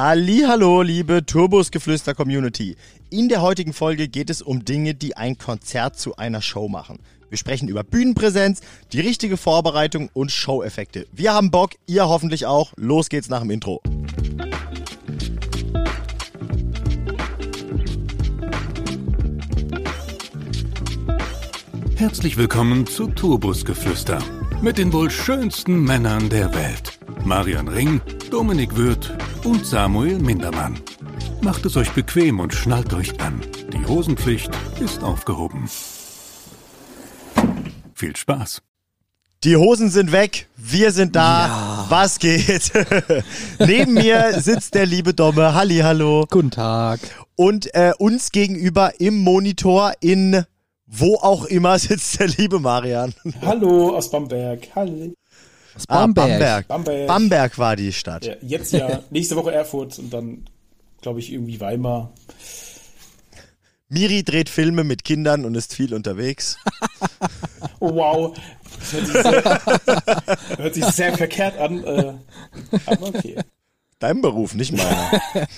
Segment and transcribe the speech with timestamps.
[0.00, 2.76] Hallo, liebe Turbusgeflüster Community.
[3.10, 7.00] In der heutigen Folge geht es um Dinge, die ein Konzert zu einer Show machen.
[7.30, 8.60] Wir sprechen über Bühnenpräsenz,
[8.92, 11.08] die richtige Vorbereitung und Show-Effekte.
[11.10, 12.74] Wir haben Bock, ihr hoffentlich auch.
[12.76, 13.82] Los geht's nach dem Intro.
[21.96, 24.22] Herzlich willkommen zu Turbusgeflüster
[24.62, 26.98] mit den wohl schönsten Männern der Welt.
[27.28, 28.00] Marian Ring,
[28.30, 29.12] Dominik Würth
[29.44, 30.80] und Samuel Mindermann.
[31.42, 33.42] Macht es euch bequem und schnallt euch an.
[33.70, 35.68] Die Hosenpflicht ist aufgehoben.
[37.92, 38.62] Viel Spaß.
[39.44, 41.46] Die Hosen sind weg, wir sind da.
[41.48, 41.86] Ja.
[41.90, 42.72] Was geht?
[43.58, 45.52] Neben mir sitzt der liebe Domme.
[45.52, 46.24] Halli, hallo.
[46.30, 47.00] Guten Tag.
[47.36, 50.46] Und äh, uns gegenüber im Monitor in
[50.90, 53.12] wo auch immer sitzt der liebe Marian.
[53.42, 54.68] Hallo aus Bamberg.
[54.74, 55.12] Hallo.
[55.78, 56.28] Aus Ah, Bamberg.
[56.28, 56.68] Bamberg.
[56.68, 57.06] Bamberg.
[57.06, 58.24] Bamberg war die Stadt.
[58.24, 59.02] Ja, jetzt ja.
[59.10, 60.44] Nächste Woche Erfurt und dann,
[61.00, 62.12] glaube ich, irgendwie Weimar.
[63.88, 66.58] Miri dreht Filme mit Kindern und ist viel unterwegs.
[67.80, 68.36] Oh wow.
[68.80, 69.62] Das hört sich sehr,
[70.58, 71.84] hört sich sehr verkehrt an.
[71.84, 72.12] Äh,
[72.86, 73.36] aber okay.
[73.98, 75.20] Dein Beruf, nicht meiner.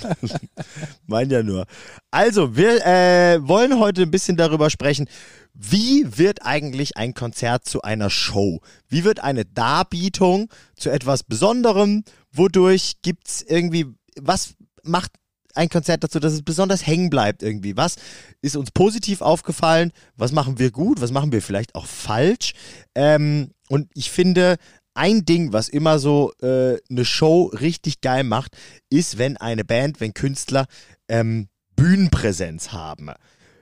[1.07, 1.67] mein ja nur.
[2.11, 5.09] Also, wir äh, wollen heute ein bisschen darüber sprechen,
[5.53, 8.61] wie wird eigentlich ein Konzert zu einer Show?
[8.89, 12.05] Wie wird eine Darbietung zu etwas Besonderem?
[12.33, 13.87] Wodurch gibt's irgendwie,
[14.19, 15.13] was macht
[15.55, 17.77] ein Konzert dazu, dass es besonders hängen bleibt irgendwie?
[17.77, 17.97] Was
[18.41, 19.93] ist uns positiv aufgefallen?
[20.17, 21.01] Was machen wir gut?
[21.03, 22.55] Was machen wir vielleicht auch falsch?
[22.95, 24.57] Ähm, und ich finde,
[24.95, 28.57] ein Ding, was immer so äh, eine Show richtig geil macht,
[28.89, 30.67] ist, wenn eine Band, wenn Künstler
[31.09, 33.11] ähm, Bühnenpräsenz haben.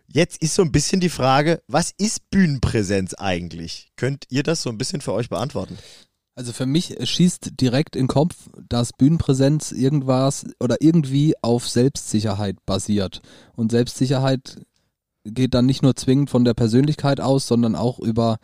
[0.06, 3.91] Jetzt ist so ein bisschen die Frage, was ist Bühnenpräsenz eigentlich?
[3.97, 5.77] Könnt ihr das so ein bisschen für euch beantworten?
[6.34, 12.65] Also für mich schießt direkt in den Kopf, dass Bühnenpräsenz irgendwas oder irgendwie auf Selbstsicherheit
[12.65, 13.21] basiert.
[13.56, 14.56] Und Selbstsicherheit
[15.25, 18.38] geht dann nicht nur zwingend von der Persönlichkeit aus, sondern auch über,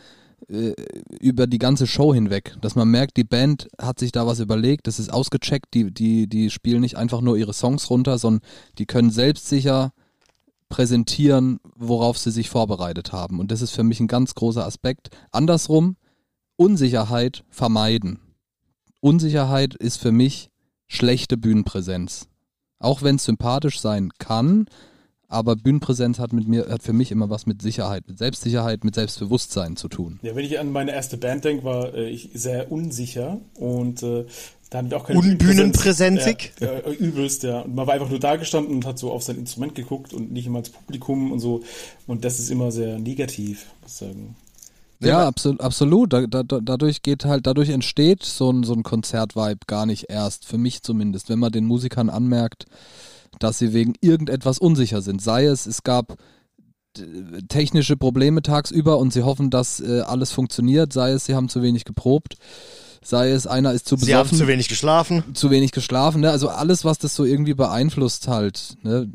[0.49, 2.57] über die ganze Show hinweg.
[2.61, 6.27] Dass man merkt, die Band hat sich da was überlegt, das ist ausgecheckt, die, die,
[6.27, 8.43] die spielen nicht einfach nur ihre Songs runter, sondern
[8.79, 9.93] die können selbstsicher
[10.69, 13.39] präsentieren, worauf sie sich vorbereitet haben.
[13.39, 15.11] Und das ist für mich ein ganz großer Aspekt.
[15.31, 15.97] Andersrum,
[16.57, 18.19] Unsicherheit vermeiden.
[19.01, 20.51] Unsicherheit ist für mich
[20.87, 22.29] schlechte Bühnenpräsenz.
[22.79, 24.67] Auch wenn es sympathisch sein kann,
[25.35, 28.95] aber Bühnenpräsenz hat mit mir, hat für mich immer was mit Sicherheit, mit Selbstsicherheit, mit
[28.95, 30.19] Selbstbewusstsein zu tun.
[30.23, 34.25] Ja, wenn ich an meine erste Band denke, war äh, ich sehr unsicher und äh,
[34.71, 36.53] da hatten wir auch keine Unbühnenpräsenzig?
[36.61, 37.61] Ja, ja, übelst, ja.
[37.61, 40.33] Und man war einfach nur da gestanden und hat so auf sein Instrument geguckt und
[40.33, 41.63] nicht immer ins Publikum und so.
[42.07, 44.37] Und das ist immer sehr negativ, muss ich sagen.
[45.01, 45.61] Ja, absolut.
[45.61, 46.13] absolut.
[46.13, 50.07] Da, da, da- dadurch geht halt, dadurch entsteht so ein, so ein Konzertvibe gar nicht
[50.09, 52.65] erst, für mich zumindest, wenn man den Musikern anmerkt,
[53.39, 55.23] dass sie wegen irgendetwas unsicher sind.
[55.23, 56.17] Sei es, es gab
[56.99, 61.49] äh, technische Probleme tagsüber und sie hoffen, dass äh, alles funktioniert, sei es, sie haben
[61.49, 62.37] zu wenig geprobt,
[63.03, 65.25] sei es, einer ist zu Sie haben besoffen zu wenig geschlafen.
[65.35, 66.31] zu wenig geschlafen, ne?
[66.31, 69.11] Also alles, was das so irgendwie beeinflusst halt, ne?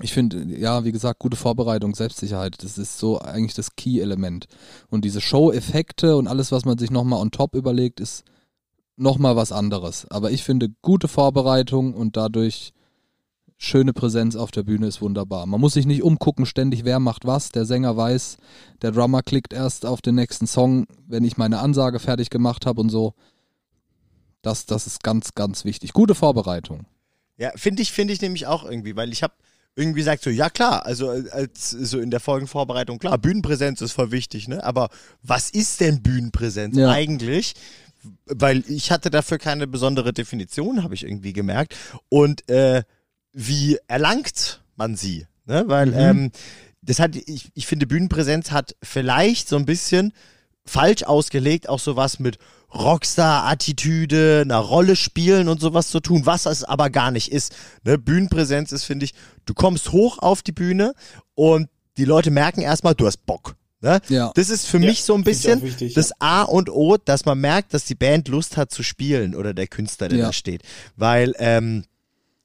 [0.00, 4.46] Ich finde, ja, wie gesagt, gute Vorbereitung, Selbstsicherheit, das ist so eigentlich das Key-Element.
[4.90, 8.24] Und diese Show-Effekte und alles, was man sich nochmal on top überlegt, ist
[8.96, 10.06] nochmal was anderes.
[10.10, 12.72] Aber ich finde, gute Vorbereitung und dadurch
[13.56, 15.46] schöne Präsenz auf der Bühne ist wunderbar.
[15.46, 17.50] Man muss sich nicht umgucken, ständig, wer macht was.
[17.50, 18.36] Der Sänger weiß,
[18.82, 22.80] der Drummer klickt erst auf den nächsten Song, wenn ich meine Ansage fertig gemacht habe
[22.80, 23.14] und so.
[24.42, 25.92] Das, das ist ganz, ganz wichtig.
[25.92, 26.86] Gute Vorbereitung.
[27.38, 29.34] Ja, finde ich, finde ich nämlich auch irgendwie, weil ich habe
[29.76, 33.92] irgendwie gesagt so, ja klar, also äh, als so in der Folgenvorbereitung, klar, Bühnenpräsenz ist
[33.92, 34.62] voll wichtig, ne?
[34.62, 34.88] Aber
[35.22, 36.90] was ist denn Bühnenpräsenz Ja.
[36.90, 37.54] eigentlich?
[38.26, 41.74] Weil ich hatte dafür keine besondere Definition, habe ich irgendwie gemerkt.
[42.08, 42.84] Und äh,
[43.34, 45.26] wie erlangt man sie?
[45.44, 45.64] Ne?
[45.66, 46.30] Weil ähm,
[46.80, 50.12] das hat, ich, ich finde, Bühnenpräsenz hat vielleicht so ein bisschen
[50.64, 52.38] falsch ausgelegt, auch sowas mit
[53.24, 57.54] Rockstar-Attitüde, einer Rolle spielen und sowas zu tun, was es aber gar nicht ist.
[57.84, 57.98] Ne?
[57.98, 59.14] Bühnenpräsenz ist, finde ich,
[59.46, 60.94] du kommst hoch auf die Bühne
[61.34, 63.56] und die Leute merken erstmal, du hast Bock.
[63.80, 64.00] Ne?
[64.08, 64.32] Ja.
[64.34, 67.38] Das ist für Ja, mich so ein bisschen wichtig, das A und O, dass man
[67.40, 70.26] merkt, dass die Band Lust hat zu spielen oder der Künstler, der Ja.
[70.26, 70.62] da steht.
[70.96, 71.84] Weil ähm,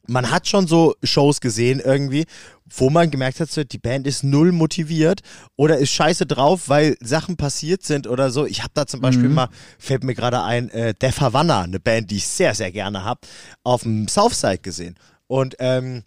[0.09, 2.25] man hat schon so Shows gesehen irgendwie,
[2.69, 5.21] wo man gemerkt hat, so, die Band ist null motiviert
[5.55, 8.45] oder ist scheiße drauf, weil Sachen passiert sind oder so.
[8.45, 12.11] Ich habe da zum Beispiel mal, fällt mir gerade ein, äh, Der Havanna, eine Band,
[12.11, 13.21] die ich sehr, sehr gerne habe,
[13.63, 14.95] auf dem Southside gesehen.
[15.27, 16.03] Und ähm,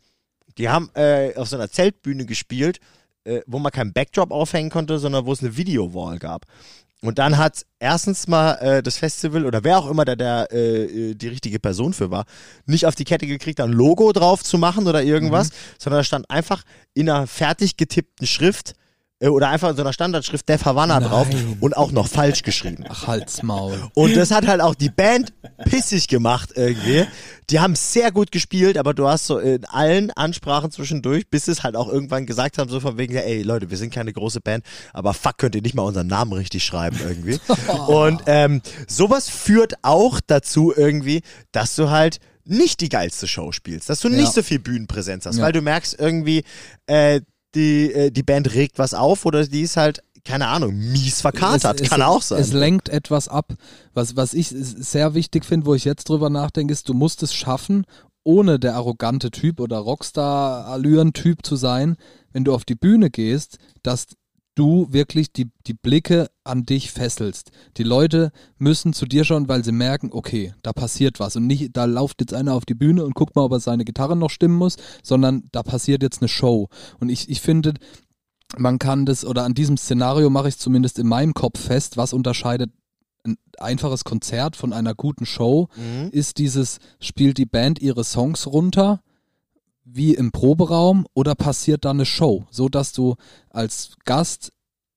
[0.59, 2.81] die haben äh, auf so einer Zeltbühne gespielt,
[3.25, 6.47] äh, wo man keinen Backdrop aufhängen konnte, sondern wo es eine Videowall gab.
[7.05, 11.11] Und dann hat erstens mal äh, das Festival oder wer auch immer da der, äh,
[11.11, 12.25] äh, die richtige Person für war,
[12.67, 15.55] nicht auf die Kette gekriegt, ein Logo drauf zu machen oder irgendwas, Mhm.
[15.79, 16.63] sondern da stand einfach
[16.95, 18.75] in einer fertig getippten Schrift
[19.29, 21.57] oder einfach in so einer Standardschrift Def Havana drauf Nein.
[21.61, 22.85] und auch noch falsch geschrieben.
[22.89, 23.79] Ach, halt's Maul.
[23.95, 25.33] Und das hat halt auch die Band
[25.65, 27.05] pissig gemacht irgendwie.
[27.51, 31.63] Die haben sehr gut gespielt, aber du hast so in allen Ansprachen zwischendurch, bis es
[31.63, 34.65] halt auch irgendwann gesagt haben, so von wegen, ey Leute, wir sind keine große Band,
[34.93, 37.39] aber fuck, könnt ihr nicht mal unseren Namen richtig schreiben irgendwie.
[37.89, 41.23] Und ähm, sowas führt auch dazu irgendwie,
[41.53, 44.33] dass du halt nicht die geilste Show spielst, dass du nicht Ja.
[44.33, 45.45] so viel Bühnenpräsenz hast, Ja.
[45.45, 46.43] weil du merkst irgendwie,
[46.87, 47.21] äh,
[47.55, 51.81] die, äh, die Band regt was auf oder die ist halt, keine Ahnung, mies verkatert,
[51.81, 52.41] Es- kann es, auch sein.
[52.41, 53.55] Es lenkt etwas ab.
[53.93, 57.35] Was, was ich sehr wichtig finde, wo ich jetzt drüber nachdenke, ist, du musst es
[57.35, 57.85] schaffen,
[58.25, 61.97] ohne der arrogante Typ oder Rockstar-Allüren-Typ zu sein,
[62.33, 64.07] wenn du auf die Bühne gehst, dass
[64.55, 67.51] du wirklich die, die Blicke an dich fesselst.
[67.77, 71.37] Die Leute müssen zu dir schauen, weil sie merken, okay, da passiert was.
[71.37, 73.85] Und nicht, da lauft jetzt einer auf die Bühne und guckt mal, ob er seine
[73.85, 76.69] Gitarre noch stimmen muss, sondern da passiert jetzt eine Show.
[77.01, 77.75] Und ich, ich finde,
[78.59, 81.97] man kann das, oder an diesem Szenario mache ich es zumindest in meinem Kopf fest,
[81.97, 82.71] was unterscheidet
[83.25, 86.11] ein einfaches Konzert von einer guten Show, Mhm.
[86.11, 89.01] ist dieses, spielt die Band ihre Songs runter,
[89.85, 93.17] wie im Proberaum, oder passiert da eine Show, so dass du
[93.51, 94.53] als Gast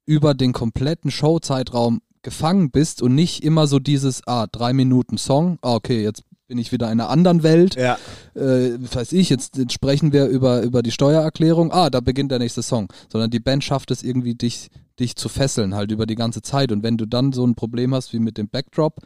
[0.05, 5.57] über den kompletten Showzeitraum gefangen bist und nicht immer so dieses, ah, drei Minuten Song,
[5.61, 7.97] ah, okay, jetzt bin ich wieder in einer anderen Welt, Ja.
[8.35, 12.39] äh, weiß ich, jetzt, jetzt sprechen wir über, über die Steuererklärung, ah, da beginnt der
[12.39, 12.87] nächste Song.
[13.11, 14.69] Sondern die Band schafft es irgendwie, dich,
[14.99, 16.71] dich zu fesseln, halt über die ganze Zeit.
[16.71, 18.97] Und wenn du dann so ein Problem hast wie mit dem Backdrop,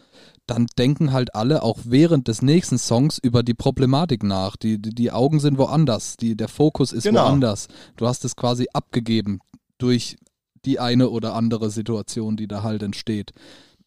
[0.48, 4.58] dann denken halt alle auch während des nächsten Songs über die Problematik nach.
[4.58, 7.24] Die, die, die Augen sind woanders, die, der Fokus ist Genau.
[7.24, 7.68] woanders.
[7.96, 9.40] Du hast es quasi abgegeben
[9.78, 10.18] durch
[10.66, 13.32] die eine oder andere Situation, die da halt entsteht.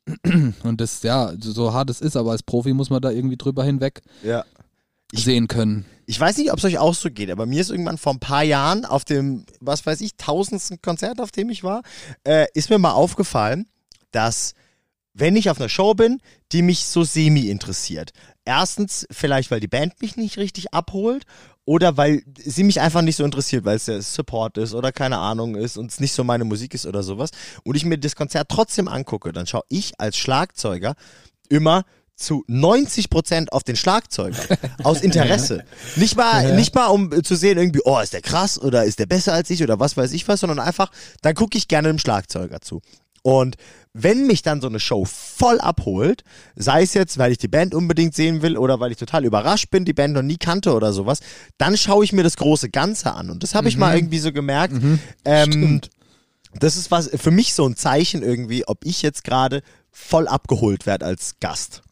[0.65, 3.65] Und das, ja, so hart es ist, aber als Profi muss man da irgendwie drüber
[3.65, 4.45] hinweg Ja.
[5.13, 5.85] Ich- sehen können.
[6.07, 8.19] Ich weiß nicht, ob es euch auch so geht, aber mir ist irgendwann vor ein
[8.19, 11.83] paar Jahren auf dem, was weiß ich, tausendsten Konzert, auf dem ich war,
[12.25, 13.67] äh, ist mir mal aufgefallen,
[14.11, 14.55] dass
[15.15, 16.21] wenn ich auf einer Show bin,
[16.51, 18.11] die mich so semi interessiert.
[18.45, 21.25] Erstens vielleicht, weil die Band mich nicht richtig abholt
[21.65, 25.19] oder weil sie mich einfach nicht so interessiert, weil es der Support ist oder keine
[25.19, 27.31] Ahnung ist und es nicht so meine Musik ist oder sowas
[27.63, 30.95] und ich mir das Konzert trotzdem angucke, dann schaue ich als Schlagzeuger
[31.49, 31.85] immer
[32.17, 35.65] zu 90 Prozent auf den Schlagzeuger aus Interesse.
[35.97, 39.07] Nicht mal, nicht mal um zu sehen irgendwie, oh, ist der krass oder ist der
[39.07, 40.91] besser als ich oder was weiß ich was, sondern einfach,
[41.23, 42.81] dann gucke ich gerne dem Schlagzeuger zu.
[43.23, 43.57] Und
[43.95, 46.25] wenn mich dann so eine Show voll abholt,
[46.57, 49.71] sei es jetzt, weil ich die Band unbedingt sehen will oder weil ich total überrascht
[49.71, 51.21] bin, die Band noch nie kannte oder sowas,
[51.59, 53.29] dann schaue ich mir das große Ganze an.
[53.31, 54.75] Und das habe ich mal irgendwie so gemerkt.
[55.25, 55.91] Ähm, Stimmt.
[56.59, 60.87] das ist was für mich so ein Zeichen irgendwie, ob ich jetzt gerade voll abgeholt
[60.87, 61.83] werde als Gast.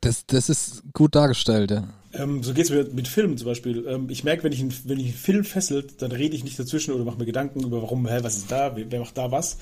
[0.00, 1.84] Das, das ist gut dargestellt, ja.
[2.14, 3.86] Ähm, so geht's mir mit Filmen zum Beispiel.
[3.88, 6.58] Ähm, ich merke, wenn ich, einen- wenn ich einen Film fesselt, dann rede ich nicht
[6.58, 9.30] dazwischen oder mache mir Gedanken über warum, hä, was ist da, wer, wer macht da
[9.30, 9.58] was,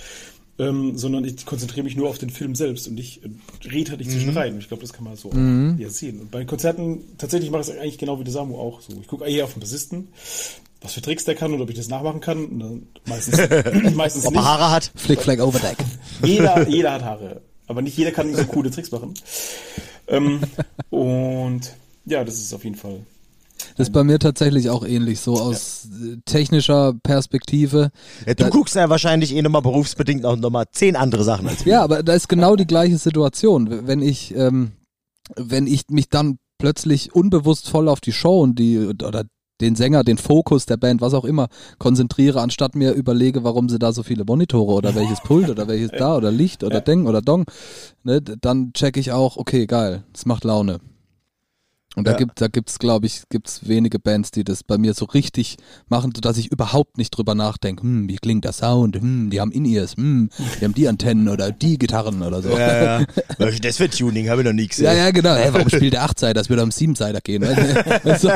[0.63, 3.29] ähm, sondern ich konzentriere mich nur auf den Film selbst und ich äh,
[3.69, 4.59] rede halt nicht zwischen rein.
[4.59, 6.21] Ich glaube, das kann man so ja, sehen.
[6.21, 8.93] Und bei den Konzerten, tatsächlich mache ich es eigentlich genau wie der Samu auch so.
[9.01, 10.09] Ich gucke eher auf den Bassisten,
[10.81, 12.45] was für Tricks der kann und ob ich das nachmachen kann.
[12.45, 13.39] Und dann meistens,
[13.95, 14.45] meistens Ob er.
[14.45, 14.93] Haare hat.
[14.95, 15.79] Flick, Flag, Overdeck.
[16.23, 17.43] Jeder, jeder hat Haare.
[17.67, 19.15] Aber nicht jeder kann so coole Tricks machen.
[20.07, 20.41] Ähm,
[20.91, 21.73] und
[22.05, 23.01] ja, das ist auf jeden Fall.
[23.77, 27.91] Das ist bei mir tatsächlich auch ähnlich, so aus äh, technischer Perspektive.
[28.27, 31.65] Ja, du Da- guckst ja wahrscheinlich eh nochmal berufsbedingt auch nochmal zehn andere Sachen als
[31.65, 31.73] wir.
[31.75, 33.87] Ja, aber da ist genau die gleiche Situation.
[33.87, 34.73] Wenn ich, ähm,
[35.37, 39.25] wenn ich mich dann plötzlich unbewusst voll auf die Show und die oder
[39.61, 41.47] den Sänger, den Fokus der Band, was auch immer,
[41.79, 45.91] konzentriere, anstatt mir überlege, warum sie da so viele Monitore oder welches Pult oder welches
[45.93, 47.45] da oder Licht oder Ding oder Dong,
[48.03, 50.81] ne, dann check ich auch, okay, geil, das macht Laune.
[51.95, 52.17] Und da Ja.
[52.17, 55.59] gibt, da gibt's, glaube ich, gibt's wenige Bands, die das bei mir so richtig
[55.89, 59.53] machen, sodass ich überhaupt nicht drüber nachdenke, hm, wie klingt der Sound, hm, die haben
[59.53, 60.31] In-Ears, hm,
[60.61, 62.49] die haben die Antennen oder die Gitarren oder so.
[62.51, 63.07] Ja, ja.
[63.63, 64.87] Das für Tuning habe ich noch nie gesehen.
[64.87, 65.35] Ja, ja, genau.
[65.35, 66.35] Hey, warum spielt der Achtseiter?
[66.35, 67.43] Das würde am Siebenseiter gehen.
[68.19, 68.29] so.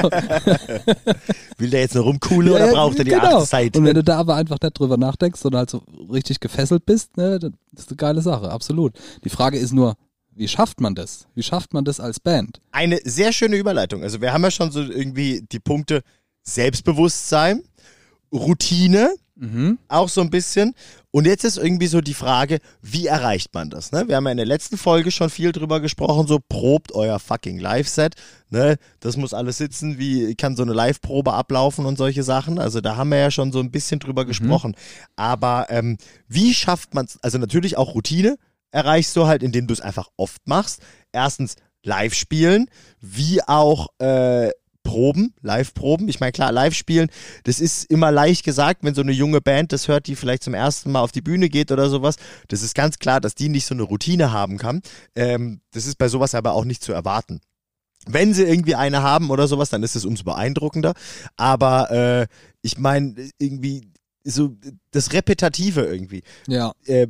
[1.59, 3.39] Will der jetzt nur oder Ja, braucht er die genau.
[3.39, 3.79] achte Seite?
[3.79, 5.83] Und wenn du da aber einfach nicht drüber nachdenkst, sondern halt so
[6.13, 8.93] richtig gefesselt bist, ne, das ist eine geile Sache, absolut.
[9.25, 9.97] Die Frage ist nur,
[10.37, 11.27] wie schafft man das?
[11.35, 12.61] Wie schafft man das als Band?
[12.71, 14.03] Eine sehr schöne Überleitung.
[14.03, 16.03] Also wir haben ja schon so irgendwie die Punkte
[16.43, 17.63] Selbstbewusstsein,
[18.33, 19.79] Routine, Mhm.
[19.89, 20.75] auch so ein bisschen.
[21.11, 23.93] Und jetzt ist irgendwie so die Frage, wie erreicht man das?
[23.93, 24.09] Ne?
[24.09, 27.59] Wir haben ja in der letzten Folge schon viel drüber gesprochen, so probt euer fucking
[27.59, 28.15] Live-Set.
[28.49, 28.77] Ne?
[29.01, 32.59] Das muss alles sitzen, wie kann so eine Live-Probe ablaufen und solche Sachen.
[32.59, 34.75] Also da haben wir ja schon so ein bisschen drüber gesprochen.
[35.17, 38.39] Aber ähm, wie schafft man es, also natürlich auch Routine,
[38.77, 40.83] erreichst du halt, indem du es einfach oft machst.
[41.11, 42.69] Erstens live spielen,
[43.01, 44.51] wie auch äh,
[44.83, 46.09] Proben, Live-Proben.
[46.09, 47.11] Ich meine, klar, Live-Spielen,
[47.45, 50.55] das ist immer leicht gesagt, wenn so eine junge Band das hört, die vielleicht zum
[50.55, 52.17] ersten Mal auf die Bühne geht oder sowas.
[52.49, 54.83] Das ist ganz klar, dass die nicht so eine Routine haben kann.
[55.17, 57.41] Ähm, das ist bei sowas aber auch nicht zu erwarten.
[58.07, 60.93] Wenn sie irgendwie eine haben oder sowas, dann ist es umso beeindruckender.
[61.37, 62.27] Aber äh,
[62.63, 63.91] ich meine, irgendwie
[64.23, 64.55] so
[64.93, 66.23] das Repetative irgendwie.
[66.47, 66.73] Ja.
[66.85, 67.09] Äh,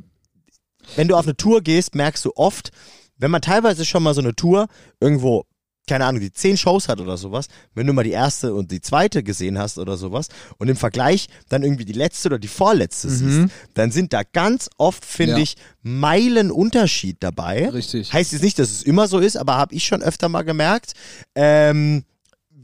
[0.94, 2.70] wenn du auf eine Tour gehst, merkst du oft,
[3.18, 4.68] wenn man teilweise schon mal so eine Tour
[5.00, 5.44] irgendwo
[5.88, 8.80] keine Ahnung, die zehn Shows hat oder sowas, wenn du mal die erste und die
[8.80, 10.26] zweite gesehen hast oder sowas
[10.58, 14.68] und im Vergleich dann irgendwie die letzte oder die vorletzte siehst, dann sind da ganz
[14.78, 15.38] oft, finde Ja.
[15.38, 17.68] ich, Meilen Unterschied dabei.
[17.70, 18.12] Richtig.
[18.12, 20.94] Heißt jetzt nicht, dass es immer so ist, aber habe ich schon öfter mal gemerkt,
[21.36, 22.02] ähm,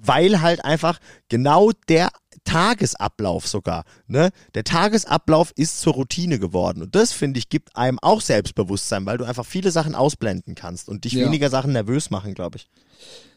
[0.05, 2.11] weil halt einfach genau der
[2.45, 4.31] Tagesablauf sogar, ne?
[4.55, 9.19] Der Tagesablauf ist zur Routine geworden und das finde ich gibt einem auch Selbstbewusstsein, weil
[9.19, 11.27] du einfach viele Sachen ausblenden kannst und dich Ja.
[11.27, 12.69] weniger Sachen nervös machen, glaube ich.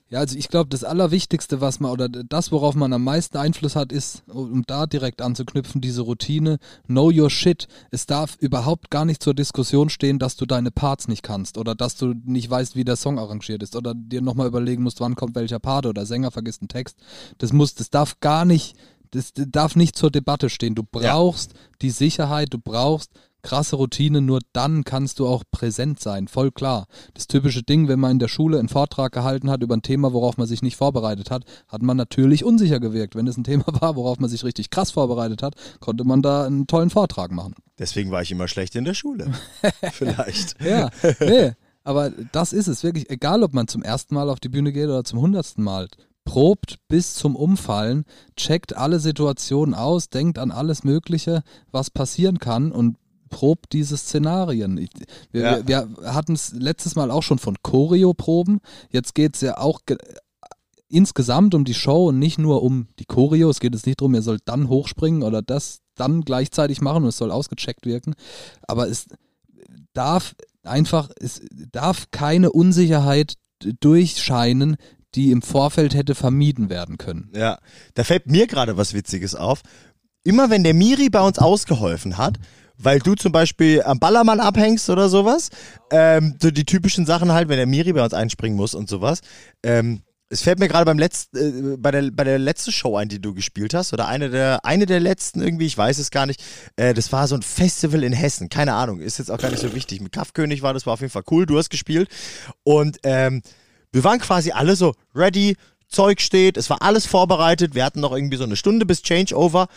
[0.10, 3.76] Ja, also ich glaube, das Allerwichtigste, was man oder das, worauf man am meisten Einfluss
[3.76, 7.68] hat, ist, um da direkt anzuknüpfen, diese Routine, know your shit.
[7.90, 11.74] Es darf überhaupt gar nicht zur Diskussion stehen, dass du deine Parts nicht kannst oder
[11.74, 15.16] dass du nicht weißt, wie der Song arrangiert ist oder dir nochmal überlegen musst, wann
[15.16, 16.98] kommt welcher Part oder Sänger vergisst einen Text.
[17.40, 18.78] Das muss, das darf gar nicht,
[19.10, 20.76] das darf nicht zur Debatte stehen.
[20.76, 23.10] Du brauchst die Sicherheit, du brauchst
[23.46, 26.88] krasse Routine, nur dann kannst du auch präsent sein, voll klar.
[27.14, 30.14] Das typische Ding, wenn man in der Schule einen Vortrag gehalten hat über ein Thema,
[30.14, 33.16] worauf man sich nicht vorbereitet hat, hat man natürlich unsicher gewirkt.
[33.16, 36.46] Wenn es ein Thema war, worauf man sich richtig krass vorbereitet hat, konnte man da
[36.46, 37.54] einen tollen Vortrag machen.
[37.78, 39.32] Deswegen war ich immer schlecht in der Schule.
[39.94, 40.56] Vielleicht.
[40.66, 41.52] Ja, nee,
[41.84, 43.10] aber das ist es wirklich.
[43.12, 45.88] Egal, ob man zum ersten Mal auf die Bühne geht oder zum hundertsten Mal.
[46.24, 52.72] Probt bis zum Umfallen, checkt alle Situationen aus, denkt an alles Mögliche, was passieren kann
[52.72, 52.98] und
[53.30, 54.78] probt diese Szenarien.
[54.78, 54.90] Ich,
[55.32, 55.68] wir, Ja.
[55.68, 58.60] wir, wir hatten es letztes Mal auch schon von Choreo-Proben.
[58.92, 59.98] Jetzt geht es ja auch ge-
[60.88, 63.50] insgesamt um die Show und nicht nur um die Choreo.
[63.50, 67.10] Es geht jetzt nicht darum, ihr sollt dann hochspringen oder das dann gleichzeitig machen und
[67.10, 68.14] es soll ausgecheckt wirken.
[68.68, 69.08] Aber es
[69.94, 71.42] darf einfach, es
[71.72, 73.34] darf keine Unsicherheit
[73.80, 74.78] durchscheinen,
[75.16, 77.32] die im Vorfeld hätte vermieden werden können.
[77.36, 77.58] Ja,
[77.94, 79.62] da fällt mir gerade was Witziges auf.
[80.24, 82.38] Immer wenn der Miri bei uns ausgeholfen hat,
[82.78, 85.50] weil du zum Beispiel am Ballermann abhängst oder sowas,
[85.92, 89.22] ähm, so die typischen Sachen halt, wenn der Miri bei uns einspringen muss und sowas.
[89.64, 93.10] Ähm, es fällt mir gerade beim letzten, äh, bei der bei der letzten Show ein,
[93.10, 96.26] die du gespielt hast, oder eine der eine der letzten irgendwie, ich weiß es gar
[96.26, 96.44] nicht.
[96.76, 99.62] Äh, das war so ein Festival in Hessen, keine Ahnung, ist jetzt auch gar nicht
[99.62, 100.02] so wichtig.
[100.02, 101.46] Mit Kaffkönig war das war auf jeden Fall cool.
[101.46, 102.10] Du hast gespielt
[102.64, 103.42] und ähm,
[103.92, 105.56] wir waren quasi alle so ready,
[105.88, 109.68] Zeug steht, es war alles vorbereitet, wir hatten noch irgendwie so eine Stunde bis Changeover.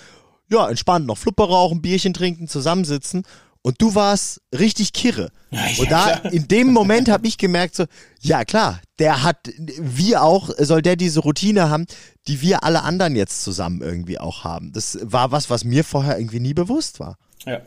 [0.51, 3.25] Ja, entspannt noch Fluppe rauchen, Bierchen trinken, zusammensitzen.
[3.63, 5.31] Und du warst richtig kirre.
[5.79, 7.85] und da, in dem Moment habe ich gemerkt, so,
[8.21, 11.87] ja klar, der hat, wir auch, soll der diese Routine haben,
[12.29, 14.73] die wir alle anderen jetzt zusammen irgendwie auch haben.
[14.73, 17.19] Das war was, was mir vorher irgendwie nie bewusst war.
[17.45, 17.61] Ja.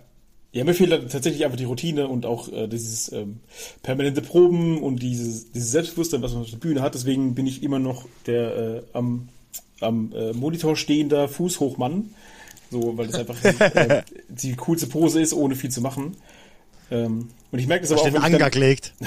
[0.53, 3.39] Ja, mir fehlt tatsächlich einfach die Routine und auch äh, dieses ähm,
[3.83, 6.93] permanente Proben und dieses, dieses Selbstbewusstsein, was man auf der Bühne hat.
[6.93, 9.29] Deswegen bin ich immer noch der äh, am,
[9.79, 12.13] am äh, Monitor stehender Fußhochmann.
[12.71, 16.15] So, weil das einfach die, äh, die coolste Pose ist, ohne viel zu machen.
[16.89, 18.93] Ähm, und ich merke das Da aber auch, wenn ein ich dann, Anker gelegt.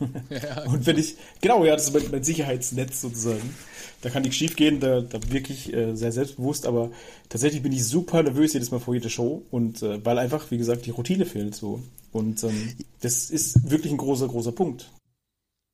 [0.66, 3.54] und wenn ich, genau, ja, das ist mein, mein Sicherheitsnetz sozusagen.
[4.00, 6.90] Da kann nichts schief gehen, da, da wirklich äh, sehr selbstbewusst, aber
[7.28, 10.56] tatsächlich bin ich super nervös jedes Mal vor jeder Show und äh, weil einfach, wie
[10.56, 11.82] gesagt, die Routine fehlt so.
[12.12, 14.90] Und ähm, das ist wirklich ein großer, großer Punkt.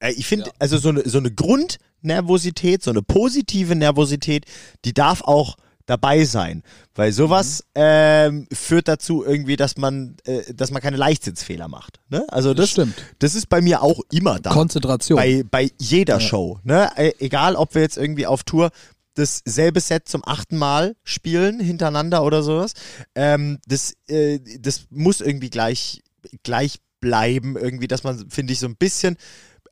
[0.00, 0.52] Äh, Ich finde, Ja.
[0.58, 4.44] also so eine, so eine Grundnervosität, so eine positive Nervosität,
[4.84, 6.62] die darf auch dabei sein.
[6.94, 7.80] Weil sowas Mhm.
[7.82, 12.00] ähm, führt dazu irgendwie, dass man, äh, dass man keine Leichtsitzfehler macht.
[12.08, 12.24] Ne?
[12.28, 12.94] Also das, Das stimmt.
[13.20, 14.50] das ist bei mir auch immer da.
[14.50, 15.16] Konzentration.
[15.16, 16.58] Bei, bei jeder Show.
[16.64, 16.90] Ne?
[16.96, 18.70] Äh, Egal, ob wir jetzt irgendwie auf Tour
[19.14, 22.72] dasselbe Set zum achten Mal spielen hintereinander oder sowas.
[23.14, 26.02] Ähm, das, äh, das muss irgendwie gleich,
[26.42, 29.16] gleich bleiben, irgendwie, dass man, finde ich, so ein bisschen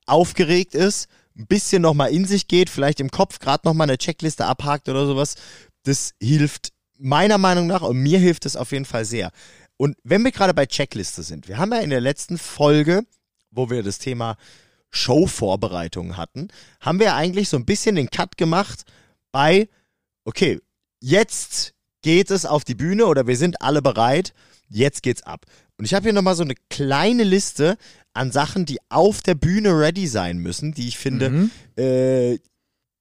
[0.06, 4.47] aufgeregt ist, ein bisschen nochmal in sich geht, vielleicht im Kopf gerade nochmal eine Checkliste
[4.47, 5.35] abhakt oder sowas.
[5.85, 9.31] Das hilft meiner Meinung nach und mir hilft es auf jeden Fall sehr.
[9.76, 13.05] Und wenn wir gerade bei Checkliste sind, wir haben ja in der letzten Folge,
[13.50, 14.37] wo wir das Thema
[14.91, 16.49] Showvorbereitungen hatten,
[16.81, 18.85] haben wir eigentlich so ein bisschen den Cut gemacht
[19.33, 19.69] bei,
[20.25, 20.61] okay,
[21.00, 24.33] jetzt geht es auf die Bühne oder wir sind alle bereit,
[24.69, 25.47] jetzt geht's ab.
[25.76, 27.76] Und ich habe hier nochmal so eine kleine Liste
[28.12, 32.38] an Sachen, die auf der Bühne ready sein müssen, die ich finde, äh,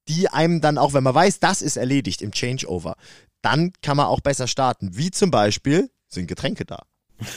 [0.08, 2.96] die einem dann auch, wenn man weiß, das ist erledigt im Changeover,
[3.42, 4.96] dann kann man auch besser starten.
[4.96, 6.82] Wie zum Beispiel sind Getränke da.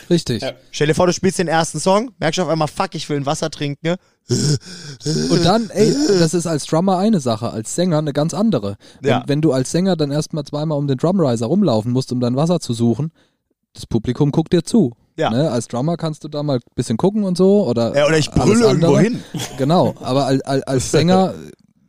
[0.10, 0.42] Richtig.
[0.42, 0.54] Ja.
[0.72, 3.18] Stell dir vor, du spielst den ersten Song, merkst du auf einmal, fuck, ich will
[3.18, 3.96] ein Wasser trinken.
[4.28, 8.78] Und dann, ey, das ist als Drummer eine Sache, als Sänger eine ganz andere.
[9.04, 9.22] Ja.
[9.22, 12.36] Wenn, wenn du als Sänger dann erstmal zweimal um den Drumriser rumlaufen musst, um dein
[12.36, 13.12] Wasser zu suchen,
[13.74, 14.94] das Publikum guckt dir zu.
[15.16, 15.30] Ja.
[15.30, 15.50] Ne?
[15.50, 17.68] Als Drummer kannst du da mal ein bisschen gucken und so.
[17.68, 19.24] Oder, Ja, oder ich brülle irgendwo hin.
[19.58, 21.34] Genau, aber als, als Sänger,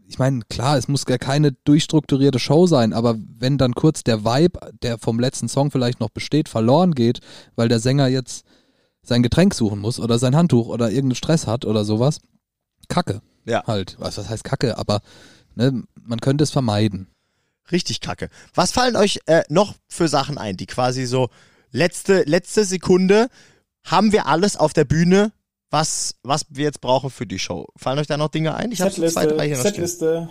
[0.09, 4.25] ich meine, klar, es muss ja keine durchstrukturierte Show sein, aber wenn dann kurz der
[4.25, 7.21] Vibe, der vom letzten Song vielleicht noch besteht, verloren geht,
[7.57, 8.45] weil der Sänger jetzt
[9.03, 12.21] sein Getränk suchen muss oder sein Handtuch oder irgendeinen Stress hat oder sowas,
[12.89, 13.21] Kacke.
[13.45, 13.65] Ja.
[13.67, 13.97] Halt.
[13.99, 14.79] Was, was heißt Kacke?
[14.79, 15.01] Aber
[15.55, 17.09] ne, man könnte es vermeiden.
[17.71, 18.31] Richtig kacke.
[18.55, 21.29] Was fallen euch äh, noch für Sachen ein, die quasi so
[21.71, 23.29] letzte, letzte Sekunde
[23.85, 25.33] haben wir alles auf der Bühne,
[25.71, 27.67] was, was wir jetzt brauchen für die Show?
[27.77, 28.73] Fallen euch da noch Dinge ein?
[28.73, 29.75] Ich habe so zwei, drei hier noch stehen.
[29.87, 30.29] Setliste.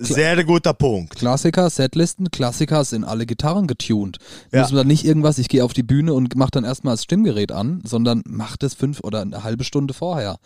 [0.00, 1.16] Sehr guter Punkt.
[1.16, 4.18] Klassiker, Setlisten, Klassiker sind alle Gitarren getuned.
[4.52, 4.60] Ja.
[4.62, 7.02] Muss man dann nicht irgendwas, ich gehe auf die Bühne und mach dann erstmal das
[7.02, 10.38] Stimmgerät an, sondern macht es fünf oder eine halbe Stunde vorher.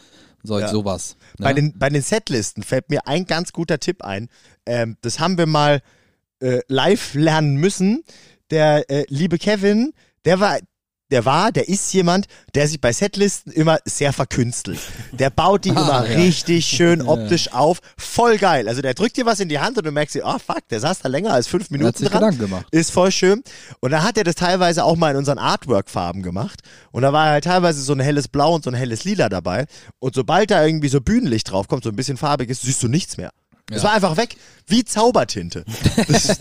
[0.43, 0.69] So, Ja.
[0.69, 1.17] sowas.
[1.39, 1.45] Ne?
[1.45, 4.29] Bei, den, bei den Setlisten fällt mir ein ganz guter Tipp ein.
[4.65, 5.83] Ähm, das haben wir mal
[6.41, 8.03] äh, live lernen müssen.
[8.51, 9.93] Der äh, liebe Kevin,
[10.25, 10.59] der war,
[11.13, 12.27] der war, der ist jemand,
[12.57, 14.81] der sich bei Setlisten immer sehr verkünstelt.
[15.13, 16.17] Der baut die Ah, immer ja.
[16.17, 17.79] richtig schön optisch auf.
[17.97, 18.67] Voll geil.
[18.69, 20.81] Also der drückt dir was in die Hand und du merkst dir, oh fuck, der
[20.81, 22.21] saß da länger als fünf Er hat Minuten sich dran.
[22.21, 22.67] Gedanken gemacht.
[22.73, 23.43] Ist voll schön.
[23.81, 26.61] Und dann hat er das teilweise auch mal in unseren Artwork-Farben gemacht.
[26.91, 29.67] Und da war halt teilweise so ein helles Blau und so ein helles Lila dabei.
[30.01, 33.17] Und sobald da irgendwie so Bühnenlicht draufkommt, so ein bisschen farbig ist, siehst du nichts
[33.19, 33.31] mehr.
[33.71, 33.85] Es Ja.
[33.89, 35.65] war einfach weg, wie Zaubertinte.
[36.09, 36.37] Das,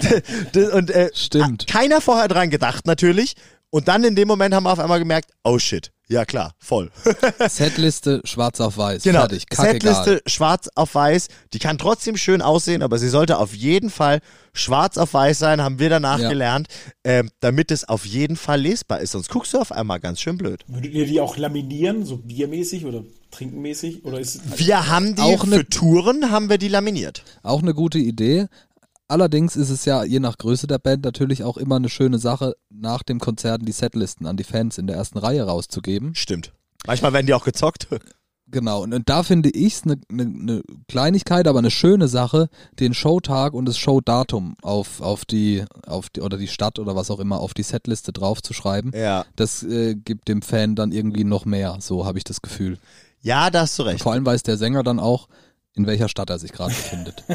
[0.54, 1.68] das, und äh, Stimmt.
[1.68, 3.36] keiner vorher dran gedacht natürlich.
[3.72, 6.92] Und dann in dem Moment haben wir auf einmal gemerkt, oh shit, ja klar, voll.
[7.50, 9.04] Setliste schwarz auf weiß.
[9.04, 9.20] Genau.
[9.22, 9.48] Fertig.
[9.50, 9.74] Kackegal.
[9.96, 11.28] Setliste schwarz auf weiß.
[11.54, 14.20] Die kann trotzdem schön aussehen, aber sie sollte auf jeden Fall
[14.54, 16.28] schwarz auf weiß sein, haben wir danach Ja.
[16.30, 16.68] gelernt,
[17.06, 19.12] ähm, damit es auf jeden Fall lesbar ist.
[19.12, 20.64] Sonst guckst du auf einmal ganz schön blöd.
[20.68, 24.04] Würdet ihr die auch laminieren, so biermäßig oder trinkenmäßig?
[24.04, 27.24] Oder ist es Wir haben die Auch ne- für Touren haben wir die laminiert.
[27.42, 28.48] Auch eine gute Idee.
[29.12, 32.56] Allerdings ist es ja je nach Größe der Band natürlich auch immer eine schöne Sache,
[32.70, 36.16] nach dem Konzerten die Setlisten an die Fans in der ersten Reihe rauszugeben.
[36.16, 36.54] Stimmt.
[36.88, 37.90] Manchmal werden die auch gezockt.
[38.48, 42.48] Genau, und, und da finde ich es eine ne, ne Kleinigkeit, aber eine schöne Sache,
[42.80, 47.12] den Showtag und das Showdatum auf, auf, die, auf die, oder die Stadt oder was
[47.12, 48.94] auch immer, auf die Setliste draufzuschreiben.
[48.96, 49.26] Ja.
[49.36, 52.78] Das äh, gibt dem Fan dann irgendwie noch mehr, so habe ich das Gefühl.
[53.22, 54.02] Ja, da hast du recht.
[54.02, 55.28] Vor allem weiß der Sänger dann auch,
[55.76, 57.24] in welcher Stadt er sich gerade befindet.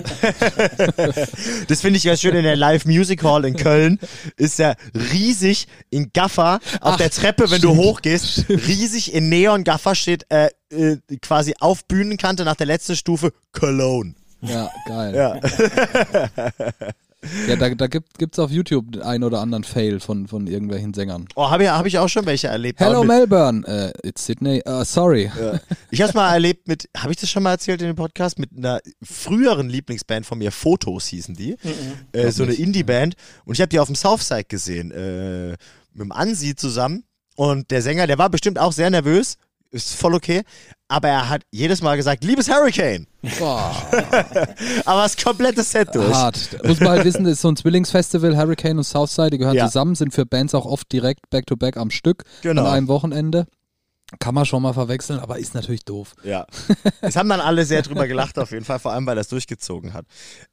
[1.69, 3.99] Das finde ich ganz schön in der Live Music Hall in Köln.
[4.37, 7.85] Ist ja riesig in Gaffer auf Ach, der Treppe, wenn du stimmt.
[7.85, 8.45] hochgehst.
[8.49, 14.15] Riesig in Neon Gaffer steht äh, äh, quasi auf Bühnenkante nach der letzten Stufe Cologne.
[14.43, 15.15] Ja, geil.
[15.15, 15.41] Ja.
[17.49, 20.95] Ja, da, da gibt es auf YouTube den einen oder anderen Fail von, von irgendwelchen
[20.95, 21.27] Sängern.
[21.35, 22.81] Oh, habe ich, hab ich auch schon welche erlebt.
[22.81, 25.31] Hello mit, Melbourne, äh, it's Sydney, uh, sorry.
[25.39, 25.61] ja.
[25.91, 28.39] Ich habe es mal erlebt mit, habe ich das schon mal erzählt in dem Podcast,
[28.39, 31.57] mit einer früheren Lieblingsband von mir, Fotos hießen die.
[32.13, 32.55] Äh, so eine.
[32.55, 33.15] Indie-Band.
[33.45, 37.05] Und ich habe die auf dem Southside gesehen, äh, mit dem Ansi zusammen.
[37.37, 39.37] Und der Sänger, der war bestimmt auch sehr nervös.
[39.77, 40.43] Ist voll okay.
[40.89, 43.07] Aber er hat jedes Mal gesagt, liebes Hurricane.
[43.39, 43.75] Boah,
[44.85, 46.15] Aber das komplette Set durch.
[46.15, 46.65] hart.
[46.65, 49.67] Muss man halt wissen, das ist so ein Zwillingsfestival, Hurricane und Southside, die gehören Ja.
[49.67, 52.63] zusammen, sind für Bands auch oft direkt back-to-back am Stück Genau.
[52.63, 53.47] an einem Wochenende.
[54.21, 56.15] Kann man schon mal verwechseln, aber ist natürlich doof.
[56.23, 56.47] Ja.
[57.01, 59.29] Es haben dann alle sehr drüber gelacht, auf jeden Fall, vor allem, weil er es
[59.29, 60.07] durchgezogen hat.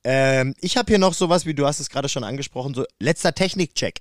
[0.04, 3.34] Ähm, ich habe hier noch sowas, wie du hast es gerade schon angesprochen, so letzter
[3.36, 4.00] Technikcheck.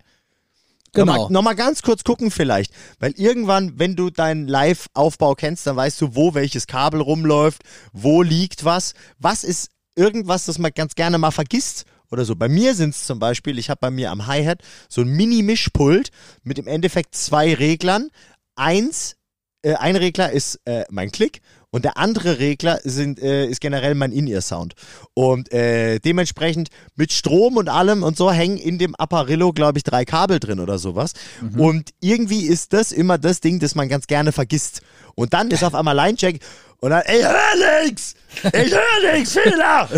[0.94, 1.12] Genau.
[1.12, 5.98] Nochmal, nochmal ganz kurz gucken vielleicht, weil irgendwann, wenn du deinen Live-Aufbau kennst, dann weißt
[6.02, 11.16] du, wo welches Kabel rumläuft, wo liegt was, was ist irgendwas, das man ganz gerne
[11.16, 12.36] mal vergisst oder so.
[12.36, 16.10] Bei mir sind es zum Beispiel, ich habe bei mir am Hi-Hat so ein Mini-Mischpult
[16.42, 18.10] mit im Endeffekt zwei Reglern.
[18.54, 19.16] Eins,
[19.62, 21.40] äh, ein Regler ist äh, mein Klick
[21.72, 24.74] und der andere Regler sind, äh, ist generell mein In-Ear-Sound.
[25.14, 29.82] Und äh, dementsprechend mit Strom und allem und so hängen in dem Apparillo, glaube ich,
[29.82, 31.14] drei Kabel drin oder sowas.
[31.56, 34.82] Und irgendwie ist das immer das Ding, das man ganz gerne vergisst.
[35.14, 36.40] Und dann ist auf einmal Line-Check
[36.82, 38.16] und dann, ey, hör nix!
[38.42, 39.88] Ich höre nix, Fehler!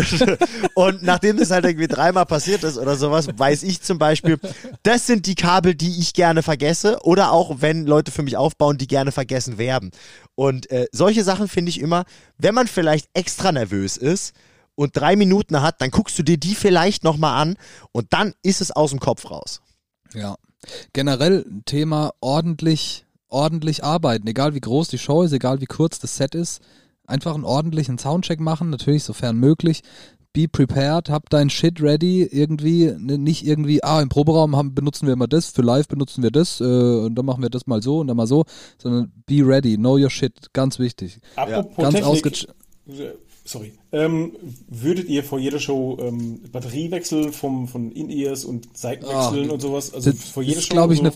[0.75, 4.37] und nachdem das halt irgendwie dreimal passiert ist oder sowas, weiß ich zum Beispiel,
[4.83, 8.77] das sind die Kabel, die ich gerne vergesse oder auch, wenn Leute für mich aufbauen,
[8.77, 9.89] die gerne vergessen werden.
[10.35, 12.05] Und äh, solche Sachen finde ich immer,
[12.37, 14.35] wenn man vielleicht extra nervös ist
[14.75, 17.57] und drei Minuten hat, dann guckst du dir die vielleicht nochmal an
[17.93, 19.63] und dann ist es aus dem Kopf raus.
[20.13, 20.35] Ja.
[20.93, 25.99] Generell ein Thema ordentlich, ordentlich arbeiten, egal wie groß die Show ist, egal wie kurz
[25.99, 26.61] das Set ist.
[27.07, 29.81] Einfach einen ordentlichen Soundcheck machen, natürlich sofern möglich.
[30.33, 35.05] be prepared, hab dein Shit ready, irgendwie, ne, nicht irgendwie, ah, im Proberaum haben, benutzen
[35.05, 37.81] wir immer das, für live benutzen wir das, äh, und dann machen wir das mal
[37.81, 38.43] so und dann mal so,
[38.77, 41.19] sondern be ready, know your shit, ganz wichtig.
[41.37, 42.47] Apropos Ganz ausge-
[43.45, 44.33] sorry, ähm,
[44.67, 49.93] würdet ihr vor jeder Show ähm, Batteriewechsel vom, von In-Ears und Seitenwechseln Ah, und sowas?
[49.93, 51.05] Also Das vor jeder ist, Show glaube ich, so?
[51.05, 51.13] eine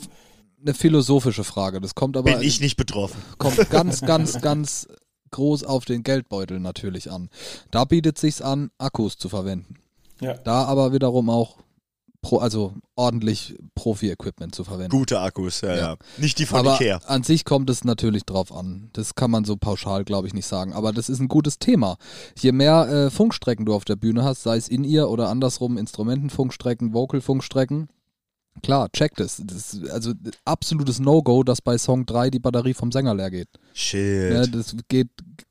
[0.62, 1.82] eine philosophische Frage.
[1.82, 3.22] Das kommt aber Bin ich nicht betroffen.
[3.38, 4.88] kommt ganz, ganz, ganz
[5.32, 7.30] groß auf den Geldbeutel natürlich an.
[7.72, 9.76] Da bietet sich's an, Akkus zu verwenden.
[10.22, 10.34] Ja.
[10.34, 11.58] Da aber wiederum auch
[12.22, 14.92] pro, also ordentlich Profi-Equipment zu verwenden.
[14.92, 15.78] Gute Akkus, ja, ja.
[15.78, 15.98] Ja.
[16.18, 17.00] Nicht die von aber Ikea.
[17.06, 18.90] an sich kommt es natürlich drauf an.
[18.94, 20.74] Das kann man so pauschal, glaube ich, nicht sagen.
[20.74, 21.98] Aber das ist ein gutes Thema.
[22.38, 25.78] Je mehr äh, Funkstrecken du auf der Bühne hast, sei es in ihr oder andersrum
[25.78, 27.88] Instrumentenfunkstrecken, Vocal-Funkstrecken,
[28.60, 29.42] klar, check das.
[29.46, 30.14] das ist also
[30.46, 33.50] absolutes No-Go, dass bei Song 3 die Batterie vom Sänger leer geht.
[33.74, 34.34] Shit.
[34.34, 35.10] Ja, das geht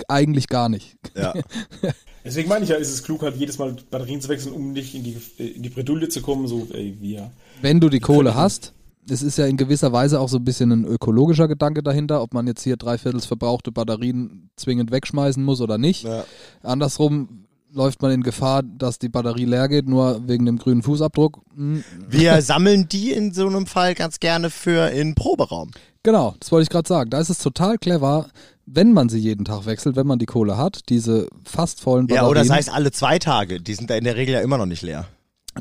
[0.09, 0.97] eigentlich gar nicht.
[1.17, 1.35] Ja.
[2.25, 4.95] Deswegen meine ich ja, ist es klug, halt jedes Mal Batterien zu wechseln, um nicht
[4.95, 7.31] in die, in die Bredouille zu kommen, so, ey, wir.
[7.63, 8.75] Wenn du die Kohle hast,
[9.11, 12.35] es ist ja in gewisser Weise auch so ein bisschen ein ökologischer Gedanke dahinter, ob
[12.35, 16.05] man jetzt hier dreiviertels verbrauchte Batterien zwingend wegschmeißen muss oder nicht.
[16.05, 16.25] Ja.
[16.63, 21.41] Andersrum läuft man in Gefahr, dass die Batterie leer geht, nur wegen dem grünen Fußabdruck.
[21.55, 25.71] Hm, Wir sammeln die in so einem Fall ganz gerne für in Proberaum.
[26.03, 27.11] Genau, das wollte ich gerade sagen.
[27.11, 28.29] Da ist es total clever,
[28.65, 32.25] wenn man sie jeden Tag wechselt, wenn man die Kohle hat, diese fast vollen Batterien.
[32.25, 33.61] Ja, oder sei es alle zwei Tage.
[33.61, 35.07] Die sind da in der Regel ja immer noch nicht leer.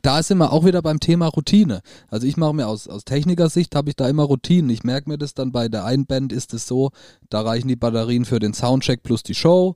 [0.04, 1.82] da ist immer auch wieder beim Thema Routine.
[2.10, 4.70] Also ich mache mir aus, aus Technikersicht, habe ich da immer Routinen.
[4.70, 6.92] Ich merke mir das dann bei der einen Band ist es so,
[7.30, 9.76] da reichen die Batterien für den Soundcheck plus die Show.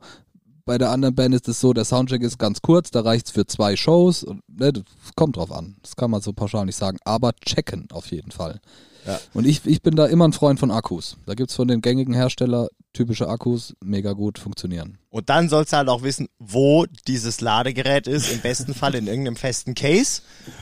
[0.71, 3.33] Bei der anderen Band ist es so, der Soundcheck ist ganz kurz, da reicht es
[3.33, 4.23] für zwei Shows.
[4.23, 4.85] Und, ne, das
[5.17, 5.75] kommt drauf an.
[5.81, 6.97] Das kann man so pauschal nicht sagen.
[7.03, 8.61] Aber checken auf jeden Fall.
[9.05, 9.19] Ja.
[9.33, 11.17] Und ich, ich bin da immer ein Freund von Akkus.
[11.25, 14.97] Da gibt es von den gängigen Hersteller typische Akkus, mega gut funktionieren.
[15.09, 18.31] Und dann sollst du halt auch wissen, wo dieses Ladegerät ist.
[18.31, 20.21] Im besten Fall in irgendeinem festen Case.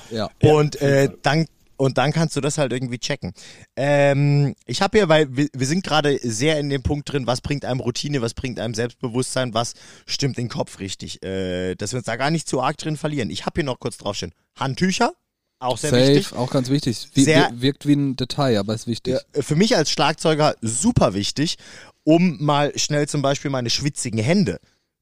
[0.09, 0.31] Ja.
[0.41, 1.45] Und äh, dann
[1.79, 3.33] und dann kannst du das halt irgendwie checken.
[3.75, 7.41] Ähm, ich habe hier, weil wir, wir sind gerade sehr in dem Punkt drin, was
[7.41, 9.73] bringt einem Routine, was bringt einem Selbstbewusstsein, was
[10.05, 13.29] stimmt den Kopf richtig, äh, dass wir uns da gar nicht zu arg drin verlieren.
[13.29, 14.33] Ich habe hier noch kurz draufstehen.
[14.57, 15.13] Handtücher,
[15.59, 16.33] auch sehr Safe, wichtig.
[16.37, 17.07] auch ganz wichtig.
[17.13, 19.13] Wie, Sehr- wir- wirkt wie ein Detail, aber ist wichtig.
[19.35, 21.57] Ja, für mich als Schlagzeuger super wichtig,
[22.03, 24.59] um mal schnell zum Beispiel meine schwitzigen Hände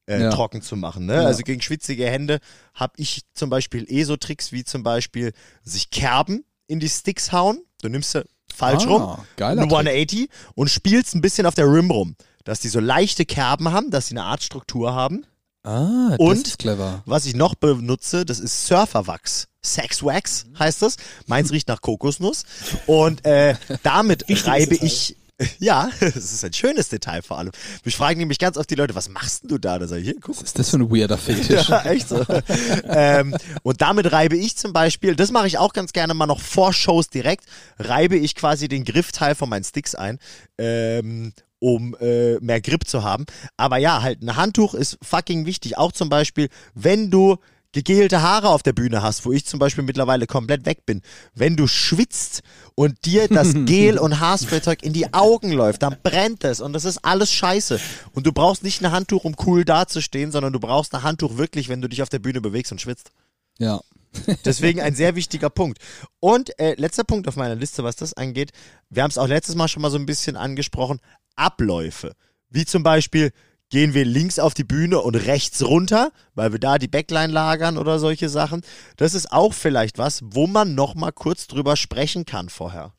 [0.09, 0.29] äh, Ja.
[0.31, 1.05] trocken zu machen.
[1.05, 1.15] Ne?
[1.15, 1.25] Ja.
[1.25, 2.39] Also gegen schwitzige Hände
[2.73, 7.31] habe ich zum Beispiel eh so Tricks wie zum Beispiel sich Kerben in die Sticks
[7.31, 7.59] hauen.
[7.81, 11.65] Du nimmst sie falsch Ah, rum, geiler eine 180 und spielst ein bisschen auf der
[11.71, 12.15] Rim rum.
[12.43, 15.25] Dass die so leichte Kerben haben, dass sie eine Art Struktur haben.
[15.63, 16.47] Ah, das Und?
[16.47, 17.03] ist clever.
[17.05, 19.47] Was ich noch benutze, das ist Surferwachs.
[19.61, 20.95] Sex Wax heißt das.
[21.25, 22.43] Meins riecht nach Kokosnuss.
[22.85, 24.85] Und äh, damit reibe Detail.
[24.85, 25.17] ich.
[25.59, 27.51] Ja, das ist ein schönes Detail vor allem.
[27.83, 29.77] Mich fragen nämlich ganz oft die Leute, was machst denn du da?
[29.77, 30.35] Da sag ich, hier, guck.
[30.35, 31.47] Was ist das für ein weirder Fetisch?
[31.69, 32.25] Ja, echt so.
[32.85, 36.39] ähm, und damit reibe ich zum Beispiel, das mache ich auch ganz gerne mal noch
[36.39, 37.45] vor Shows direkt,
[37.77, 40.19] reibe ich quasi den Griffteil von meinen Sticks ein,
[40.57, 43.25] ähm, um äh, mehr Grip zu haben.
[43.57, 45.77] Aber ja, halt ein Handtuch ist fucking wichtig.
[45.77, 47.37] Auch zum Beispiel, wenn du
[47.83, 51.01] gegelte Haare auf der Bühne hast, wo ich zum Beispiel mittlerweile komplett weg bin,
[51.33, 52.41] wenn du schwitzt
[52.75, 56.85] und dir das Gel- und Haarsprayzeug in die Augen läuft, dann brennt es und das
[56.85, 57.79] ist alles scheiße.
[58.13, 61.69] Und du brauchst nicht ein Handtuch, um cool dazustehen, sondern du brauchst ein Handtuch wirklich,
[61.69, 63.11] wenn du dich auf der Bühne bewegst und schwitzt.
[63.57, 63.81] ja.
[64.45, 65.79] Deswegen ein sehr wichtiger Punkt.
[66.19, 68.51] Und äh, letzter Punkt auf meiner Liste, was das angeht,
[68.89, 70.99] wir haben es auch letztes Mal schon mal so ein bisschen angesprochen,
[71.35, 72.13] Abläufe.
[72.49, 73.31] Wie zum Beispiel,
[73.69, 77.77] gehen wir links auf die Bühne und rechts runter, weil wir da die Backline lagern
[77.77, 78.61] oder solche Sachen.
[78.95, 82.93] Das ist auch vielleicht was, wo man noch mal kurz drüber sprechen kann vorher.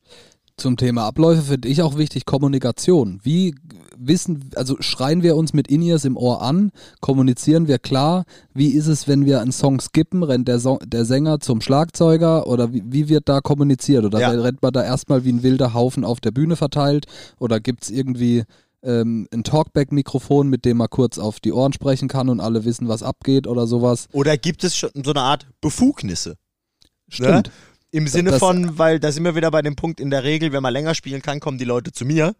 [0.57, 3.21] Zum Thema Abläufe finde ich auch wichtig Kommunikation.
[3.23, 3.55] Wie
[3.97, 8.87] wissen, also schreien wir uns mit In-Ears im Ohr an, kommunizieren wir klar, wie ist
[8.87, 12.83] es, wenn wir einen Song skippen, rennt der, Song, der Sänger zum Schlagzeuger oder wie,
[12.85, 14.03] wie wird da kommuniziert?
[14.03, 14.31] Oder Ja.
[14.31, 17.05] rennt man da erstmal wie ein wilder Haufen auf der Bühne verteilt?
[17.39, 18.43] Oder gibt es irgendwie
[18.83, 22.87] ähm, ein Talkback-Mikrofon, mit dem man kurz auf die Ohren sprechen kann und alle wissen,
[22.87, 24.07] was abgeht oder sowas?
[24.13, 26.35] Oder gibt es schon so eine Art Befugnisse?
[27.09, 27.51] Stimmt.
[27.91, 30.51] Im Sinne das- von, weil da sind wir wieder bei dem Punkt in der Regel,
[30.51, 32.35] wenn man länger spielen kann, kommen die Leute zu mir,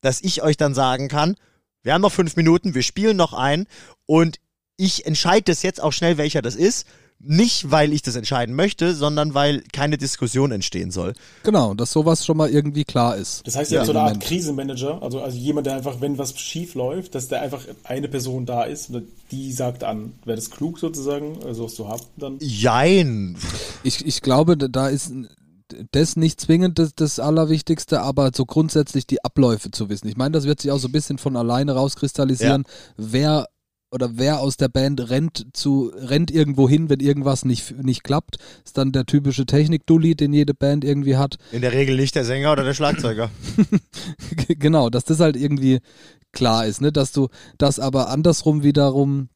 [0.00, 1.36] dass ich euch dann sagen kann,
[1.82, 3.66] wir haben noch fünf Minuten, wir spielen noch ein
[4.06, 4.38] und
[4.76, 6.86] ich entscheide das jetzt auch schnell, welcher das ist.
[7.24, 11.12] Nicht, weil ich das entscheiden möchte, sondern weil keine Diskussion entstehen soll.
[11.44, 13.46] Genau, dass sowas schon mal irgendwie klar ist.
[13.46, 14.20] Das heißt, ihr Ja, habt so eine Art.
[14.20, 18.44] Krisenmanager, also, also jemand, der einfach, wenn was schief läuft, dass da einfach eine Person
[18.44, 20.14] da ist, und die sagt an.
[20.24, 22.38] Wäre das klug sozusagen, also was zu haben dann?
[22.40, 23.36] Jein.
[23.84, 25.12] Ich, ich glaube, da- ist
[25.92, 30.08] das nicht zwingend das, das Allerwichtigste, aber so grundsätzlich die Abläufe zu wissen.
[30.08, 32.64] Ich meine, das wird sich auch so ein bisschen von alleine rauskristallisieren,
[32.96, 33.46] wer
[33.92, 38.38] oder wer aus der Band rennt zu rennt irgendwo hin, wenn irgendwas nicht nicht klappt,
[38.64, 41.36] ist dann der typische Technik-Dulli, den jede Band irgendwie hat.
[41.52, 43.30] In der Regel nicht der Sänger oder der Schlagzeuger.
[44.48, 45.80] genau, dass das halt irgendwie
[46.32, 47.28] klar ist, ne, dass du
[47.58, 49.28] das aber andersrum wiederum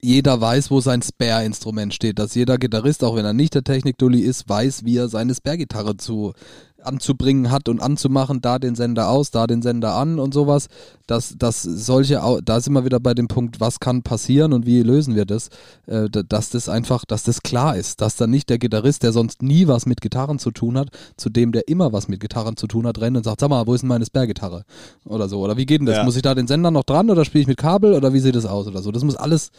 [0.00, 4.20] jeder weiß, wo sein Spare-Instrument steht, dass jeder Gitarrist, auch wenn er nicht der Technik-Dulli
[4.20, 6.34] ist, weiß, wie er seine Spare-Gitarre zu
[6.82, 10.68] anzubringen hat und anzumachen, da den Sender aus, da den Sender an und sowas.
[11.06, 14.82] Dass, dass solche, da sind wir wieder bei dem Punkt, was kann passieren und wie
[14.82, 15.48] lösen wir das,
[15.86, 19.42] äh, dass das einfach, dass das klar ist, dass dann nicht der Gitarrist, der sonst
[19.42, 22.66] nie was mit Gitarren zu tun hat, zu dem, der immer was mit Gitarren zu
[22.66, 24.64] tun hat, rennt und sagt, sag mal, wo ist denn meine Spare-Gitarre?
[25.04, 25.40] Oder so.
[25.40, 25.96] Oder wie geht denn das?
[25.96, 26.04] Ja.
[26.04, 28.36] Muss ich da den Sender noch dran oder spiele ich mit Kabel oder wie sieht
[28.36, 28.92] das aus oder so?
[28.92, 29.50] Das muss alles,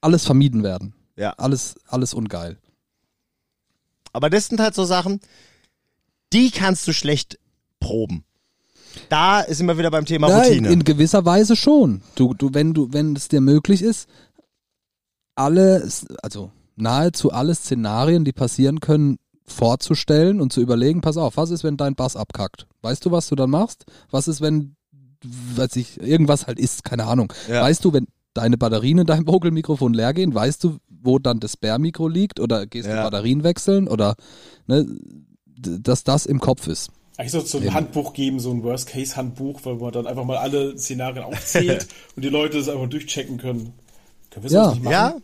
[0.00, 0.94] alles vermieden werden.
[1.16, 1.34] Ja.
[1.36, 2.56] Alles, alles ungeil.
[4.12, 5.20] Aber das sind halt so Sachen,
[6.32, 7.38] die kannst du schlecht
[7.80, 8.24] proben.
[9.08, 10.68] Da ist immer wieder beim Thema Nein, Routine.
[10.70, 12.02] In gewisser Weise schon.
[12.14, 14.08] Du, du, wenn du, wenn es dir möglich ist,
[15.34, 15.88] alle,
[16.22, 21.64] also nahezu alle Szenarien, die passieren können, vorzustellen und zu überlegen, pass auf, was ist,
[21.64, 22.66] wenn dein Bass abkackt?
[22.82, 23.84] Weißt du, was du dann machst?
[24.10, 24.76] Was ist, wenn,
[25.22, 27.32] weiß ich, irgendwas halt ist, keine Ahnung.
[27.48, 27.62] Ja.
[27.62, 31.52] Weißt du, wenn deine Batterien in deinem Vogelmikrofon leer gehen, weißt du, wo dann das
[31.52, 32.96] Spare-Mikro liegt oder gehst ja.
[32.96, 34.16] du Batterien wechseln oder
[34.66, 34.86] ne,
[35.58, 36.90] dass das im Kopf ist.
[37.16, 40.36] Eigentlich sollte es so ein Handbuch geben, so ein Worst-Case-Handbuch, weil man dann einfach mal
[40.36, 43.72] alle Szenarien aufzählt und die Leute das einfach durchchecken können.
[44.30, 44.70] Können wir ja.
[44.70, 44.92] nicht machen?
[44.92, 45.16] Ja,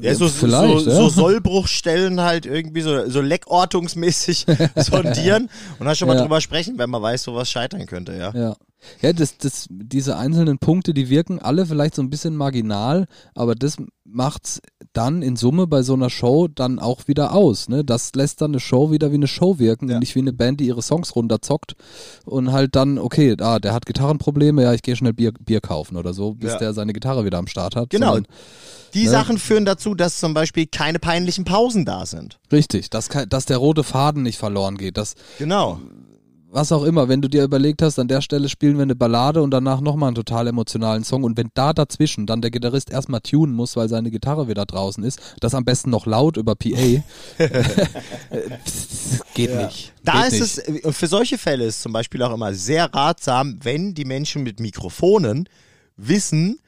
[0.00, 0.78] ja, so, so, ja.
[0.78, 6.22] so Sollbruchstellen halt irgendwie so, so leckortungsmäßig sondieren und dann schon mal ja.
[6.22, 8.32] drüber sprechen, wenn man weiß, wo was scheitern könnte, ja.
[8.34, 8.56] Ja,
[9.02, 13.54] ja das, das, diese einzelnen Punkte, die wirken alle vielleicht so ein bisschen marginal, aber
[13.54, 13.76] das
[14.14, 14.60] macht's
[14.92, 17.68] dann in Summe bei so einer Show dann auch wieder aus.
[17.68, 17.84] Ne?
[17.84, 19.96] Das lässt dann eine Show wieder wie eine Show wirken ja.
[19.96, 21.74] und nicht wie eine Band, die ihre Songs runterzockt
[22.24, 25.96] und halt dann, okay, ah, der hat Gitarrenprobleme, ja, ich gehe schnell Bier, Bier kaufen
[25.96, 26.58] oder so, bis ja.
[26.58, 27.90] der seine Gitarre wieder am Start hat.
[27.90, 28.14] Genau.
[28.14, 28.32] Sondern,
[28.94, 29.10] die ne?
[29.10, 32.38] Sachen führen dazu, dass zum Beispiel keine peinlichen Pausen da sind.
[32.52, 34.96] Richtig, dass, dass der rote Faden nicht verloren geht.
[34.96, 35.80] Dass, genau
[36.54, 39.42] was auch immer, wenn du dir überlegt hast, an der Stelle spielen wir eine Ballade
[39.42, 43.20] und danach nochmal einen total emotionalen Song und wenn da dazwischen dann der Gitarrist erstmal
[43.20, 46.68] tunen muss, weil seine Gitarre wieder draußen ist, das am besten noch laut über PA,
[49.34, 49.66] geht ja.
[49.66, 49.92] nicht.
[50.04, 50.84] Da geht ist nicht.
[50.84, 54.60] es, für solche Fälle ist zum Beispiel auch immer sehr ratsam, wenn die Menschen mit
[54.60, 55.48] Mikrofonen
[55.96, 56.60] wissen,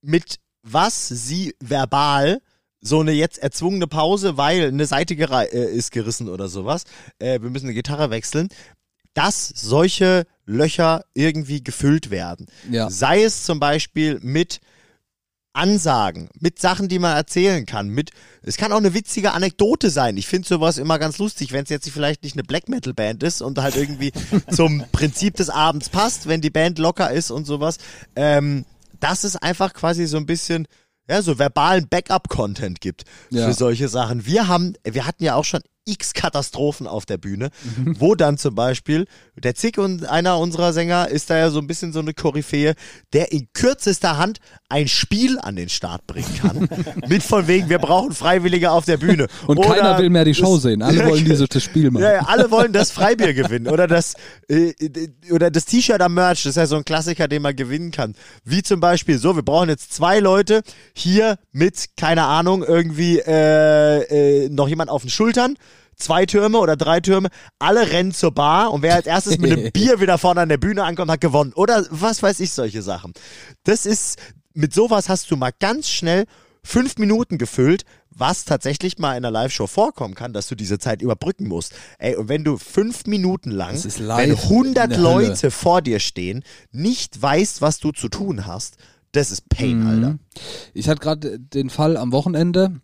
[0.00, 2.40] mit was sie verbal
[2.80, 6.84] so eine jetzt erzwungene Pause, weil eine Seite äh, ist gerissen oder sowas.
[7.18, 8.48] Äh, wir müssen eine Gitarre wechseln
[9.16, 12.46] dass solche Löcher irgendwie gefüllt werden.
[12.70, 12.90] Ja.
[12.90, 14.60] Sei es zum Beispiel mit
[15.54, 18.10] Ansagen, mit Sachen, die man erzählen kann, mit,
[18.42, 20.18] es kann auch eine witzige Anekdote sein.
[20.18, 23.22] Ich finde sowas immer ganz lustig, wenn es jetzt vielleicht nicht eine Black Metal Band
[23.22, 24.12] ist und halt irgendwie
[24.50, 27.78] zum Prinzip des Abends passt, wenn die Band locker ist und sowas.
[28.16, 28.66] Ähm,
[29.00, 30.68] dass es einfach quasi so ein bisschen,
[31.08, 33.46] ja, so verbalen Backup-Content gibt ja.
[33.46, 34.26] für solche Sachen.
[34.26, 37.96] Wir haben, wir hatten ja auch schon x Katastrophen auf der Bühne, mhm.
[38.00, 41.66] wo dann zum Beispiel der Zick und einer unserer Sänger ist da ja so ein
[41.66, 42.74] bisschen so eine Koryphäe,
[43.12, 46.68] der in kürzester Hand ein Spiel an den Start bringen kann.
[47.08, 49.28] mit von wegen, wir brauchen Freiwillige auf der Bühne.
[49.46, 50.82] Und oder keiner will mehr die Show sehen.
[50.82, 52.02] Alle wollen dieses das Spiel machen.
[52.02, 54.14] Ja, ja, alle wollen das Freibier gewinnen oder das
[54.48, 54.72] äh,
[55.30, 56.42] oder das T-Shirt am Merch.
[56.42, 58.14] Das ist ja so ein Klassiker, den man gewinnen kann.
[58.44, 60.62] Wie zum Beispiel so, wir brauchen jetzt zwei Leute
[60.94, 65.56] hier mit keine Ahnung irgendwie äh, äh, noch jemand auf den Schultern
[65.96, 67.28] zwei Türme oder drei Türme,
[67.58, 70.58] alle rennen zur Bar und wer als erstes mit einem Bier wieder vorne an der
[70.58, 71.52] Bühne ankommt, hat gewonnen.
[71.54, 73.12] Oder was weiß ich, solche Sachen.
[73.64, 74.18] Das ist,
[74.54, 76.24] mit sowas hast du mal ganz schnell
[76.62, 81.02] fünf Minuten gefüllt, was tatsächlich mal in einer Live-Show vorkommen kann, dass du diese Zeit
[81.02, 81.74] überbrücken musst.
[81.98, 87.60] Ey, und wenn du fünf Minuten lang, wenn 100 Leute vor dir stehen, nicht weißt,
[87.60, 88.78] was du zu tun hast,
[89.12, 89.86] das ist Pain, mhm.
[89.86, 90.18] Alter.
[90.74, 92.80] Ich hatte gerade den Fall am Wochenende,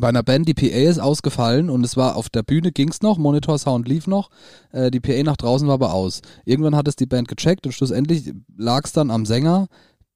[0.00, 3.18] bei einer Band, die PA ist ausgefallen und es war auf der Bühne ging's noch,
[3.18, 4.30] Monitor Sound lief noch,
[4.72, 6.22] äh, die PA nach draußen war aber aus.
[6.44, 9.68] Irgendwann hat es die Band gecheckt und schlussendlich lag es dann am Sänger,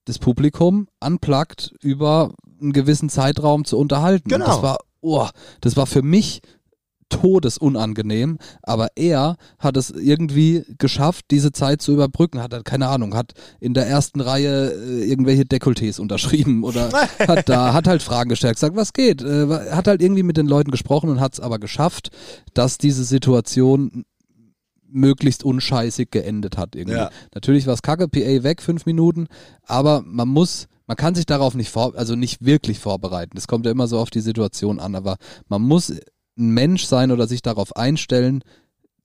[0.05, 4.29] das Publikum unplugged über einen gewissen Zeitraum zu unterhalten.
[4.29, 4.45] Genau.
[4.45, 5.27] Und das war, oh,
[5.61, 6.41] das war für mich
[7.09, 12.43] todesunangenehm, aber er hat es irgendwie geschafft, diese Zeit zu überbrücken.
[12.43, 17.49] Hat er, keine Ahnung, hat in der ersten Reihe äh, irgendwelche Dekolletés unterschrieben oder hat
[17.49, 19.23] da, hat halt Fragen gestellt, gesagt, was geht?
[19.23, 22.11] Äh, hat halt irgendwie mit den Leuten gesprochen und hat es aber geschafft,
[22.55, 24.05] dass diese Situation
[24.95, 26.99] möglichst unscheißig geendet hat irgendwie.
[26.99, 27.11] Ja.
[27.35, 29.27] Natürlich war es kacke, PA weg, fünf Minuten,
[29.67, 33.39] aber man muss man kann sich darauf nicht vor, also nicht wirklich vorbereiten.
[33.39, 35.17] Es kommt ja immer so auf die Situation an, aber
[35.49, 35.95] man muss
[36.39, 38.43] ein Mensch sein oder sich darauf einstellen,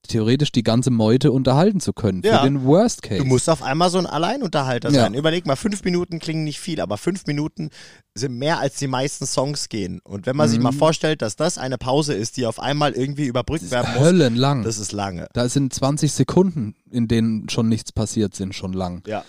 [0.07, 2.21] theoretisch die ganze Meute unterhalten zu können.
[2.23, 2.39] Ja.
[2.39, 3.21] Für den Worst Case.
[3.21, 5.01] Du musst auf einmal so ein Alleinunterhalter Ja.
[5.01, 5.13] sein.
[5.13, 7.69] Überleg mal, fünf Minuten klingen nicht viel, aber fünf Minuten
[8.15, 9.99] sind mehr als die meisten Songs gehen.
[10.03, 13.25] Und wenn man sich mal vorstellt, dass das eine Pause ist, die auf einmal irgendwie
[13.25, 14.63] überbrückt werden muss, Höllenlang.
[14.63, 15.27] das ist lange.
[15.33, 19.03] da sind 20 Sekunden, in denen schon nichts passiert sind, schon lang.
[19.05, 19.23] Ja.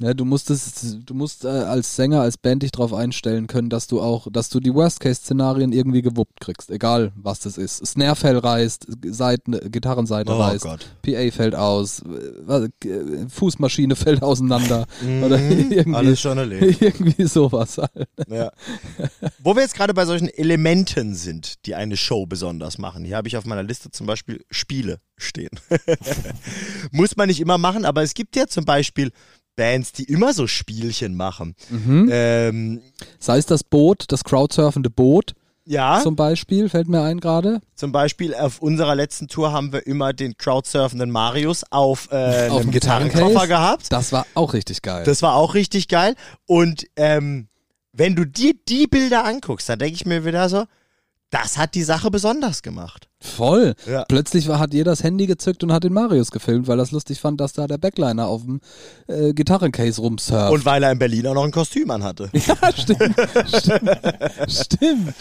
[0.00, 3.70] Ja, du musst es, du musst äh, als Sänger, als Band dich darauf einstellen können,
[3.70, 7.86] dass du auch, dass du die Worst-Case-Szenarien irgendwie gewuppt kriegst, egal was das ist.
[7.86, 10.86] Snare-Fell reißt, Seiten, Gitarrenseite Oh reißt, Gott.
[11.02, 14.86] PA fällt aus, äh, äh, Fußmaschine fällt auseinander
[15.24, 15.94] oder irgendwie, Mhm.
[15.94, 16.80] Alles schon erlebt.
[16.82, 17.78] irgendwie sowas.
[17.78, 18.08] halt.
[18.28, 18.50] Ja.
[19.44, 23.04] Wo wir jetzt gerade bei solchen Elementen sind, die eine Show besonders machen.
[23.04, 25.50] Hier habe ich auf meiner Liste zum Beispiel Spiele stehen.
[26.90, 29.12] Muss man nicht immer machen, aber es gibt ja zum Beispiel
[29.56, 31.54] Bands, die immer so Spielchen machen.
[31.70, 32.08] Mhm.
[32.12, 32.82] Ähm,
[33.18, 35.34] Sei es das Boot, das crowdsurfende Boot
[35.66, 37.60] ja, zum Beispiel, fällt mir ein gerade.
[37.74, 42.58] zum Beispiel auf unserer letzten Tour haben wir immer den crowdsurfenden Marius auf, äh, Auf
[42.58, 43.90] einem dem Gitarrenkoffer gehabt.
[43.90, 45.04] Das war auch richtig geil.
[45.04, 46.16] Das war auch richtig geil.
[46.46, 47.48] Und ähm,
[47.92, 50.64] wenn du dir die Bilder anguckst, dann denke ich mir wieder so,
[51.34, 53.08] das hat die Sache besonders gemacht.
[53.20, 53.74] Voll.
[53.86, 54.04] Ja.
[54.04, 56.92] Plötzlich war, hat jeder das Handy gezückt und hat den Marius gefilmt, weil er es
[56.92, 58.60] lustig fand, dass da der Backliner auf dem
[59.08, 60.52] äh, Gitarrencase rumsurft.
[60.52, 62.30] Und weil er in Berlin auch noch ein Kostüm anhatte.
[62.32, 63.16] ja, stimmt.
[63.48, 63.94] stimmt.
[64.48, 65.14] Stimmt.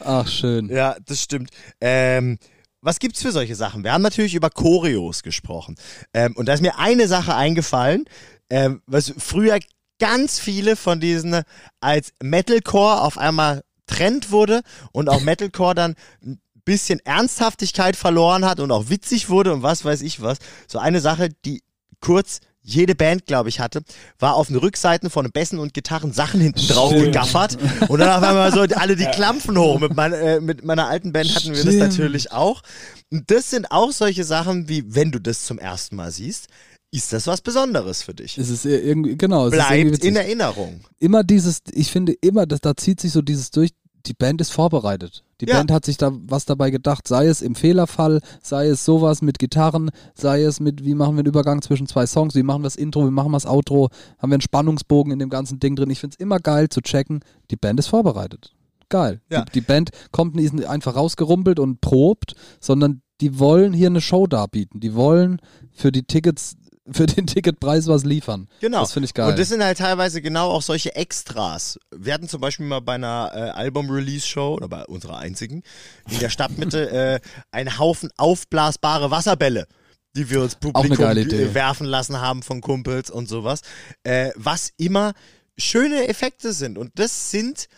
[0.00, 0.68] Ach, schön.
[0.68, 1.50] Ja, das stimmt.
[1.80, 2.38] Ähm,
[2.80, 3.84] was gibt's für solche Sachen?
[3.84, 5.76] Wir haben natürlich über Choreos gesprochen.
[6.12, 8.06] Ähm, und da ist mir eine Sache eingefallen,
[8.50, 9.60] ähm, was früher
[10.00, 11.42] ganz viele von diesen
[11.80, 18.60] als Metalcore auf einmal Trend wurde und auch Metalcore dann ein bisschen Ernsthaftigkeit verloren hat
[18.60, 20.38] und auch witzig wurde und was weiß ich was.
[20.68, 21.62] So eine Sache, die
[22.00, 23.82] kurz jede Band, glaube ich, hatte,
[24.20, 27.06] war auf den Rückseiten von Bässen und Gitarren Sachen hinten drauf Stimmt.
[27.06, 29.80] gegaffert und dann auf einmal so alle die Klampfen hoch.
[29.80, 31.78] Mit, mein, äh, mit meiner alten Band hatten wir das Stimmt.
[31.80, 32.62] natürlich auch.
[33.10, 36.46] Und das sind auch solche Sachen, wie wenn du das zum ersten Mal siehst,
[36.92, 38.38] ist das was Besonderes für dich.
[38.38, 40.82] Es ist irgendwie, genau, es Bleibt in Erinnerung.
[41.00, 43.70] immer dieses, ich finde immer, dass da zieht sich so dieses durch,
[44.06, 45.24] die Band ist vorbereitet.
[45.40, 45.56] Die Ja.
[45.56, 49.38] Band hat sich da was dabei gedacht, sei es im Fehlerfall, sei es sowas mit
[49.38, 52.66] Gitarren, sei es mit, wie machen wir einen Übergang zwischen zwei Songs, wie machen wir
[52.66, 53.88] das Intro, wie machen wir das Outro,
[54.18, 55.90] haben wir einen Spannungsbogen in dem ganzen Ding drin.
[55.90, 58.54] Ich finde es immer geil zu checken, die Band ist vorbereitet.
[58.88, 59.20] Geil.
[59.30, 59.44] Ja.
[59.46, 64.26] Die, die Band kommt nicht einfach rausgerumpelt und probt, sondern die wollen hier eine Show
[64.26, 64.80] darbieten.
[64.80, 65.38] Die wollen
[65.70, 66.56] für die Tickets,
[66.90, 68.48] für den Ticketpreis was liefern.
[68.60, 68.80] Genau.
[68.80, 69.30] Das finde ich geil.
[69.30, 71.78] Und das sind halt teilweise genau auch solche Extras.
[71.94, 75.62] Wir hatten zum Beispiel mal bei einer äh, Album-Release-Show, oder bei unserer einzigen,
[76.10, 77.20] in der Stadtmitte äh,
[77.52, 79.66] einen Haufen aufblasbare Wasserbälle
[80.14, 83.62] die wir uns Publikum werfen lassen haben von Kumpels und sowas.
[84.02, 85.14] Äh, was immer
[85.56, 86.78] schöne Effekte sind.
[86.78, 87.68] Und das sind,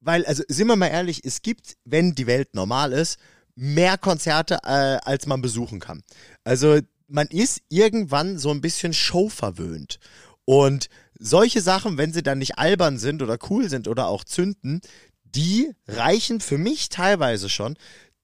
[0.00, 3.18] weil, also sind wir mal ehrlich, es gibt, wenn die Welt normal ist,
[3.56, 6.02] mehr Konzerte, äh, als man besuchen kann.
[6.44, 9.98] Also man ist irgendwann so ein bisschen showverwöhnt.
[10.44, 10.88] Und
[11.18, 14.80] solche Sachen, wenn sie dann nicht albern sind oder cool sind oder auch zünden,
[15.24, 17.76] die reichen für mich teilweise schon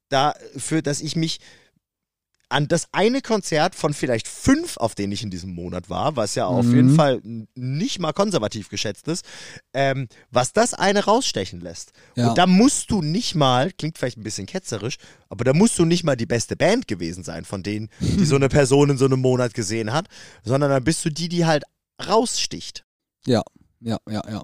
[0.09, 1.41] dafür, dass ich mich
[2.53, 6.35] an das eine Konzert von vielleicht fünf, auf denen ich in diesem Monat war, was
[6.35, 6.75] ja auf Mhm.
[6.77, 9.25] jeden Fall n- nicht mal konservativ geschätzt ist,
[9.75, 11.93] ähm, was das eine rausstechen lässt.
[12.15, 12.29] Ja.
[12.29, 15.85] Und da musst du nicht mal, klingt vielleicht ein bisschen ketzerisch, aber da musst du
[15.85, 19.07] nicht mal die beste Band gewesen sein, von denen, die so eine Person in so
[19.07, 20.07] einem Monat gesehen hat,
[20.45, 21.65] sondern dann bist du die, die halt
[22.07, 22.85] raussticht.
[23.27, 23.43] Ja,
[23.81, 24.43] ja, ja, ja.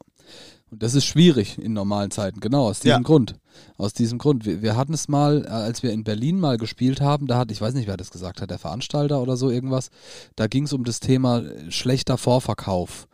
[0.70, 2.98] Und das ist schwierig in normalen Zeiten, genau, aus diesem Ja.
[3.02, 3.36] Grund.
[3.76, 4.44] Aus diesem Grund.
[4.44, 7.50] Wir, wir hatten es mal, äh, als wir in Berlin mal gespielt haben, da hat,
[7.50, 9.90] ich weiß nicht, wer das gesagt hat, der Veranstalter oder so irgendwas,
[10.36, 13.08] da ging es um das Thema äh, schlechter Vorverkauf.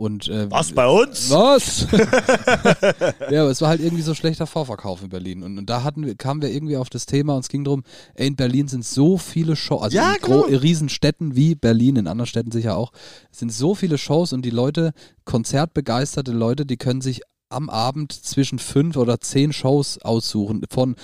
[0.00, 1.28] Und, äh, Was bei uns?
[1.28, 1.86] Was?
[3.30, 5.42] ja, aber es war halt irgendwie so schlechter Vorverkauf in Berlin.
[5.42, 7.82] Und, und da hatten wir, kamen wir irgendwie auf das Thema und es ging darum,
[8.14, 10.40] ey, in Berlin sind so viele Shows, also Ja, in genau.
[10.42, 12.92] Riesenstädten wie Berlin, in anderen Städten sicher auch,
[13.30, 14.92] sind so viele Shows und die Leute,
[15.26, 17.20] konzertbegeisterte Leute, die können sich
[17.50, 20.96] am Abend zwischen fünf oder zehn Shows aussuchen, von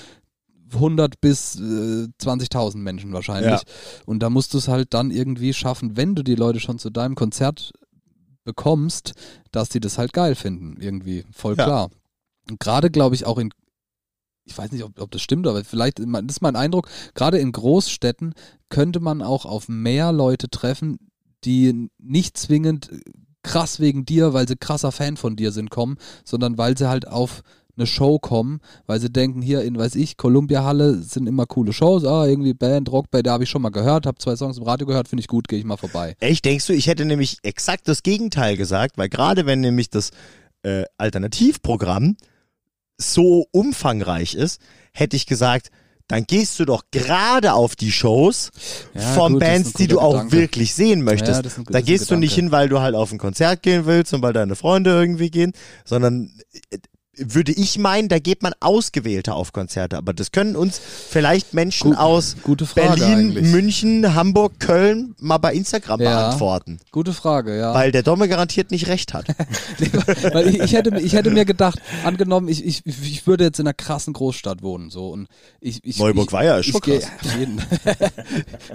[0.73, 3.61] 100 bis äh, 20.000 Menschen wahrscheinlich.
[3.61, 4.03] Ja.
[4.05, 6.91] Und da musst du es halt dann irgendwie schaffen, wenn du die Leute schon zu
[6.91, 7.73] deinem Konzert
[8.45, 9.13] bekommst,
[9.53, 11.25] dass die das halt geil finden, irgendwie.
[11.33, 11.65] Voll Ja.
[11.65, 11.91] klar.
[12.49, 13.51] Und gerade, glaube ich, auch in,
[14.45, 17.53] ich weiß nicht, ob, ob das stimmt, aber vielleicht, das ist mein Eindruck, gerade in
[17.53, 18.35] Großstädten
[18.69, 20.99] könnte man auch auf mehr Leute treffen,
[21.45, 22.91] die nicht zwingend
[23.47, 27.07] krass wegen dir, weil sie krasser Fan von dir sind, kommen, sondern weil sie halt
[27.07, 27.43] auf
[27.77, 31.73] eine Show kommen, weil sie denken, hier in, weiß ich, Columbia Halle sind immer coole
[31.73, 34.65] Shows, ah, irgendwie Band, Rockband, da habe ich schon mal gehört, habe zwei Songs im
[34.65, 36.17] Radio gehört, finde ich gut, gehe ich mal vorbei.
[36.21, 40.11] Echt, denkst du, ich hätte nämlich exakt das Gegenteil gesagt, weil gerade wenn nämlich das
[40.63, 42.17] äh, Alternativprogramm
[42.99, 44.61] so umfangreich ist,
[44.93, 45.71] hätte ich gesagt,
[46.09, 48.51] dann gehst du doch gerade auf die Shows
[48.95, 50.33] Ja, von gut, Bands, die du auch Gedanke.
[50.37, 51.45] wirklich sehen möchtest.
[51.45, 54.23] Ja, da gehst du nicht hin, weil du halt auf ein Konzert gehen willst und
[54.23, 55.53] weil deine Freunde irgendwie gehen,
[55.85, 56.31] sondern
[56.71, 56.79] äh,
[57.19, 59.97] würde ich meinen, da geht man ausgewählter auf Konzerte.
[59.97, 62.37] Aber das können uns vielleicht Menschen Gut- aus
[62.75, 63.47] Berlin, eigentlich.
[63.53, 66.11] München, Hamburg, Köln mal bei Instagram Ja.
[66.29, 66.79] beantworten.
[66.93, 67.75] Gute Frage, ja.
[67.75, 69.27] Weil der Domme garantiert nicht recht hat.
[70.33, 73.67] Weil ich, ich, hätte, ich hätte mir gedacht, angenommen, ich, ich, ich würde jetzt in
[73.67, 75.29] einer krassen Großstadt wohnen, so und
[75.61, 77.05] ich, ich Neuburg-Weiher ist ich, schon ich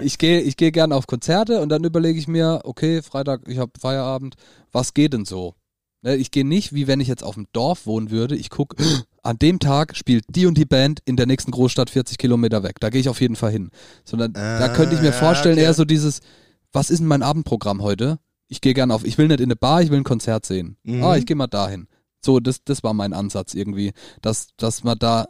[0.00, 3.58] ich gehe, ich gehe gerne auf Konzerte und dann überlege ich mir, okay, Freitag, ich
[3.58, 4.36] habe Feierabend,
[4.72, 5.54] was geht denn so?
[6.02, 8.36] Ne, Ich gehe nicht, wie wenn ich jetzt auf dem Dorf wohnen würde.
[8.36, 8.76] Ich gucke,
[9.22, 12.80] an dem Tag spielt die und die Band in der nächsten Großstadt 40 Kilometer weg.
[12.80, 13.70] Da gehe ich auf jeden Fall hin.
[14.04, 15.64] Sondern da könnte ich mir ja, vorstellen, okay.
[15.64, 16.20] eher so dieses,
[16.72, 18.18] was ist denn mein Abendprogramm heute?
[18.48, 20.76] Ich gehe gerne auf, ich will nicht in eine Bar, ich will ein Konzert sehen.
[20.82, 21.02] Mhm.
[21.02, 21.86] Ah, ich gehe mal dahin.
[22.20, 25.26] So, das, das war mein Ansatz irgendwie, dass, dass man da,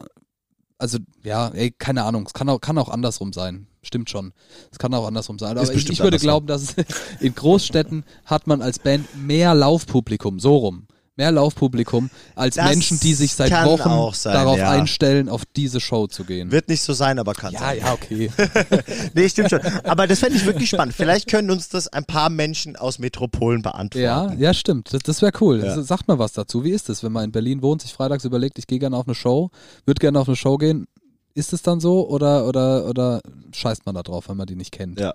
[0.79, 3.66] also ja, ey, keine Ahnung, es kann auch, kann auch andersrum sein.
[3.83, 4.33] Stimmt schon.
[4.70, 5.59] Es kann auch andersrum sein.
[5.59, 6.26] Aber ich, ich würde andersrum.
[6.26, 6.74] glauben, dass es
[7.20, 10.87] in Großstädten hat man als Band mehr Laufpublikum, so rum.
[11.16, 14.70] Mehr Laufpublikum als Das Menschen, die sich seit Wochen sein, darauf ja.
[14.70, 16.51] einstellen, auf diese Show zu gehen.
[16.51, 17.78] Wird nicht so sein, aber kann ja, sein.
[17.80, 18.30] ja, okay.
[19.14, 19.61] Nee, stimmt schon.
[19.85, 20.95] Aber das fände ich wirklich spannend.
[20.95, 24.03] Vielleicht können uns das ein paar Menschen aus Metropolen beantworten.
[24.03, 24.95] Ja, ja, stimmt.
[24.95, 25.62] Das, das wäre cool.
[25.62, 25.83] Ja.
[25.83, 26.64] Sagt mal was dazu.
[26.64, 29.07] Wie ist es, wenn man in Berlin wohnt, sich freitags überlegt, ich gehe gerne auf
[29.07, 29.51] eine Show,
[29.85, 30.87] würde gerne auf eine Show gehen.
[31.35, 33.20] Ist es dann so oder, oder, oder
[33.53, 35.01] scheißt man da drauf, wenn man die nicht kennt?
[35.01, 35.14] Ja.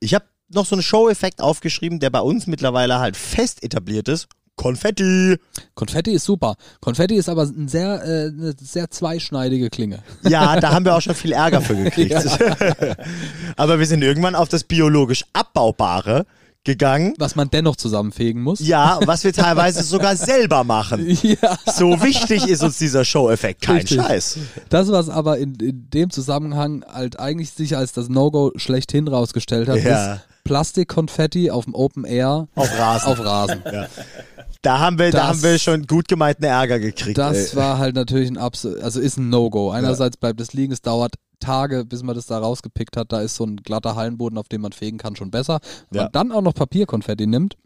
[0.00, 4.28] Ich habe noch so einen Show-Effekt aufgeschrieben, der bei uns mittlerweile halt fest etabliert ist.
[4.56, 5.36] Konfetti.
[5.74, 6.56] Konfetti ist super.
[6.80, 10.02] Konfetti ist aber ein sehr, äh, eine sehr zweischneidige Klinge.
[10.24, 12.12] Ja, da haben wir auch schon viel Ärger für gekriegt.
[13.56, 16.26] Aber wir sind irgendwann auf das biologisch Abbaubare
[16.68, 17.14] gegangen.
[17.18, 18.60] Was man dennoch zusammenfegen muss.
[18.60, 21.08] Ja, was wir teilweise sogar selber machen.
[21.22, 21.58] Ja.
[21.66, 23.62] So wichtig ist uns dieser Show-Effekt.
[23.62, 23.96] Kein Richtig.
[24.00, 24.38] Scheiß.
[24.68, 29.68] Das, was aber in, in dem Zusammenhang halt eigentlich sich als das No-Go schlechthin rausgestellt
[29.68, 30.14] hat, Ja.
[30.14, 33.08] ist Plastikkonfetti auf dem Open Air Auf Rasen.
[33.12, 33.62] auf Rasen.
[34.62, 37.16] Da haben wir, da Das- haben wir schon gut gemeinten Ärger gekriegt.
[37.18, 37.56] Das ey.
[37.56, 39.70] war halt natürlich ein absolut, also ist ein No-Go.
[39.70, 43.12] Einerseits bleibt es liegen, es dauert Tage, bis man das da rausgepickt hat.
[43.12, 45.60] Da ist so ein glatter Hallenboden, auf dem man fegen kann, schon besser.
[45.90, 46.02] Wenn Ja.
[46.04, 47.58] man dann auch noch Papierkonfetti nimmt, Ja.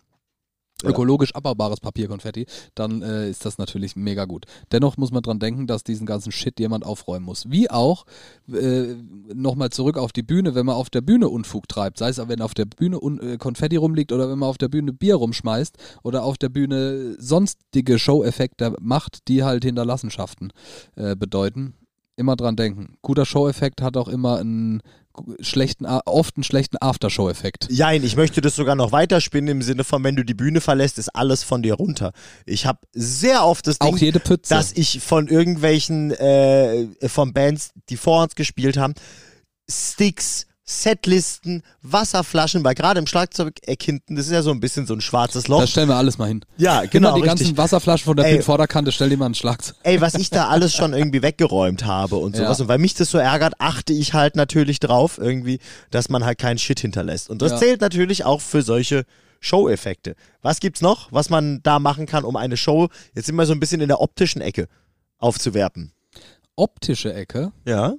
[0.84, 4.46] Ökologisch abbaubares Papierkonfetti, dann äh, ist das natürlich mega gut.
[4.72, 7.50] Dennoch muss man dran denken, dass diesen ganzen Shit jemand aufräumen muss.
[7.50, 8.04] Wie auch,
[8.52, 8.94] äh,
[9.34, 12.40] nochmal zurück auf die Bühne, wenn man auf der Bühne Unfug treibt, sei es wenn
[12.40, 15.76] auf der Bühne un äh, Konfetti rumliegt oder wenn man auf der Bühne Bier rumschmeißt
[16.02, 20.52] oder auf der Bühne sonstige Show-Effekte macht, die halt Hinterlassenschaften
[20.96, 21.74] äh, bedeuten.
[22.16, 22.96] Immer dran denken.
[23.02, 24.82] Guter Show-Effekt hat auch immer einen
[25.40, 27.68] schlechten, oft einen schlechten After-Show-Effekt.
[27.70, 30.98] Jein, ich möchte das sogar noch weiterspinnen im Sinne von, wenn du die Bühne verlässt,
[30.98, 32.12] ist alles von dir runter.
[32.46, 34.54] Ich habe sehr oft das Ding, Auch jede Pütze.
[34.54, 38.94] dass ich von irgendwelchen, äh, von Bands, die vor uns gespielt haben,
[39.70, 44.94] Sticks, Setlisten, Wasserflaschen, weil gerade im Schlagzeugeck hinten, das ist ja so ein bisschen so
[44.94, 45.60] ein schwarzes Loch.
[45.60, 46.44] Das stellen wir alles mal hin.
[46.56, 47.40] Ja, Genau, genau, die richtig.
[47.46, 48.32] ganzen Wasserflaschen von der Ey.
[48.32, 49.74] Bühnenvorderkante, stell dir mal einen Schlagzeug.
[49.82, 52.58] Ey, was ich da alles schon irgendwie weggeräumt habe und sowas.
[52.58, 52.62] Ja.
[52.64, 55.58] Und weil mich das so ärgert, achte ich halt natürlich drauf, irgendwie,
[55.90, 57.28] dass man halt keinen Shit hinterlässt.
[57.28, 57.58] Und das Ja.
[57.58, 59.04] zählt natürlich auch für solche
[59.40, 60.14] Show-Effekte.
[60.42, 63.52] Was gibt's noch, was man da machen kann, um eine Show, jetzt sind wir so
[63.52, 64.68] ein bisschen in der optischen Ecke,
[65.18, 65.92] aufzuwerten?
[66.54, 67.50] Optische Ecke.
[67.66, 67.94] Ja.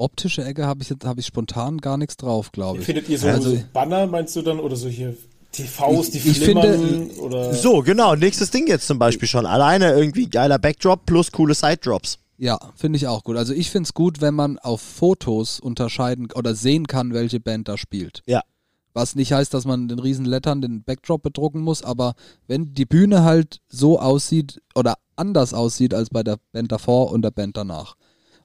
[0.00, 2.84] Optische Ecke habe ich jetzt habe ich spontan gar nichts drauf, glaube ich.
[2.86, 5.16] Findet ihr so, Also- so Banner, meinst du dann, oder solche
[5.52, 9.46] TVs, die Ich- ich finde- oder So, genau, nächstes Ding jetzt zum Beispiel schon.
[9.46, 12.18] Alleine irgendwie geiler Backdrop plus coole Side-Drops.
[12.38, 13.36] Ja, finde ich auch gut.
[13.36, 17.68] Also ich finde es gut, wenn man auf Fotos unterscheiden oder sehen kann, welche Band
[17.68, 18.22] da spielt.
[18.26, 18.40] Ja.
[18.94, 22.14] Was nicht heißt, dass man den riesen Lettern den Backdrop bedrucken muss, aber
[22.48, 27.22] wenn die Bühne halt so aussieht oder anders aussieht als bei der Band davor und
[27.22, 27.94] der Band danach.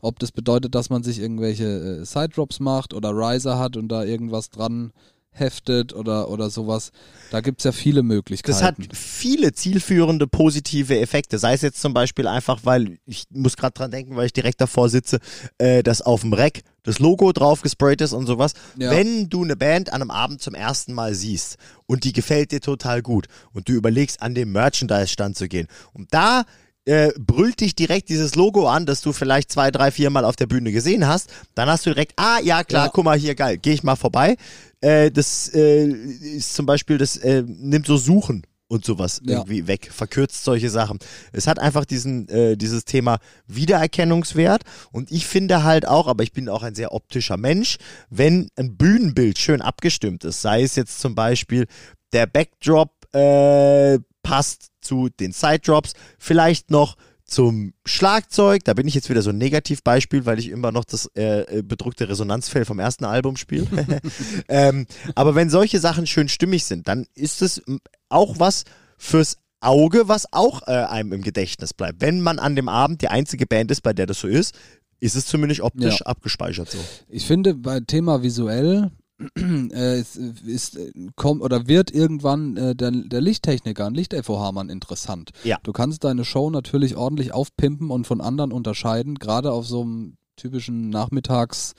[0.01, 4.03] Ob das bedeutet, dass man sich irgendwelche äh, Side-Drops macht oder Riser hat und da
[4.03, 4.91] irgendwas dran
[5.35, 6.91] heftet oder, oder sowas.
[7.29, 8.57] Da gibt es ja viele Möglichkeiten.
[8.57, 11.37] Das hat viele zielführende positive Effekte.
[11.37, 14.61] Sei es jetzt zum Beispiel einfach, weil ich muss gerade dran denken, weil ich direkt
[14.61, 15.19] davor sitze,
[15.57, 18.53] äh, dass auf dem Rack das Logo drauf gesprayt ist und sowas.
[18.77, 18.91] Ja.
[18.91, 22.61] Wenn du eine Band an einem Abend zum ersten Mal siehst und die gefällt dir
[22.61, 26.43] total gut und du überlegst, an den Merchandise-Stand zu gehen und da
[26.85, 30.35] äh, brüllt dich direkt dieses Logo an, das du vielleicht zwei, drei, vier Mal auf
[30.35, 32.91] der Bühne gesehen hast, dann hast du direkt, ah ja klar, Ja.
[32.93, 34.37] guck mal hier, geil, gehe ich mal vorbei.
[34.81, 39.37] Äh, das äh, ist zum Beispiel, das äh, nimmt so Suchen und sowas Ja.
[39.37, 40.99] irgendwie weg, verkürzt solche Sachen.
[41.31, 43.17] Es hat einfach diesen, äh, dieses Thema
[43.47, 47.77] Wiedererkennungswert und ich finde halt auch, aber ich bin auch ein sehr optischer Mensch,
[48.09, 51.65] wenn ein Bühnenbild schön abgestimmt ist, sei es jetzt zum Beispiel
[52.13, 58.93] der Backdrop äh, passt zu den Side Drops, vielleicht noch zum Schlagzeug, da bin ich
[58.93, 62.79] jetzt wieder so ein Negativbeispiel, weil ich immer noch das äh, äh bedruckte Resonanzfell vom
[62.79, 63.67] ersten Album spiele.
[64.47, 67.61] ähm, aber wenn solche Sachen schön stimmig sind, dann ist es
[68.09, 68.63] auch was
[68.97, 72.01] fürs Auge, was auch äh, einem im Gedächtnis bleibt.
[72.01, 74.53] Wenn man an dem Abend die einzige Band ist, bei der das so ist,
[74.99, 76.05] ist es zumindest optisch ja.
[76.05, 76.77] abgespeichert so.
[77.09, 78.91] Ich finde, bei Thema visuell
[79.37, 80.77] äh, ist, ist
[81.15, 85.31] kommt oder wird irgendwann äh, der, der Lichttechniker, ein Licht-FOH-Mann interessant.
[85.43, 85.57] Ja.
[85.63, 90.17] Du kannst deine Show natürlich ordentlich aufpimpen und von anderen unterscheiden, gerade auf so einem
[90.35, 91.73] typischen Nachmittags-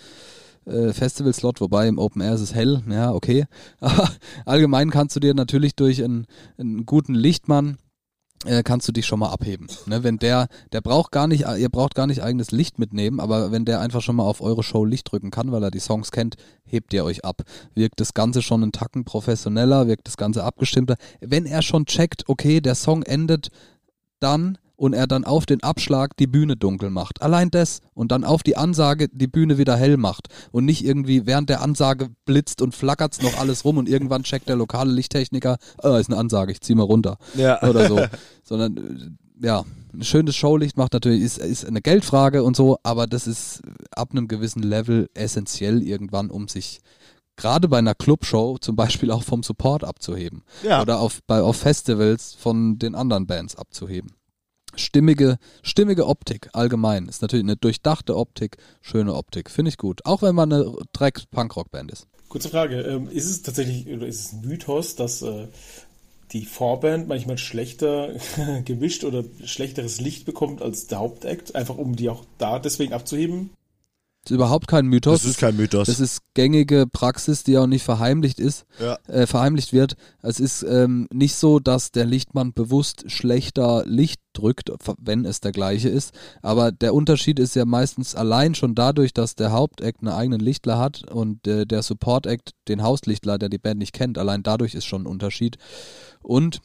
[0.66, 3.47] äh, Festival-Slot, wobei im Open Air ist es hell, ja, okay.
[3.80, 4.11] Aber
[4.45, 6.26] allgemein kannst du dir natürlich durch einen,
[6.59, 7.86] einen guten Lichtmann äh,
[8.64, 9.66] kannst du dich schon mal abheben.
[9.87, 13.51] Ne, wenn der, der braucht gar nicht, ihr braucht gar nicht eigenes Licht mitnehmen, aber
[13.51, 16.12] wenn der einfach schon mal auf eure Show Licht drücken kann, weil er die Songs
[16.12, 17.43] kennt, hebt ihr euch ab.
[17.74, 20.97] Wirkt das Ganze schon einen Tacken professioneller, wirkt das Ganze abgestimmter.
[21.20, 23.49] Wenn er schon checkt, okay, der Song endet
[24.20, 27.22] dann und er dann auf den Abschlag die Bühne dunkel macht.
[27.22, 31.27] Allein das und dann auf die Ansage die Bühne wieder hell macht und nicht irgendwie
[31.27, 35.57] während der Ansage blitzt und flackert's noch alles rum und irgendwann checkt der lokale Lichttechniker,
[35.83, 37.16] oh, ist eine Ansage, ich zieh mal runter.
[37.35, 37.62] Ja.
[37.68, 38.01] Oder so.
[38.45, 43.07] Sondern äh, ja, ein schönes Showlicht macht natürlich, ist, ist eine Geldfrage und so, aber
[43.07, 46.81] das ist ab einem gewissen Level essentiell irgendwann, um sich
[47.37, 50.43] gerade bei einer Clubshow zum Beispiel auch vom Support abzuheben.
[50.62, 50.81] Ja.
[50.81, 54.12] Oder auf, bei, auf Festivals von den anderen Bands abzuheben
[54.77, 57.07] stimmige, stimmige Optik allgemein.
[57.07, 59.51] Ist natürlich eine durchdachte Optik, schöne Optik.
[59.51, 60.05] Finde ich gut.
[60.05, 62.07] Auch wenn man eine Dreck-Punkrock-Band ist.
[62.29, 62.81] Kurze Frage.
[62.83, 65.47] Ähm, ist es tatsächlich, oder ist es ein Mythos, dass äh,
[66.33, 68.11] die Vorband manchmal schlechter
[68.64, 73.51] gemischt oder schlechteres Licht bekommt als der Hauptakt, einfach um die auch da deswegen abzuheben?
[74.31, 75.22] Ist überhaupt kein Mythos.
[75.22, 75.87] Das ist kein Mythos.
[75.87, 78.99] Das ist gängige Praxis, die auch nicht verheimlicht ist, ja.
[79.07, 79.97] äh, verheimlicht wird.
[80.22, 85.53] Es ist ähm, nicht so, dass der Lichtmann bewusst schlechter Licht drückt, wenn es der
[85.53, 86.12] gleiche ist.
[86.43, 90.79] Aber der Unterschied ist ja meistens allein schon dadurch, dass der Hauptakt einen eigenen Lichtler
[90.79, 94.18] hat und äh, der Support-Act den Hauslichtler, der die Band nicht kennt.
[94.18, 95.57] Allein dadurch ist schon ein Unterschied.
[96.22, 96.61] Und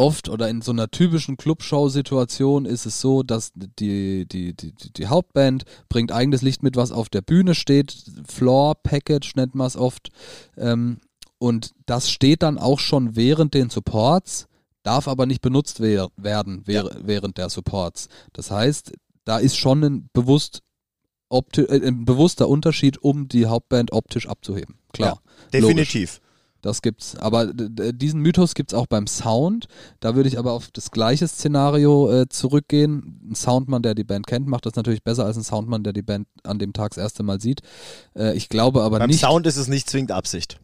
[0.00, 5.06] oft oder in so einer typischen Clubshow-Situation ist es so, dass die, die, die, die
[5.06, 7.94] Hauptband bringt eigenes Licht mit, was auf der Bühne steht.
[8.26, 10.08] Floor Package nennt man es oft.
[10.56, 11.00] Ähm,
[11.38, 14.48] und das steht dann auch schon während den Supports,
[14.82, 16.84] darf aber nicht benutzt we werden ja.
[17.02, 18.08] während der Supports.
[18.32, 18.92] Das heißt,
[19.24, 20.62] da ist schon ein, bewusst
[21.30, 24.78] äh, ein bewusster Unterschied, um die Hauptband optisch abzuheben.
[24.94, 25.20] Klar.
[25.52, 26.14] Ja, definitiv.
[26.14, 26.29] Logisch.
[26.62, 27.16] Das gibt's.
[27.16, 29.66] Aber diesen Mythos gibt's auch beim Sound.
[30.00, 33.20] Da würde ich aber auf das gleiche Szenario äh, zurückgehen.
[33.30, 36.02] Ein Soundmann, der die Band kennt, macht das natürlich besser als ein Soundmann, der die
[36.02, 37.62] Band an dem Tag das erste Mal sieht.
[38.14, 39.22] Äh, ich glaube aber beim nicht.
[39.22, 40.60] Beim Sound ist es nicht zwingend Absicht.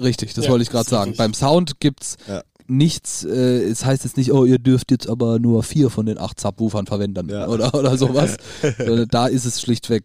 [0.00, 1.14] Richtig, das ja, wollte ich gerade sagen.
[1.16, 2.42] Beim Sound gibt's ja.
[2.66, 6.18] nichts, äh, es heißt jetzt nicht, oh, ihr dürft jetzt aber nur vier von den
[6.18, 7.48] acht Subwoofern verwenden ja.
[7.48, 8.36] oder, oder sowas.
[9.10, 10.04] da ist es schlichtweg,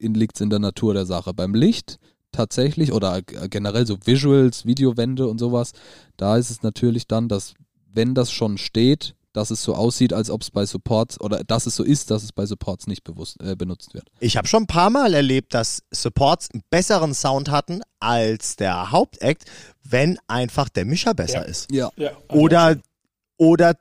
[0.00, 1.34] liegt es in der Natur der Sache.
[1.34, 1.98] Beim Licht
[2.32, 5.72] tatsächlich oder generell so Visuals, Videowände und sowas,
[6.16, 7.54] da ist es natürlich dann, dass
[7.92, 11.66] wenn das schon steht, dass es so aussieht, als ob es bei Supports oder dass
[11.66, 14.08] es so ist, dass es bei Supports nicht bewusst, äh, benutzt wird.
[14.20, 18.90] Ich habe schon ein paar Mal erlebt, dass Supports einen besseren Sound hatten als der
[18.90, 19.44] Hauptakt,
[19.84, 21.44] wenn einfach der Mischer besser ja.
[21.44, 21.70] ist.
[21.70, 21.90] Ja.
[21.96, 22.78] ja oder,
[23.36, 23.74] oder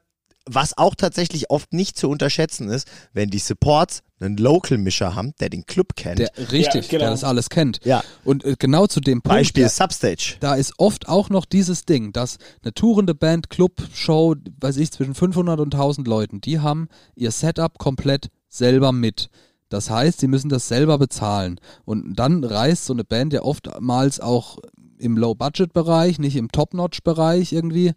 [0.48, 5.50] was auch tatsächlich oft nicht zu unterschätzen ist, wenn die Supports einen Local-Mischer haben, der
[5.50, 6.20] den Club kennt.
[6.20, 7.00] Der, richtig, ja, genau.
[7.00, 7.80] der das alles kennt.
[7.86, 8.04] Ja.
[8.24, 9.38] Und äh, genau zu dem Punkt.
[9.38, 10.38] Beispiel der, Substage.
[10.40, 14.92] Da ist oft auch noch dieses Ding, dass eine tourende Band, Club, Show, weiß ich,
[14.92, 19.30] zwischen 500 und 1000 Leuten, die haben ihr Setup komplett selber mit.
[19.70, 21.60] Das heißt, sie müssen das selber bezahlen.
[21.86, 24.60] Und dann reist so eine Band ja oftmals auch
[24.98, 27.94] im Low-Budget-Bereich, nicht im Top-Notch-Bereich irgendwie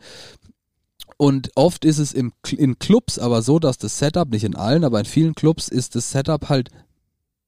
[1.16, 4.84] und oft ist es im, in Clubs aber so, dass das Setup, nicht in allen,
[4.84, 6.70] aber in vielen Clubs ist das Setup halt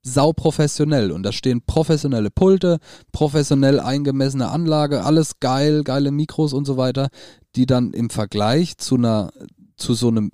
[0.02, 2.78] sau professionell und da stehen professionelle Pulte,
[3.12, 7.08] professionell eingemessene Anlage, alles geil, geile Mikros und so weiter,
[7.54, 9.30] die dann im Vergleich zu einer
[9.76, 10.30] zu so einem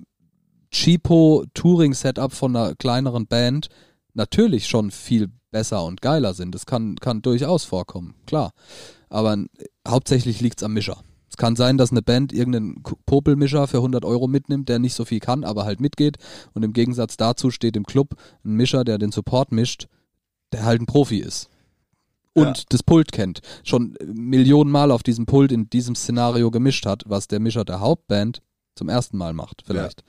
[0.71, 3.69] cheapo Touring Setup von einer kleineren Band
[4.13, 6.53] natürlich schon viel besser und geiler sind.
[6.53, 8.51] Das kann kann durchaus vorkommen, klar.
[9.09, 9.37] Aber
[9.87, 11.03] hauptsächlich liegt's am Mischer
[11.37, 15.19] kann sein, dass eine Band irgendeinen Popelmischer für 100 Euro mitnimmt, der nicht so viel
[15.19, 16.17] kann, aber halt mitgeht.
[16.53, 19.87] Und im Gegensatz dazu steht im Club ein Mischer, der den Support mischt,
[20.51, 21.49] der halt ein Profi ist.
[22.33, 22.63] Und ja.
[22.69, 23.41] das Pult kennt.
[23.63, 27.79] Schon Millionen Mal auf diesem Pult in diesem Szenario gemischt hat, was der Mischer der
[27.79, 28.41] Hauptband
[28.75, 30.01] zum ersten Mal macht, vielleicht.
[30.01, 30.07] Ja.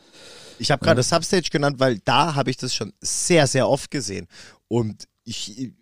[0.58, 1.02] Ich habe gerade ja.
[1.02, 4.28] Substage genannt, weil da habe ich das schon sehr, sehr oft gesehen.
[4.68, 5.72] Und ich,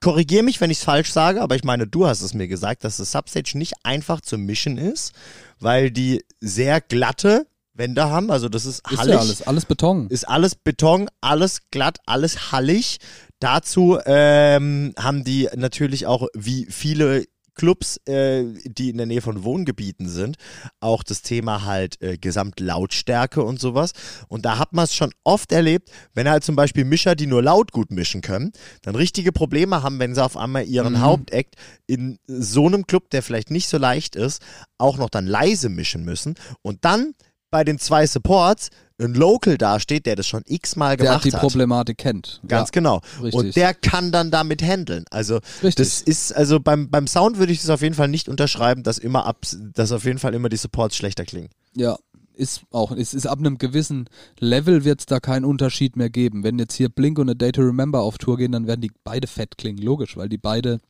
[0.00, 2.84] korrigiere mich, wenn ich es falsch sage, aber ich meine, du hast es mir gesagt,
[2.84, 5.12] dass das Substage nicht einfach zu mischen ist,
[5.58, 7.46] weil die sehr glatte,
[7.78, 8.30] Wände haben.
[8.30, 9.14] Also das ist Ist hallig.
[9.14, 10.08] ja alles, alles Beton.
[10.08, 12.98] Ist alles Beton, alles glatt, alles hallig.
[13.38, 17.24] Dazu ähm, haben die natürlich auch, wie viele
[17.58, 20.36] Clubs, äh, die in der Nähe von Wohngebieten sind,
[20.80, 23.92] auch das Thema halt äh, Gesamtlautstärke und sowas.
[24.28, 27.42] Und da hat man es schon oft erlebt, wenn halt zum Beispiel Mischer, die nur
[27.42, 28.52] laut gut mischen können,
[28.82, 31.00] dann richtige Probleme haben, wenn sie auf einmal ihren Mhm.
[31.02, 31.56] Hauptakt
[31.86, 34.40] in so einem Club, der vielleicht nicht so leicht ist,
[34.78, 36.36] auch noch dann leise mischen müssen.
[36.62, 37.12] Und dann
[37.50, 38.70] bei den zwei Supports
[39.00, 41.40] ein Local dasteht, der das schon x-mal der gemacht die hat.
[41.40, 42.40] Problematik kennt.
[42.48, 43.00] Ganz ja, genau.
[43.22, 43.34] richtig.
[43.34, 45.04] Und der kann dann damit handeln.
[45.10, 45.76] Also Richtig.
[45.76, 48.98] das ist, also beim, beim Sound würde ich das auf jeden Fall nicht unterschreiben, dass
[48.98, 49.38] immer ab,
[49.74, 51.50] dass auf jeden Fall immer die Supports schlechter klingen.
[51.76, 51.96] Ja,
[52.34, 54.08] ist auch, es ist ab einem gewissen
[54.40, 56.42] Level wird es da keinen Unterschied mehr geben.
[56.44, 58.92] Wenn jetzt hier Blink und A Day to Remember auf Tour gehen, dann werden die
[59.04, 60.80] beide fett klingen, logisch, weil die beide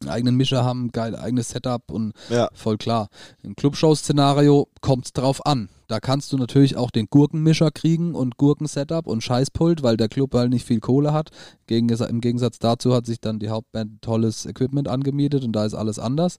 [0.00, 2.48] einen eigenen Mischer haben, geil eigenes Setup und Ja.
[2.54, 3.08] voll klar.
[3.42, 5.68] Im Clubshow-Szenario kommt es drauf an.
[5.90, 10.34] Da kannst du natürlich auch den Gurkenmischer kriegen und Gurkensetup und Scheißpult, weil der Club
[10.34, 11.30] halt nicht viel Kohle hat.
[11.68, 15.98] Im Gegensatz dazu hat sich dann die Hauptband tolles Equipment angemietet und da ist alles
[15.98, 16.38] anders.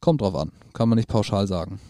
[0.00, 1.80] Kommt drauf an, kann man nicht pauschal sagen.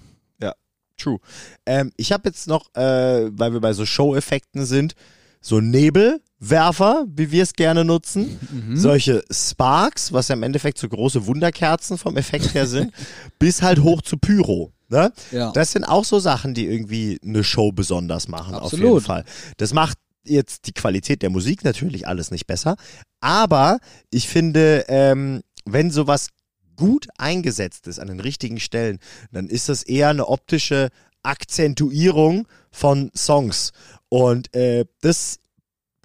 [0.96, 1.18] True.
[1.66, 4.94] Ähm, ich habe jetzt noch, äh, weil wir bei so Show-Effekten sind,
[5.42, 8.38] so Nebelwerfer, wie wir es gerne nutzen.
[8.50, 8.76] Mhm.
[8.76, 12.92] Solche Sparks, was ja im Endeffekt so große Wunderkerzen vom Effekt her sind,
[13.38, 14.72] bis halt hoch zu Pyro.
[14.92, 15.10] Ne?
[15.30, 15.50] Ja.
[15.52, 19.02] Das sind auch so Sachen, die irgendwie eine Show besonders machen, auf jeden Absolut.
[19.02, 19.24] Fall.
[19.56, 22.76] Das macht jetzt die Qualität der Musik natürlich alles nicht besser,
[23.20, 23.78] aber
[24.10, 26.28] ich finde, ähm, wenn sowas
[26.76, 28.98] gut eingesetzt ist an den richtigen Stellen,
[29.32, 30.90] dann ist das eher eine optische
[31.22, 33.72] Akzentuierung von Songs.
[34.10, 35.38] Und äh, das,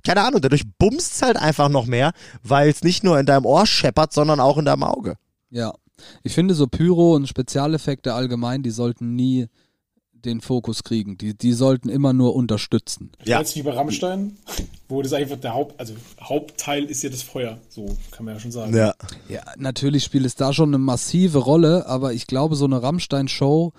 [0.03, 3.45] keine Ahnung, dadurch bumst es halt einfach noch mehr, weil es nicht nur in deinem
[3.45, 5.15] Ohr scheppert, sondern auch in deinem Auge.
[5.49, 5.73] Ja.
[6.23, 9.47] Ich finde so Pyro und Spezialeffekte allgemein, die sollten nie
[10.13, 11.17] den Fokus kriegen.
[11.17, 13.11] Die, die sollten immer nur unterstützen.
[13.23, 13.39] Ja.
[13.39, 14.37] Jetzt wie bei Rammstein,
[14.89, 18.39] wo das einfach der Haupt, also Hauptteil ist ja das Feuer, so kann man ja
[18.39, 18.75] schon sagen.
[18.75, 18.93] Ja.
[19.29, 23.73] Ja, natürlich spielt es da schon eine massive Rolle, aber ich glaube, so eine Rammstein-Show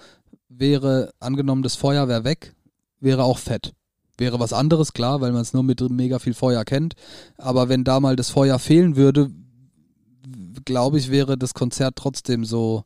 [0.48, 2.54] wäre, angenommen, das Feuer wäre weg,
[3.00, 3.72] wäre auch fett.
[4.16, 6.94] Wäre was anderes, klar, weil man es nur mit mega viel Feuer kennt.
[7.36, 9.30] Aber wenn da mal das Feuer fehlen würde,
[10.68, 12.84] glaube ich, wäre das Konzert trotzdem so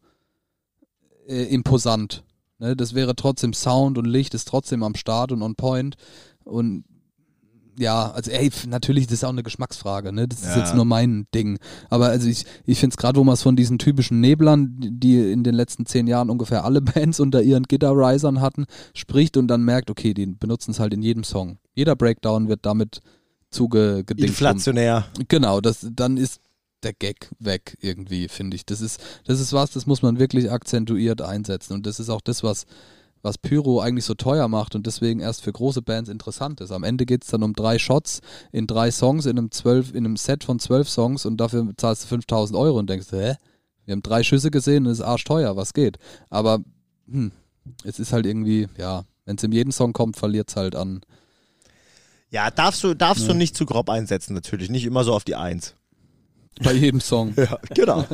[1.28, 2.24] äh, imposant.
[2.58, 2.76] Ne?
[2.76, 5.96] Das wäre trotzdem Sound und Licht ist trotzdem am Start und on point.
[6.44, 6.84] Und
[7.78, 10.28] ja, also ey, natürlich, das ist auch eine Geschmacksfrage, ne?
[10.28, 10.58] Das ist Ja.
[10.58, 11.58] jetzt nur mein Ding.
[11.88, 15.32] Aber also ich, ich finde es gerade, wo man es von diesen typischen Neblern, die
[15.32, 19.62] in den letzten zehn Jahren ungefähr alle Bands unter ihren Gitter-Risern hatten, spricht und dann
[19.62, 21.58] merkt, okay, die benutzen es halt in jedem Song.
[21.74, 23.00] Jeder Breakdown wird damit
[23.50, 24.20] zugedingt.
[24.20, 25.06] Inflationär.
[25.28, 26.40] Genau, das, dann ist
[26.84, 28.66] der Gag weg irgendwie, finde ich.
[28.66, 31.74] Das ist, das ist was, das muss man wirklich akzentuiert einsetzen.
[31.74, 32.66] Und das ist auch das, was,
[33.22, 36.72] was Pyro eigentlich so teuer macht und deswegen erst für große Bands interessant ist.
[36.72, 38.20] Am Ende geht es dann um drei Shots
[38.50, 42.04] in drei Songs, in einem, zwölf, in einem Set von zwölf Songs und dafür zahlst
[42.04, 43.36] du 5000 Euro und denkst, hä?
[43.84, 45.98] Wir haben drei Schüsse gesehen und es ist arschteuer, was geht?
[46.30, 46.60] Aber
[47.08, 47.32] hm,
[47.84, 51.00] es ist halt irgendwie, ja, wenn es in jeden Song kommt, verliert es halt an.
[52.30, 54.70] Ja, darfst du, darfst du nicht zu grob einsetzen, natürlich.
[54.70, 55.74] Nicht immer so auf die Eins.
[56.62, 58.06] Bei jedem Song, Ja, genau.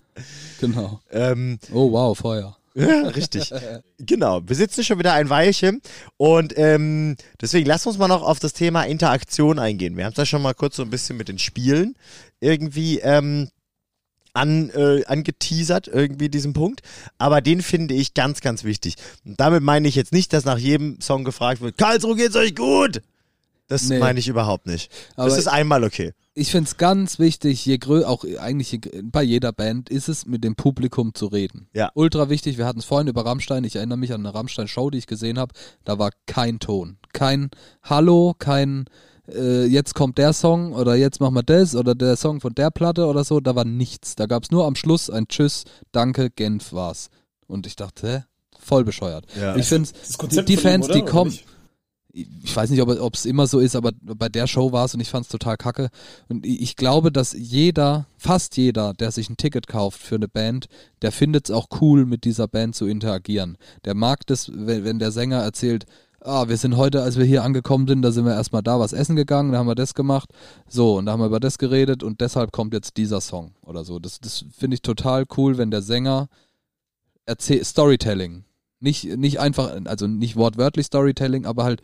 [0.60, 1.00] genau.
[1.10, 2.56] ähm, Oh wow, Feuer.
[2.74, 3.52] ja, richtig.
[3.98, 4.40] Genau.
[4.46, 5.80] Wir sitzen schon wieder ein Weilchen
[6.16, 9.96] und ähm, deswegen lass uns mal noch auf das Thema Interaktion eingehen.
[9.96, 11.96] Wir haben es ja schon mal kurz so ein bisschen mit den Spielen
[12.40, 13.48] irgendwie ähm,
[14.32, 16.82] an, äh, angeteasert, irgendwie diesen Punkt.
[17.18, 18.94] Aber den finde ich ganz, ganz wichtig.
[19.24, 22.54] Und damit meine ich jetzt nicht, dass nach jedem Song gefragt wird, Karlsruhe geht's euch
[22.54, 23.02] gut?
[23.68, 23.98] Das Nee.
[23.98, 24.90] meine ich überhaupt nicht.
[25.14, 26.12] Aber das ist einmal okay.
[26.34, 30.24] ich finde es ganz wichtig, je grö auch eigentlich je, bei jeder Band ist es,
[30.26, 31.68] mit dem Publikum zu reden.
[31.74, 31.90] Ja.
[31.94, 32.58] Ultra wichtig.
[32.58, 33.64] Wir hatten es vorhin über Rammstein.
[33.64, 35.52] Ich erinnere mich an eine Rammstein-Show, die ich gesehen habe.
[35.84, 36.96] Da war kein Ton.
[37.12, 37.50] Kein
[37.82, 38.86] Hallo, kein
[39.30, 42.70] äh, jetzt kommt der Song oder jetzt machen wir das oder der Song von der
[42.70, 43.40] Platte oder so.
[43.40, 44.16] Da war nichts.
[44.16, 47.08] Da gab es nur am Schluss ein Tschüss, Danke, Genf war's.
[47.46, 48.24] Und ich dachte, hä?
[48.58, 49.26] Voll bescheuert.
[49.38, 49.56] Ja.
[49.56, 49.88] Ich finde
[50.30, 50.94] die, die ihm, Fans, oder?
[50.94, 51.44] die Oder kommen, nicht?
[52.42, 55.00] Ich weiß nicht, ob es immer so ist, aber bei der Show war es und
[55.00, 55.90] ich fand es total kacke.
[56.28, 60.66] Und ich glaube, dass jeder, fast jeder, der sich ein Ticket kauft für eine Band,
[61.02, 63.56] der findet es auch cool, mit dieser Band zu interagieren.
[63.84, 65.86] Der mag das, wenn, wenn der Sänger erzählt,
[66.20, 68.92] ah, wir sind heute, als wir hier angekommen sind, da sind wir erstmal da was
[68.92, 70.30] essen gegangen, da haben wir das gemacht,
[70.68, 73.84] so, und da haben wir über das geredet und deshalb kommt jetzt dieser Song oder
[73.84, 73.98] so.
[73.98, 76.28] Das, das finde ich total cool, wenn der Sänger
[77.24, 78.44] erzählt, Storytelling.
[78.80, 81.82] Nicht, nicht einfach, also nicht wortwörtlich Storytelling, aber halt,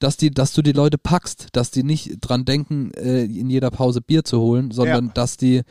[0.00, 3.70] dass die, dass du die Leute packst, dass die nicht dran denken, äh, in jeder
[3.70, 5.12] Pause Bier zu holen, sondern Ja.
[5.12, 5.62] dass die äh,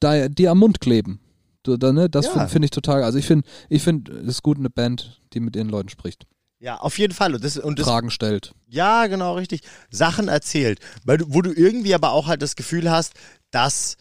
[0.00, 1.20] da, die am Mund kleben.
[1.62, 2.32] Du, da, ne, das Ja.
[2.32, 5.40] finde find ich total, also ich finde, ich finde, es ist gut, eine Band, die
[5.40, 6.26] mit ihren Leuten spricht.
[6.58, 7.34] Ja, auf jeden Fall.
[7.34, 8.52] Und das, und das, Fragen stellt.
[8.68, 9.62] Ja, genau, richtig.
[9.90, 10.78] Sachen erzählt.
[11.04, 13.14] Weil wo du irgendwie aber auch halt das Gefühl hast,
[13.50, 13.96] dass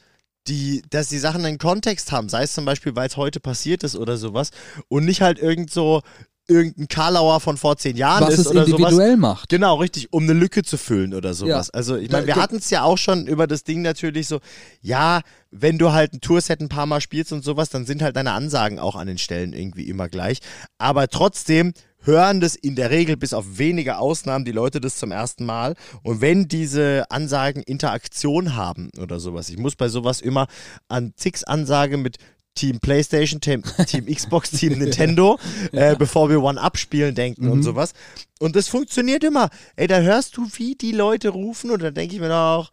[0.48, 2.30] die, dass die Sachen einen Kontext haben.
[2.30, 4.52] Sei es zum Beispiel, weil es heute passiert ist oder sowas.
[4.88, 6.02] Und nicht halt irgend so
[6.50, 8.80] irgendein Karlauer von vor zehn Jahren Was ist es oder sowas.
[8.80, 9.50] individuell macht.
[9.50, 11.68] Genau, richtig, um eine Lücke zu füllen oder sowas.
[11.68, 11.74] Ja.
[11.74, 14.40] Also, ich meine, wir hatten es ja auch schon über das Ding natürlich so,
[14.82, 15.22] ja,
[15.52, 18.34] wenn du halt ein Tourset ein paar Mal spielst und sowas, dann sind halt deine
[18.34, 20.40] Ansagen auch an den Stellen irgendwie immer gleich.
[20.78, 25.12] Aber trotzdem hören das in der Regel bis auf wenige Ausnahmen die Leute das zum
[25.12, 25.76] ersten Mal.
[26.04, 30.48] Und wenn diese Ansagen Interaktion haben oder sowas, ich muss bei sowas immer
[30.88, 32.18] an Zix Ansage mit
[32.56, 35.40] Team PlayStation, Team, Team Xbox, Team Nintendo,
[35.72, 37.94] äh, bevor wir One-Up spielen denken und sowas.
[38.40, 39.50] Und das funktioniert immer.
[39.76, 42.72] Ey, da hörst du, wie die Leute rufen und dann denke ich mir auch,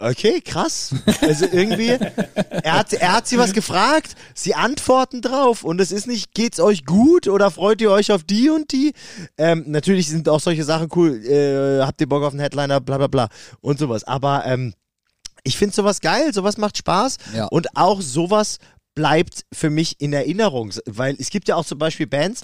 [0.00, 0.94] okay, krass.
[1.22, 1.88] Also irgendwie,
[2.62, 6.60] er hat, er hat sie was gefragt, sie antworten drauf und es ist nicht, geht's
[6.60, 8.92] euch gut oder freut ihr euch auf die und die?
[9.36, 12.98] Ähm, natürlich sind auch solche Sachen cool, äh, habt ihr Bock auf einen Headliner, bla
[12.98, 13.28] bla bla
[13.60, 14.04] und sowas.
[14.04, 14.74] Aber ähm,
[15.42, 17.46] ich finde sowas geil, sowas macht Spaß Ja.
[17.46, 18.58] und auch sowas
[18.98, 22.42] bleibt für mich in Erinnerung, weil es gibt ja auch zum Beispiel Bands,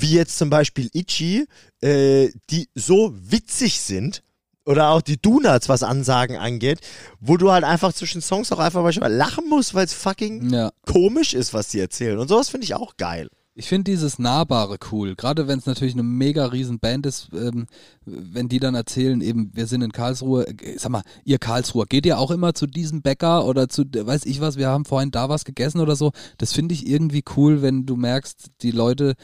[0.00, 1.46] wie jetzt zum Beispiel Itchy,
[1.80, 4.24] äh, die so witzig sind,
[4.64, 6.80] oder auch die Donuts, was Ansagen angeht,
[7.20, 10.72] wo du halt einfach zwischen Songs auch einfach manchmal lachen musst, weil es fucking Ja.
[10.86, 12.18] komisch ist, was die erzählen.
[12.18, 13.28] Und sowas finde ich auch geil.
[13.58, 17.66] Ich finde dieses Nahbare cool, gerade wenn es natürlich eine mega riesen Band ist, ähm,
[18.04, 22.04] wenn die dann erzählen, eben, wir sind in Karlsruhe, äh, sag mal, ihr Karlsruher, geht
[22.04, 25.30] ihr auch immer zu diesem Bäcker oder zu, weiß ich was, wir haben vorhin da
[25.30, 26.12] was gegessen oder so.
[26.36, 29.14] Das finde ich irgendwie cool, wenn du merkst, die Leute,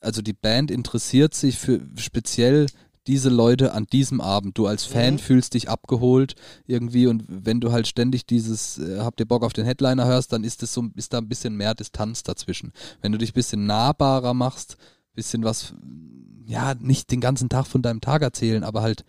[0.00, 2.66] also die Band interessiert sich für speziell
[3.10, 4.56] diese Leute an diesem Abend.
[4.56, 6.36] Du als Fan fühlst dich abgeholt
[6.66, 10.32] irgendwie und wenn du halt ständig dieses äh, habt ihr Bock auf den Headliner hörst,
[10.32, 12.72] dann ist es so ist da ein bisschen mehr Distanz dazwischen.
[13.02, 14.76] Wenn du dich ein bisschen nahbarer machst,
[15.14, 15.74] bisschen was
[16.46, 19.04] ja, nicht den ganzen Tag von deinem Tag erzählen, aber halt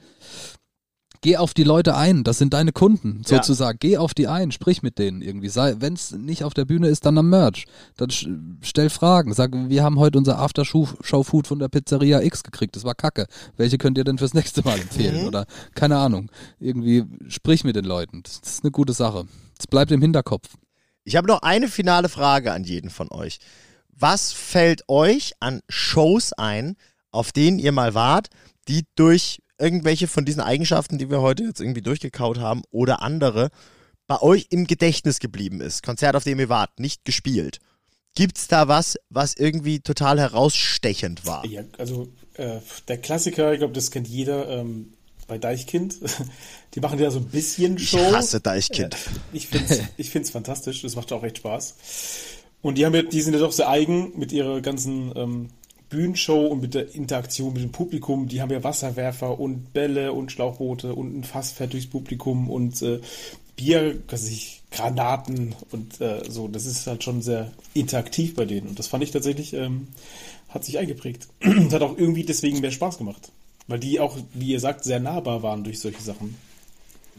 [1.21, 3.37] geh auf die Leute ein, das sind deine Kunden Ja.
[3.37, 3.77] sozusagen.
[3.79, 5.49] Geh auf die ein, sprich mit denen irgendwie.
[5.55, 7.65] Wenn es nicht auf der Bühne ist, dann am Merch.
[7.97, 8.09] Dann
[8.61, 9.33] stell Fragen.
[9.33, 12.75] Sag, wir haben heute unser After-Show-Food von der Pizzeria X gekriegt.
[12.75, 13.27] Das war kacke.
[13.57, 15.27] Welche könnt ihr denn fürs nächste Mal empfehlen?
[15.27, 15.45] Oder
[15.75, 16.29] keine Ahnung.
[16.59, 18.23] Irgendwie sprich mit den Leuten.
[18.23, 19.25] Das, das ist eine gute Sache.
[19.57, 20.49] Es bleibt im Hinterkopf.
[21.03, 23.39] Ich habe noch eine finale Frage an jeden von euch.
[23.89, 26.75] Was fällt euch an Shows ein,
[27.11, 28.29] auf denen ihr mal wart,
[28.67, 33.49] die durch irgendwelche von diesen Eigenschaften, die wir heute jetzt irgendwie durchgekaut haben, oder andere,
[34.07, 35.83] bei euch im Gedächtnis geblieben ist?
[35.83, 37.59] Konzert, auf dem ihr wart, nicht gespielt.
[38.15, 41.45] Gibt's da was, was irgendwie total herausstechend war?
[41.45, 44.93] Ja, also äh, der Klassiker, ich glaube, das kennt jeder ähm,
[45.27, 45.95] bei Deichkind.
[46.75, 48.11] Die machen ja so ein bisschen Ich Show.
[48.11, 48.97] hasse Deichkind.
[49.31, 51.75] Ich finde es ich find's fantastisch, das macht auch echt Spaß.
[52.61, 55.49] Und die, haben ja, die sind ja doch sehr eigen mit ihrer ganzen ähm,
[55.91, 58.27] Bühnenshow und mit der Interaktion mit dem Publikum.
[58.27, 62.81] Die haben ja Wasserwerfer und Bälle und Schlauchboote und ein Fass fährt durchs Publikum und
[62.81, 63.01] äh,
[63.55, 66.47] Bier, was ich, Granaten und äh, so.
[66.47, 68.69] Das ist halt schon sehr interaktiv bei denen.
[68.69, 69.89] Und das fand ich tatsächlich, ähm,
[70.49, 71.27] hat sich eingeprägt.
[71.43, 73.31] Und hat auch irgendwie deswegen mehr Spaß gemacht.
[73.67, 76.35] Weil die auch, wie ihr sagt, sehr nahbar waren durch solche Sachen.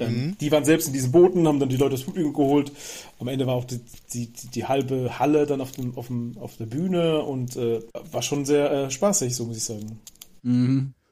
[0.00, 2.72] Ähm, Die waren selbst in diesen Booten, haben dann die Leute das Publikum geholt.
[3.20, 3.80] Am Ende war auch die,
[4.12, 7.80] die, die, die halbe Halle dann auf, dem, auf, dem, auf der Bühne und äh,
[8.10, 10.00] war schon sehr äh, spaßig, so muss ich sagen.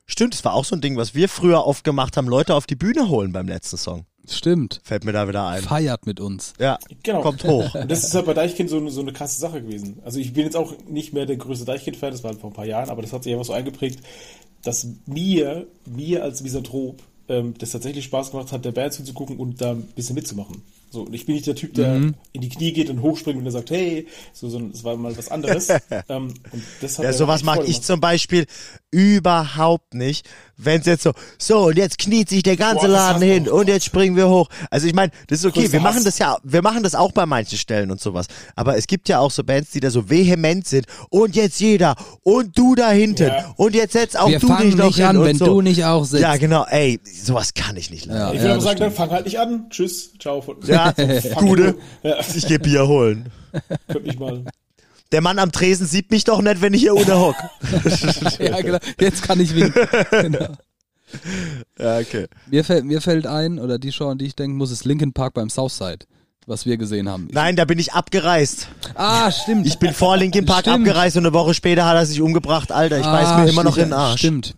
[0.06, 2.66] Stimmt, es war auch so ein Ding, was wir früher oft gemacht haben, Leute auf
[2.66, 4.06] die Bühne holen beim letzten Song.
[4.28, 4.80] Stimmt.
[4.84, 5.62] Fällt mir da wieder ein.
[5.62, 6.52] Feiert mit uns.
[6.58, 7.20] Ja, Genau.
[7.22, 7.74] kommt hoch.
[7.80, 9.98] Und das ist halt bei Deichkind so, eine- so eine krasse Sache gewesen.
[10.04, 12.54] Also ich bin jetzt auch nicht mehr der größte Deichkind-Fan, das war halt vor ein
[12.54, 14.00] paar Jahren, aber das hat sich einfach so eingeprägt,
[14.62, 19.60] dass mir, mir als Misanthrop, ähm, das tatsächlich Spaß gemacht hat, der Band zuzugucken und
[19.60, 20.62] da ein bisschen mitzumachen.
[20.92, 23.44] So, und ich bin nicht der Typ, der in die Knie geht und hochspringt und
[23.44, 25.68] der sagt, hey, so, so das war mal was anderes.
[26.08, 28.46] ähm, und das hat Ja, sowas mag ich zum Beispiel
[28.90, 33.22] überhaupt nicht, wenn es jetzt so, so und jetzt kniet sich der ganze Boah, Laden
[33.22, 34.48] hin und jetzt springen wir hoch.
[34.70, 36.04] Also ich meine, das ist okay, wir machen Hass.
[36.04, 38.26] das ja, wir machen das auch bei manchen Stellen und sowas.
[38.56, 41.94] Aber es gibt ja auch so Bands, die da so vehement sind und jetzt jeder
[42.24, 43.54] und du da hinten Ja.
[43.56, 45.46] und jetzt setz auch Wir du dich noch nicht hin an, und wenn so.
[45.46, 46.22] du nicht auch sitzt.
[46.22, 48.20] Ja, genau, ey, sowas kann ich nicht leiden.
[48.20, 48.32] Ja.
[48.32, 48.96] Ich will aber das sagen, dann stimmt.
[48.96, 49.66] fang halt nicht an.
[49.70, 50.40] Tschüss, ciao.
[50.42, 50.56] Von,
[50.96, 51.74] Ja, Gude,
[52.34, 53.30] ich geh Bier holen.
[53.88, 54.44] könnt mich mal.
[55.12, 57.36] Der Mann am Tresen sieht mich doch nicht, wenn ich hier unter hock.
[58.38, 58.78] ja, genau.
[59.00, 59.74] Jetzt kann ich winken.
[60.10, 60.46] genau.
[61.76, 62.26] Ja, okay.
[62.48, 65.12] Mir fällt, mir fällt ein, oder die Show, an die ich denken muss, ist Linkin
[65.12, 66.06] Park beim Southside,
[66.46, 67.26] was wir gesehen haben.
[67.32, 68.68] Nein, da bin ich abgereist.
[68.94, 69.66] Ah, stimmt.
[69.66, 70.86] Ich bin vor Linkin Park Stimmt.
[70.86, 72.70] abgereist und eine Woche später hat er sich umgebracht.
[72.70, 74.20] Alter, ich weiß Ah, mir immer noch in den Arsch.
[74.20, 74.54] Stimmt.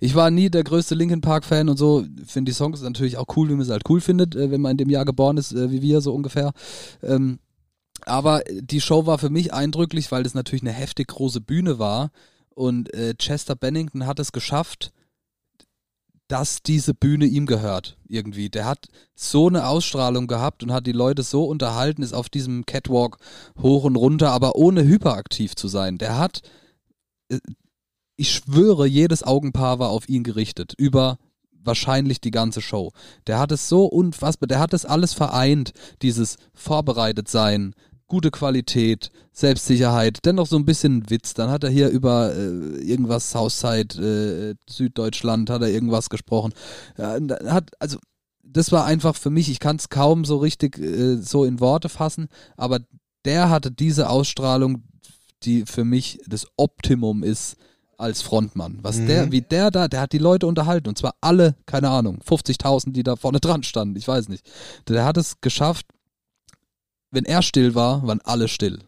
[0.00, 2.04] Ich war nie der größte Linkin Park Fan und so.
[2.24, 4.72] Finde die Songs natürlich auch cool, wie man sie halt cool findet, äh, wenn man
[4.72, 6.52] in dem Jahr geboren ist, äh, wie wir so ungefähr.
[7.02, 7.38] Ähm,
[8.04, 12.10] aber die Show war für mich eindrücklich, weil das natürlich eine heftig große Bühne war
[12.54, 14.92] Und äh, Chester Bennington hat es geschafft,
[16.28, 18.48] dass diese Bühne ihm gehört, irgendwie.
[18.50, 22.66] Der hat so eine Ausstrahlung gehabt und hat die Leute so unterhalten, ist auf diesem
[22.66, 23.18] Catwalk
[23.60, 25.98] hoch und runter, aber ohne hyperaktiv zu sein.
[25.98, 26.42] Der hat,
[27.28, 27.38] äh,
[28.16, 31.18] ich schwöre, jedes Augenpaar war auf ihn gerichtet, über
[31.52, 32.92] wahrscheinlich die ganze Show.
[33.26, 37.74] Der hat es so unfassbar, der hat es alles vereint, dieses vorbereitet sein,
[38.08, 41.34] gute Qualität, Selbstsicherheit, dennoch so ein bisschen Witz.
[41.34, 46.52] Dann hat er hier über äh, irgendwas Southside, äh, Süddeutschland, hat er irgendwas gesprochen.
[46.96, 47.98] Ja, hat, also,
[48.42, 51.88] das war einfach für mich, ich kann es kaum so richtig äh, so in Worte
[51.88, 52.80] fassen, aber
[53.24, 54.84] der hatte diese Ausstrahlung,
[55.42, 57.56] die für mich das Optimum ist
[57.98, 58.78] als Frontmann.
[58.82, 59.06] Was mhm.
[59.06, 62.92] der, wie der da, der hat die Leute unterhalten und zwar alle, keine Ahnung, 50.000,
[62.92, 64.48] die da vorne dran standen, ich weiß nicht.
[64.88, 65.86] Der hat es geschafft,
[67.10, 68.80] wenn er still war, waren alle still.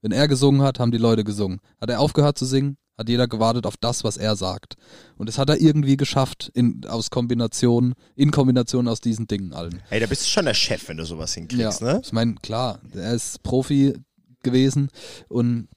[0.00, 1.60] Wenn er gesungen hat, haben die Leute gesungen.
[1.80, 4.76] Hat er aufgehört zu singen, hat jeder gewartet auf das, was er sagt.
[5.16, 9.82] Und das hat er irgendwie geschafft in, aus Kombination, in Kombination aus diesen Dingen allen.
[9.88, 12.00] Hey, da bist du schon der Chef, wenn du sowas hinkriegst, ja, ne?
[12.02, 13.94] Ich meine, klar, er ist Profi
[14.42, 14.88] gewesen
[15.28, 15.68] und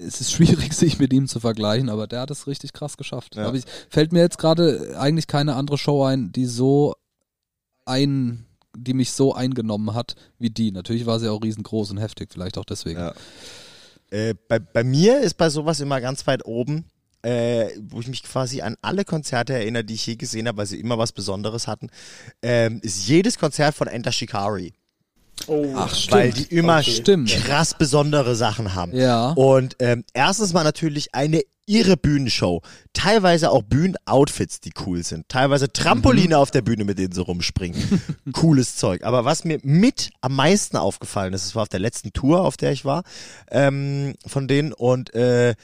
[0.00, 3.36] es ist schwierig, sich mit ihm zu vergleichen, aber der hat es richtig krass geschafft.
[3.36, 3.52] Ja.
[3.52, 6.94] Ich, fällt mir jetzt gerade eigentlich keine andere Show ein, die so
[7.84, 8.46] ein
[8.76, 10.70] die mich so eingenommen hat wie die.
[10.70, 13.00] Natürlich war sie auch riesengroß und heftig, vielleicht auch deswegen.
[13.00, 13.14] Ja.
[14.10, 16.84] Äh, bei, bei mir ist bei sowas immer ganz weit oben,
[17.22, 20.66] äh, wo ich mich quasi an alle Konzerte erinnere, die ich je gesehen habe, weil
[20.66, 21.90] sie immer was Besonderes hatten,
[22.42, 24.72] ähm, ist jedes Konzert von Enter Shikari.
[25.46, 26.12] Oh, Ach, stimmt.
[26.12, 27.24] Weil die immer okay.
[27.26, 28.94] krass besondere Sachen haben.
[28.94, 29.30] Ja.
[29.32, 32.62] Und ähm, erstens mal natürlich eine irre Bühnenshow.
[32.92, 35.28] Teilweise auch Bühnenoutfits, die cool sind.
[35.28, 36.40] Teilweise Trampoline mhm.
[36.40, 38.02] auf der Bühne, mit denen sie rumspringen.
[38.32, 39.04] Cooles Zeug.
[39.04, 42.56] Aber was mir mit am meisten aufgefallen ist, das war auf der letzten Tour, auf
[42.56, 43.04] der ich war,
[43.50, 44.72] ähm, von denen.
[44.72, 45.54] Und äh,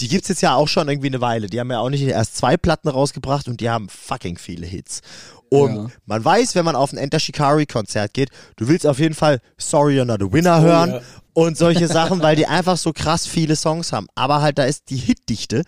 [0.00, 1.46] die gibt's jetzt ja auch schon irgendwie eine Weile.
[1.46, 5.00] Die haben ja auch nicht erst zwei Platten rausgebracht und die haben fucking viele Hits.
[5.50, 5.86] Und ja.
[6.06, 9.40] man weiß, wenn man auf ein Enter Shikari Konzert geht, du willst auf jeden Fall
[9.56, 11.00] Sorry You're Not a Winner oh, hören ja.
[11.32, 14.08] und solche Sachen, weil die einfach so krass viele Songs haben.
[14.16, 15.62] Aber halt, da ist die Hitdichte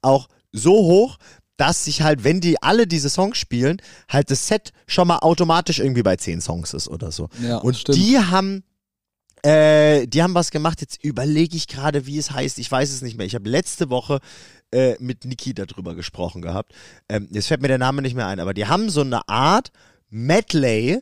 [0.00, 1.16] auch so hoch,
[1.56, 5.80] dass sich halt, wenn die alle diese Songs spielen, halt das Set schon mal automatisch
[5.80, 7.28] irgendwie bei zehn Songs ist oder so.
[7.42, 7.98] Ja, und stimmt.
[7.98, 8.64] die haben
[9.42, 10.80] äh, die haben was gemacht.
[10.80, 12.58] Jetzt überlege ich gerade, wie es heißt.
[12.58, 13.26] Ich weiß es nicht mehr.
[13.26, 14.20] Ich habe letzte Woche
[14.72, 16.72] äh, mit Niki darüber gesprochen gehabt.
[17.08, 19.70] Ähm, jetzt fällt mir der Name nicht mehr ein, aber die haben so eine Art
[20.08, 21.00] Medley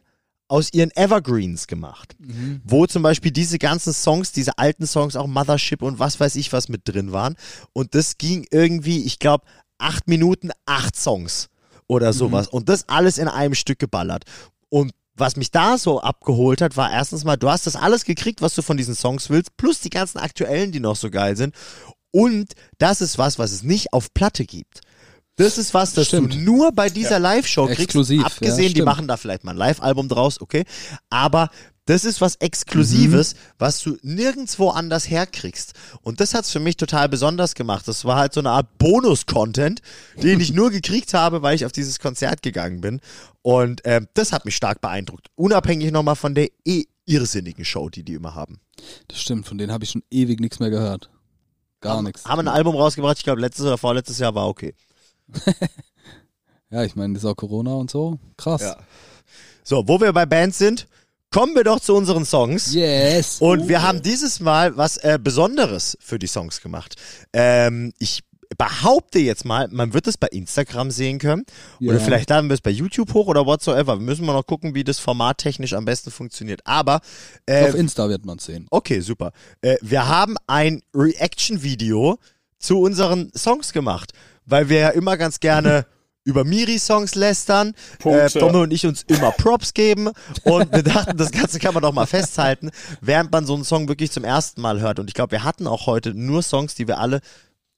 [0.49, 2.61] aus ihren Evergreens gemacht, mhm.
[2.65, 6.53] wo zum Beispiel diese ganzen Songs, diese alten Songs, auch Mothership und was weiß ich
[6.53, 7.37] was mit drin waren.
[7.73, 9.45] Und das ging irgendwie, ich glaube,
[9.79, 11.49] acht Minuten, acht Songs
[11.87, 12.47] oder sowas.
[12.47, 12.57] Mhm.
[12.57, 14.25] Und das alles in einem Stück geballert.
[14.69, 18.43] Und was mich da so abgeholt hat, war erstens mal, du hast das alles gekriegt,
[18.43, 21.55] was du von diesen Songs willst, plus die ganzen aktuellen, die noch so geil sind.
[22.11, 24.81] Und das ist was, was es nicht auf Platte gibt.
[25.37, 26.35] Das ist was, das stimmt.
[26.35, 27.19] du nur bei dieser ja.
[27.19, 27.81] Live-Show kriegst.
[27.81, 30.65] Exklusiv, Abgesehen, ja, die machen da vielleicht mal ein Live-Album draus, okay.
[31.09, 31.49] Aber
[31.91, 33.39] das ist was Exklusives, mhm.
[33.59, 35.73] was du nirgendwo anders herkriegst.
[36.03, 37.89] Und das hat's für mich total besonders gemacht.
[37.89, 39.83] Das war halt so eine Art Bonus-Content,
[40.23, 43.01] den ich nur gekriegt habe, weil ich auf dieses Konzert gegangen bin.
[43.43, 45.27] Und äh, das hat mich stark beeindruckt.
[45.35, 48.61] Unabhängig nochmal von der eh irrsinnigen Show, die die immer haben.
[49.09, 51.11] Das stimmt, von denen habe ich schon ewig nichts mehr gehört.
[51.81, 52.25] Gar nichts.
[52.25, 54.77] Haben ein Album rausgebracht, ich glaube letztes oder vorletztes Jahr war okay.
[56.71, 58.21] ja, ich meine, das ist auch Corona und so.
[58.37, 58.61] Krass.
[58.63, 58.77] Ja.
[59.65, 60.87] So, wo wir bei Bands sind,
[61.31, 62.75] kommen wir doch zu unseren Songs.
[62.75, 63.41] Yes.
[63.41, 66.97] Und wir haben dieses Mal was äh, Besonderes für die Songs gemacht.
[67.33, 68.25] Ähm, ich
[68.59, 71.45] behaupte jetzt mal, man wird es bei Instagram sehen können.
[71.79, 71.91] Ja.
[71.91, 73.97] Oder vielleicht laden wir es bei YouTube hoch oder whatsoever.
[73.97, 76.61] Wir müssen mal noch gucken, wie das Format technisch am besten funktioniert.
[76.65, 77.01] Aber
[77.47, 78.67] äh, auf Insta wird man sehen.
[78.71, 79.33] Okay, super.
[79.63, 82.19] Äh, wir haben ein Reaction-Video
[82.59, 84.13] zu unseren Songs gemacht,
[84.47, 85.87] weil wir ja immer ganz gerne
[86.25, 90.11] über Miri-Songs lästern, äh, Domme und ich uns immer Props geben
[90.45, 93.89] und wir dachten, das Ganze kann man doch mal festhalten, während man so einen Song
[93.89, 94.99] wirklich zum ersten Mal hört.
[94.99, 97.21] Und ich glaube, wir hatten auch heute nur Songs, die wir alle,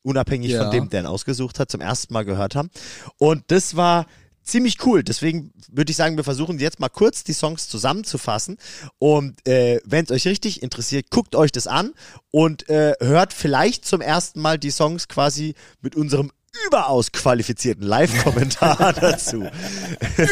[0.03, 0.63] unabhängig ja.
[0.63, 2.71] von dem, der ihn ausgesucht hat, zum ersten Mal gehört haben.
[3.19, 4.07] Und das war
[4.43, 5.03] ziemlich cool.
[5.03, 8.59] Deswegen würde ich sagen, wir versuchen jetzt mal kurz die Songs zusammenzufassen.
[8.99, 11.93] Und äh, wenn es euch richtig interessiert, guckt euch das an
[12.31, 16.33] und äh, hört vielleicht zum ersten Mal die Songs quasi mit unserem
[16.67, 19.49] überaus qualifizierten Live-Kommentar dazu.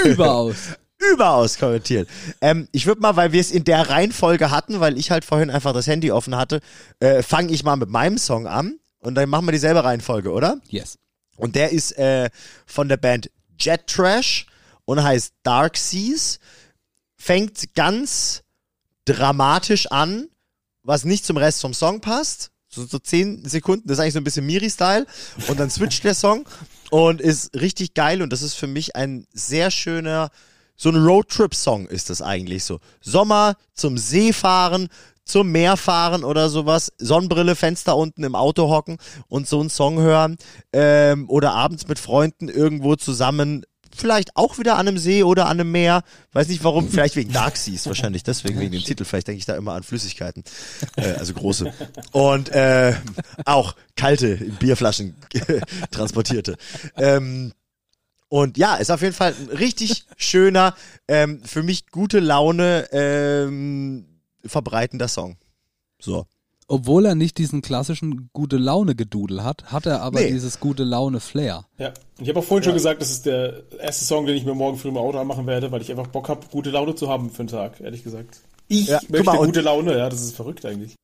[0.05, 0.57] Überaus.
[0.99, 2.09] überaus kommentiert.
[2.41, 5.51] Ähm, ich würde mal, weil wir es in der Reihenfolge hatten, weil ich halt vorhin
[5.51, 6.61] einfach das Handy offen hatte,
[7.01, 10.61] äh, fange ich mal mit meinem Song an und dann machen wir dieselbe Reihenfolge, oder?
[10.69, 10.99] Yes.
[11.37, 12.29] Und der ist äh,
[12.67, 14.47] von der Band Jet Trash
[14.85, 16.39] und heißt Dark Seas.
[17.17, 18.43] Fängt ganz
[19.05, 20.29] dramatisch an,
[20.83, 24.21] was nicht zum Rest vom Song passt So, so zehn Sekunden, das ist eigentlich so
[24.21, 25.07] ein bisschen Miri-Style.
[25.49, 26.47] Und dann switcht der Song
[26.91, 28.23] und ist richtig geil.
[28.23, 30.31] Und das ist für mich ein sehr schöner,
[30.77, 32.79] so ein Roadtrip-Song ist das eigentlich so.
[33.01, 34.89] Sommer zum See fahren,
[35.25, 38.99] zum Meer fahren oder sowas, Sonnenbrille, Fenster unten im Auto hocken
[39.29, 40.37] und so einen Song hören
[40.73, 43.65] ähm, oder abends mit Freunden irgendwo zusammen
[44.01, 46.03] vielleicht auch wieder an einem See oder an einem Meer.
[46.33, 49.05] Weiß nicht warum, vielleicht wegen Dark Seas, wahrscheinlich deswegen wegen dem Titel.
[49.05, 50.45] Vielleicht denke ich da immer an Flüssigkeiten,
[50.97, 51.73] äh, also große.
[52.13, 52.95] Und äh,
[53.45, 55.15] auch kalte in Bierflaschen
[55.91, 56.57] transportierte.
[56.97, 57.53] Ähm,
[58.29, 60.75] und ja, ist auf jeden Fall ein richtig schöner,
[61.09, 64.07] ähm, für mich gute Laune ähm,
[64.45, 65.37] verbreitender Song.
[66.01, 66.27] So.
[66.71, 70.31] Obwohl er nicht diesen klassischen gute Laune Gedudel hat, hat er aber Nee.
[70.31, 71.65] dieses gute Laune Flair.
[71.79, 74.55] Ja, ich habe auch vorhin schon gesagt, das ist der erste Song, den ich mir
[74.55, 77.31] morgen früh im Auto anmachen werde, weil ich einfach Bock habe, gute Laune zu haben
[77.31, 78.41] für den Tag, ehrlich gesagt.
[78.69, 80.95] Ich Ja, möchte mal, gute Laune, ja, das ist verrückt eigentlich.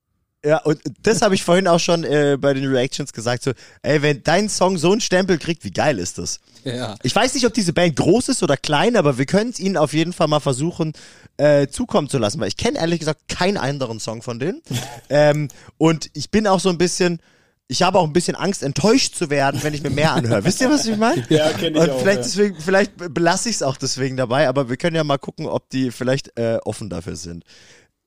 [0.45, 4.01] Ja, und das habe ich vorhin auch schon äh, bei den Reactions gesagt, so, ey,
[4.03, 6.41] wenn dein Song so einen Stempel kriegt, wie geil ist das?
[6.63, 6.95] Ja.
[7.03, 9.77] Ich weiß nicht, ob diese Band groß ist oder klein, aber wir können es ihnen
[9.77, 10.93] auf jeden Fall mal versuchen
[11.37, 14.63] äh, zukommen zu lassen, weil ich kenne ehrlich gesagt keinen anderen Song von denen.
[15.11, 17.21] ähm, und ich bin auch so ein bisschen,
[17.69, 20.45] ich habe auch ein bisschen Angst, enttäuscht zu werden, wenn ich mir mehr anhöre.
[20.45, 21.25] Wisst ihr, was ich meine?
[21.29, 22.25] Ja, kenn ich Und auch, vielleicht ja.
[22.25, 25.71] deswegen, vielleicht belasse ich es auch deswegen dabei, aber wir können ja mal gucken, ob
[25.71, 27.45] die vielleicht äh, offen dafür sind.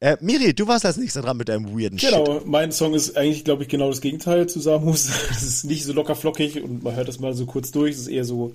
[0.01, 2.11] Äh, Miri, du warst als nächster dran mit deinem weirden Shit.
[2.11, 5.09] Genau, mein Song ist eigentlich, glaube ich, genau das Gegenteil zu Samus.
[5.31, 7.95] Es ist nicht so locker flockig und man hört das mal so kurz durch.
[7.95, 8.53] Es ist eher so,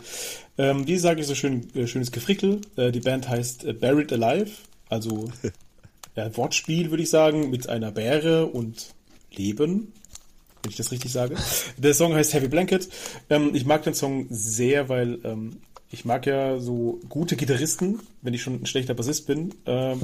[0.57, 2.63] ähm, wie sage ich so schön, äh, schönes Gefrickel.
[2.77, 4.53] Äh, die Band heißt äh, Buried Alive,
[4.89, 5.31] also
[6.17, 8.95] ja, Wortspiel würde ich sagen, mit einer Bäre und
[9.31, 9.93] Leben,
[10.63, 11.37] wenn ich das richtig sage.
[11.77, 12.89] Der Song heißt Heavy Blanket.
[13.29, 15.59] Ähm, ich mag den Song sehr, weil ähm,
[15.91, 19.55] ich mag ja so gute Gitarristen, wenn ich schon ein schlechter Bassist bin.
[19.67, 20.01] Ähm,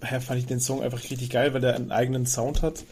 [0.00, 2.84] daher fand ich den Song einfach richtig geil, weil er einen eigenen Sound hat,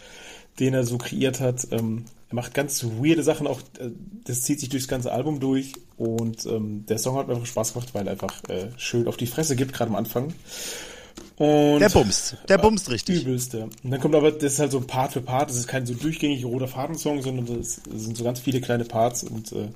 [0.58, 1.66] den er so kreiert hat.
[1.70, 3.90] Ähm, er macht ganz weirde Sachen, auch äh,
[4.24, 7.72] das zieht sich durchs ganze Album durch und ähm, der Song hat mir einfach Spaß
[7.72, 10.34] gemacht, weil er einfach äh, schön auf die Fresse gibt, gerade am Anfang.
[11.36, 12.36] Und Der bumst.
[12.48, 13.22] Der bumst richtig.
[13.22, 13.64] Übelst, ja.
[13.64, 15.94] Und dann kommt aber, das ist halt so Part für Part, das ist kein so
[15.94, 19.68] durchgängig roter Fadensong, sondern das, sind so ganz viele kleine Parts und äh,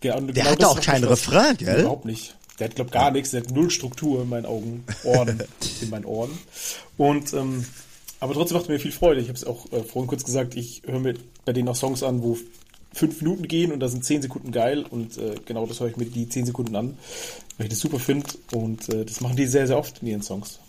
[0.00, 1.04] ge- und Der genau hat auch keinen.
[1.04, 1.80] Refrain, gell?
[1.80, 2.36] Überhaupt nicht.
[2.58, 5.42] Der hat, glaub gar nichts, der hat null Struktur in meinen Augen, Ohren,
[5.80, 6.30] in meinen Ohren.
[6.96, 7.64] Und, ähm,
[8.20, 9.20] aber trotzdem macht er mir viel Freude.
[9.20, 12.02] Ich habe es auch äh, vorhin kurz gesagt, ich höre mir bei denen auch Songs
[12.02, 12.38] an, wo
[12.92, 15.96] fünf Minuten gehen und da sind zehn Sekunden geil und äh, genau das höre ich
[15.96, 16.98] mir die zehn Sekunden an,
[17.56, 20.22] weil ich das super finde und äh, das machen die sehr, sehr oft in ihren
[20.22, 20.60] Songs.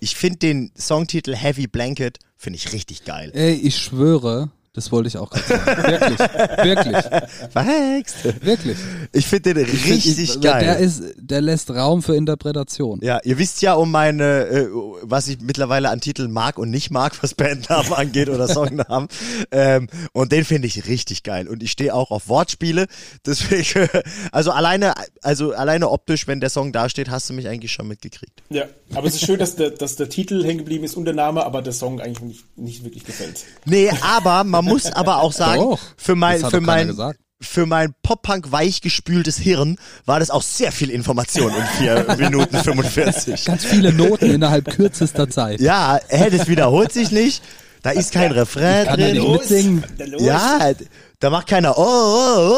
[0.00, 3.30] Ich finde den Songtitel Heavy Blanket, finde ich richtig geil.
[3.34, 6.16] Ey, ich schwöre, das wollte ich auch gerade sagen.
[6.16, 6.18] Wirklich,
[6.64, 8.16] wirklich, Verhext.
[8.42, 8.78] wirklich.
[9.12, 10.64] Ich finde den richtig ich, geil.
[10.64, 12.98] Der, ist, der lässt Raum für Interpretation.
[13.02, 14.68] ja, ihr wisst ja um meine, äh,
[15.02, 19.08] was ich mittlerweile an Titeln mag und nicht mag, was Bandnamen angeht oder Songnamen.
[19.50, 21.48] Ähm, und den finde ich richtig geil.
[21.48, 22.86] Und ich stehe auch auf Wortspiele.
[23.26, 23.90] Deswegen,
[24.32, 27.88] also alleine, also alleine optisch, wenn der Song da steht, hast du mich eigentlich schon
[27.88, 28.42] mitgekriegt.
[28.48, 28.64] Ja,
[28.94, 31.44] aber es ist schön, dass der, dass der Titel hängen geblieben ist und der Name,
[31.44, 33.44] aber der Song eigentlich nicht, nicht wirklich gefällt.
[33.66, 35.78] Nee, aber man muss aber auch sagen, Doch.
[35.96, 37.20] für mein, Das hat für mein, gesagt.
[37.40, 43.44] für mein Pop-Punk weichgespültes Hirn war das auch sehr viel Information in 4 Minuten 45.
[43.44, 45.60] Ganz viele Noten innerhalb kürzester Zeit.
[45.60, 47.42] Ja, hä, das wiederholt sich nicht.
[47.82, 49.12] Da ist kein Refrain Kann drin.
[49.16, 49.84] nicht mitsingen.
[50.18, 50.70] Ja,
[51.18, 52.54] da macht keiner oh, oh,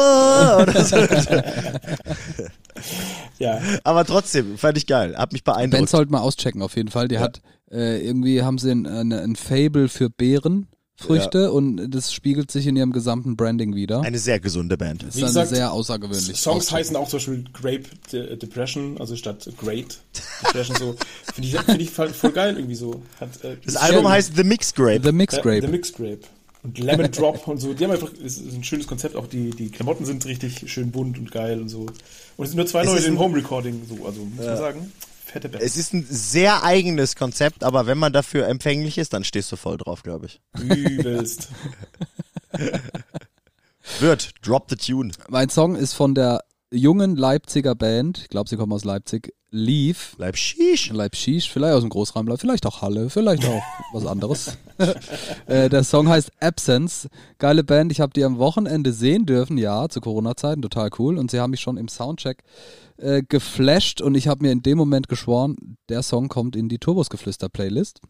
[0.59, 0.97] oh oder so.
[3.37, 5.15] Ja, Aber trotzdem, fand ich geil.
[5.17, 5.89] Hat mich Band beeindruckt.
[5.89, 7.07] sollte mal auschecken, auf jeden Fall.
[7.07, 7.41] Die hat,
[7.71, 10.09] äh, irgendwie haben sie ein, ein, ein Fable für
[10.97, 14.01] Beerenfrüchte und das spiegelt sich in ihrem gesamten Branding wieder.
[14.01, 15.03] Eine sehr gesunde Band.
[15.03, 16.37] Das Wie ist dann gesagt, sehr außergewöhnlich.
[16.37, 16.77] Songs Auschecken.
[16.77, 19.99] heißen auch zum Beispiel Grape De Depression, also statt Great
[20.45, 20.95] Depression so.
[21.33, 23.01] Finde ich, find ich voll, voll geil irgendwie so.
[23.19, 25.01] Hat, äh, Das ist Album heißt The Mix Grape.
[25.03, 25.61] The Mix Ja, Grape.
[25.61, 26.19] The Mix Grape.
[26.63, 27.73] Und Lemon Drop und so.
[27.73, 31.17] Die haben einfach, ist ein schönes Konzept, auch die, die Klamotten sind richtig schön bunt
[31.19, 31.81] und geil und so.
[32.37, 34.57] Und es sind nur zwei Es Leute ist im Home Recording, so, also muss man
[34.57, 34.91] sagen.
[35.35, 35.61] Fette Band.
[35.61, 39.57] Es ist ein sehr eigenes Konzept, aber wenn man dafür empfänglich ist, dann stehst du
[39.57, 40.39] voll drauf, glaube ich.
[40.57, 41.49] Übelst.
[43.99, 45.11] Wird, drop the tune.
[45.27, 46.41] Mein Song ist von der
[46.75, 49.33] jungen Leipziger Band, ich glaube, sie kommen aus Leipzig.
[50.17, 50.91] Bleib shish.
[50.91, 53.63] Leipzig, vielleicht aus dem Großraum, vielleicht auch Halle, vielleicht auch
[53.93, 54.57] was anderes.
[55.47, 57.07] äh, der Song heißt Absence.
[57.37, 61.17] Geile Band, ich habe die am Wochenende sehen dürfen, ja, zu Corona-Zeiten, total cool.
[61.17, 62.43] Und sie haben mich schon im Soundcheck
[62.97, 66.79] äh, geflasht und ich habe mir in dem Moment geschworen, der Song kommt in die
[66.79, 68.01] Turbusgeflüster-Playlist.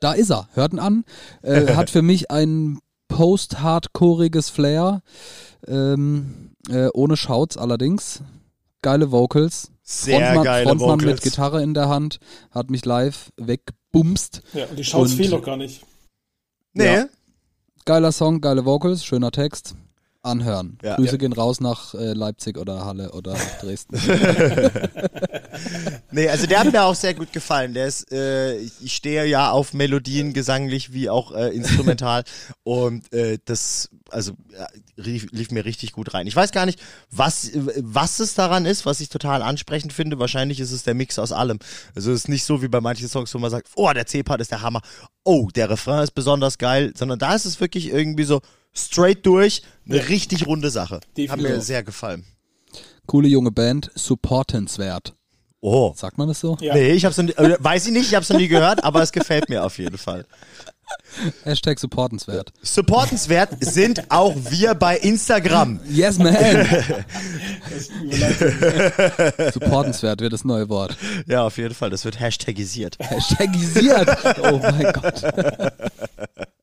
[0.00, 1.04] Da ist er, hört ihn an.
[1.42, 2.78] Äh, hat für mich ein
[3.08, 5.02] post-hardcoreiges Flair,
[5.66, 8.22] ähm, äh, ohne Shouts allerdings.
[8.82, 9.70] Geile Vocals.
[9.82, 11.04] Sehr Frontmann, geile Frontmann Vocals.
[11.14, 14.42] mit Gitarre in der Hand, hat mich live wegbumst.
[14.52, 15.82] Ja, und die Shouts Und- fehlen doch gar nicht.
[16.74, 16.94] Nee.
[16.94, 17.06] Ja.
[17.86, 19.74] Geiler Song, geile Vocals, schöner Text.
[20.28, 20.78] Anhören.
[20.82, 20.96] Ja.
[20.96, 21.18] Grüße Ja.
[21.18, 23.98] gehen raus nach äh, Leipzig oder Halle oder Dresden.
[26.10, 27.74] Nee, also der hat mir auch sehr gut gefallen.
[27.74, 32.24] Der ist, äh, ich stehe ja auf Melodien, gesanglich wie auch äh, instrumental.
[32.64, 34.32] und äh, das, also
[34.96, 36.26] lief, lief mir richtig gut rein.
[36.26, 40.18] Ich weiß gar nicht, was, was es daran ist, was ich total ansprechend finde.
[40.18, 41.58] Wahrscheinlich ist es der Mix aus allem.
[41.94, 44.40] Also es ist nicht so wie bei manchen Songs, wo man sagt, oh, der C-Part
[44.40, 44.80] ist der Hammer.
[45.24, 46.92] Oh, der Refrain ist besonders geil.
[46.96, 48.40] Sondern da ist es wirklich irgendwie so
[48.78, 50.96] straight durch eine richtig runde Sache.
[50.96, 51.50] Hat Definitiv.
[51.50, 52.24] mir sehr gefallen.
[53.06, 55.14] Coole junge Band, supportenswert.
[55.60, 55.92] Oh.
[55.96, 56.56] Sagt man das so?
[56.60, 56.74] Ja.
[56.74, 59.02] Nee, ich hab's noch nie, äh, weiß ich nicht, ich hab's noch nie gehört, aber
[59.02, 60.24] es gefällt mir auf jeden Fall.
[61.44, 62.52] Hashtag supportenswert.
[62.62, 65.80] Supportenswert sind auch wir bei Instagram.
[65.88, 66.34] Yes, man!
[69.52, 70.96] Supportenswert wird das neue Wort.
[71.26, 72.96] Ja, auf jeden Fall, das wird hashtagisiert.
[73.00, 74.08] Hashtagisiert.
[74.42, 75.22] Oh mein Gott.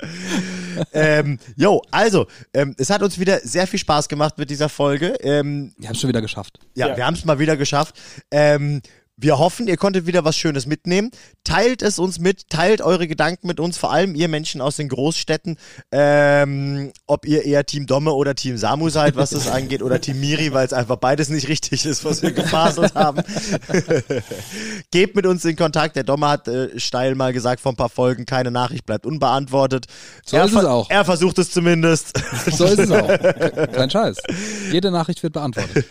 [0.92, 5.14] ähm, jo, also, ähm, es hat uns wieder sehr viel Spaß gemacht mit dieser Folge.
[5.20, 6.58] Ähm, Ich hab's schon wieder geschafft.
[6.74, 6.96] ja, Ja.
[6.96, 7.96] wir haben es mal wieder geschafft.
[8.30, 8.80] Ähm,
[9.20, 11.10] wir hoffen, ihr konntet wieder was Schönes mitnehmen.
[11.42, 14.88] Teilt es uns mit, teilt eure Gedanken mit uns, vor allem ihr Menschen aus den
[14.88, 15.58] Großstädten,
[15.90, 20.20] ähm, ob ihr eher Team Domme oder Team Samu seid, was das angeht, oder Team
[20.20, 23.22] Miri, weil es einfach beides nicht richtig ist, was wir gefaselt haben.
[24.92, 25.96] Gebt mit uns in Kontakt.
[25.96, 29.86] Der Domme hat äh, steil mal gesagt vor ein paar Folgen, keine Nachricht bleibt unbeantwortet.
[30.24, 30.88] So er ist es auch.
[30.90, 32.12] Er versucht es zumindest.
[32.58, 33.08] So ist es auch.
[33.72, 34.16] Kein Scheiß.
[34.72, 35.84] Jede Nachricht wird beantwortet.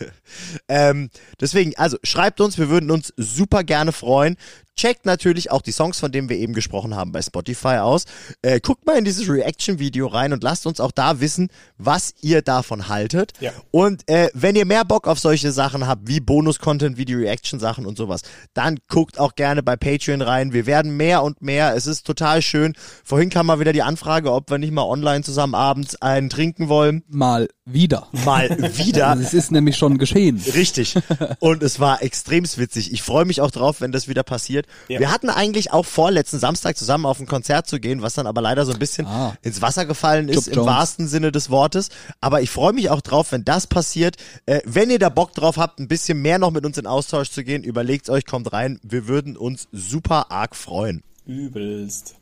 [0.68, 1.10] Ähm,
[1.40, 4.38] deswegen, also schreibt uns, wir würden uns super gerne freuen.
[4.76, 8.06] Checkt natürlich auch die Songs, von denen wir eben gesprochen haben, bei Spotify aus.
[8.44, 11.50] Äh, guckt mal in dieses Reaction-Video rein und lasst uns auch da wissen,
[11.80, 13.34] was ihr davon haltet.
[13.40, 13.52] Ja.
[13.72, 17.88] Und äh, wenn ihr mehr Bock auf solche Sachen habt, wie Bonus-Content, wie die Reaction-Sachen
[17.88, 18.22] und sowas,
[18.54, 20.54] dann guckt auch gerne bei Patreon rein.
[20.54, 21.76] Wir werden mehr und mehr.
[21.76, 22.74] Es ist total schön.
[23.04, 26.70] Vorhin kam mal wieder die Anfrage, ob wir nicht mal online zusammen abends einen trinken
[26.70, 27.04] wollen.
[27.08, 28.08] Mal wieder.
[28.26, 29.18] Mal wieder.
[29.20, 30.42] Es ist nämlich schon geschehen.
[30.54, 30.96] Richtig.
[31.40, 32.92] Und es war extremst witzig.
[32.94, 34.66] Ich freue mich auch drauf, wenn das wieder passiert.
[34.88, 35.00] Ja.
[35.00, 38.28] Wir hatten eigentlich auch vor, letzten Samstag zusammen auf ein Konzert zu gehen, was dann
[38.28, 39.36] aber leider so ein bisschen Ah.
[39.42, 40.68] ins Wasser gefallen ist, Jupp im Jones.
[40.68, 41.90] wahrsten Sinne des Wortes.
[42.22, 44.16] Aber ich freue mich auch drauf, wenn das passiert.
[44.46, 47.30] Äh, wenn ihr da Bock drauf habt, ein bisschen mehr noch mit uns in Austausch
[47.32, 48.80] zu gehen, überlegt euch, kommt rein.
[48.84, 51.04] Wir würden uns super arg freuen.
[51.26, 52.16] Übelst.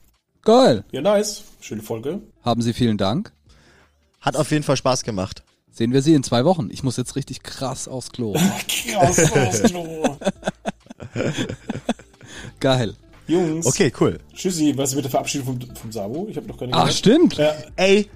[0.44, 0.84] Geil.
[0.92, 1.44] Ja, nice.
[1.62, 2.20] Schöne Folge.
[2.44, 3.32] Haben Sie vielen Dank.
[4.26, 5.44] Hat auf jeden Fall Spaß gemacht.
[5.72, 6.70] Sehen wir Sie in zwei Wochen.
[6.72, 8.34] Ich muss jetzt richtig krass aufs Klo.
[8.68, 10.18] Krass, aufs Klo.
[12.60, 12.96] Geil.
[13.28, 13.66] Jungs.
[13.66, 14.20] Okay, cool.
[14.34, 14.74] Tschüssi.
[14.76, 16.28] Was ist mit der Verabschiedung vom, vom Sabo?
[16.30, 16.98] Ich habe noch keine Ach, gehört.
[16.98, 17.38] stimmt.
[17.38, 18.10] Ja, Ey,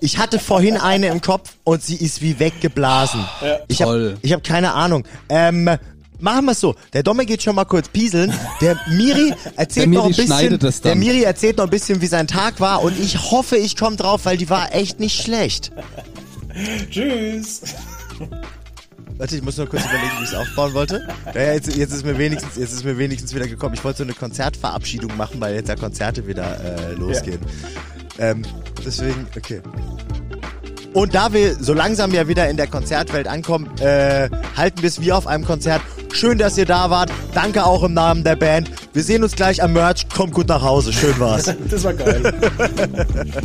[0.00, 3.24] ich hatte vorhin eine im Kopf und sie ist wie weggeblasen.
[3.42, 3.58] Ja.
[3.68, 4.10] Ich Toll.
[4.10, 5.04] habe ich hab keine Ahnung.
[5.28, 5.68] Ähm,
[6.20, 6.74] machen wir es so.
[6.92, 8.32] Der Domme geht schon mal kurz pieseln.
[8.60, 10.82] Der Miri erzählt Der Miri noch ein bisschen.
[10.84, 10.94] Der.
[10.94, 14.24] Miri erzählt noch ein bisschen, wie sein Tag war und ich hoffe, ich komme drauf,
[14.24, 15.72] weil die war echt nicht schlecht.
[16.90, 17.62] tschüss.
[19.20, 21.06] Warte, ich muss nur kurz überlegen, wie ich es aufbauen wollte.
[21.34, 23.74] Ja, ja, jetzt, jetzt ist mir wenigstens, jetzt ist mir wenigstens wieder gekommen.
[23.74, 27.38] Ich wollte so eine Konzertverabschiedung machen, weil jetzt ja Konzerte wieder äh, losgehen.
[28.18, 28.42] Ähm,
[28.82, 29.60] deswegen, okay.
[30.92, 35.00] Und da wir so langsam ja wieder in der Konzertwelt ankommen, äh, halten wir es
[35.00, 35.82] wie auf einem Konzert.
[36.12, 37.12] Schön, dass ihr da wart.
[37.32, 38.70] Danke auch im Namen der Band.
[38.92, 40.08] Wir sehen uns gleich am Merch.
[40.08, 40.92] Kommt gut nach Hause.
[40.92, 41.54] Schön war's.
[41.70, 42.22] Das war geil.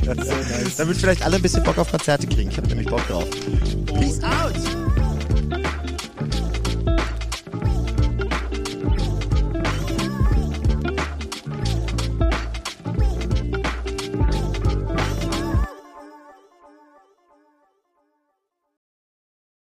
[0.05, 0.75] Nice.
[0.77, 2.49] Damit vielleicht alle ein bisschen Bock auf Konzerte kriegen.
[2.49, 3.25] Ich habe nämlich Bock drauf.
[3.93, 4.84] Peace out.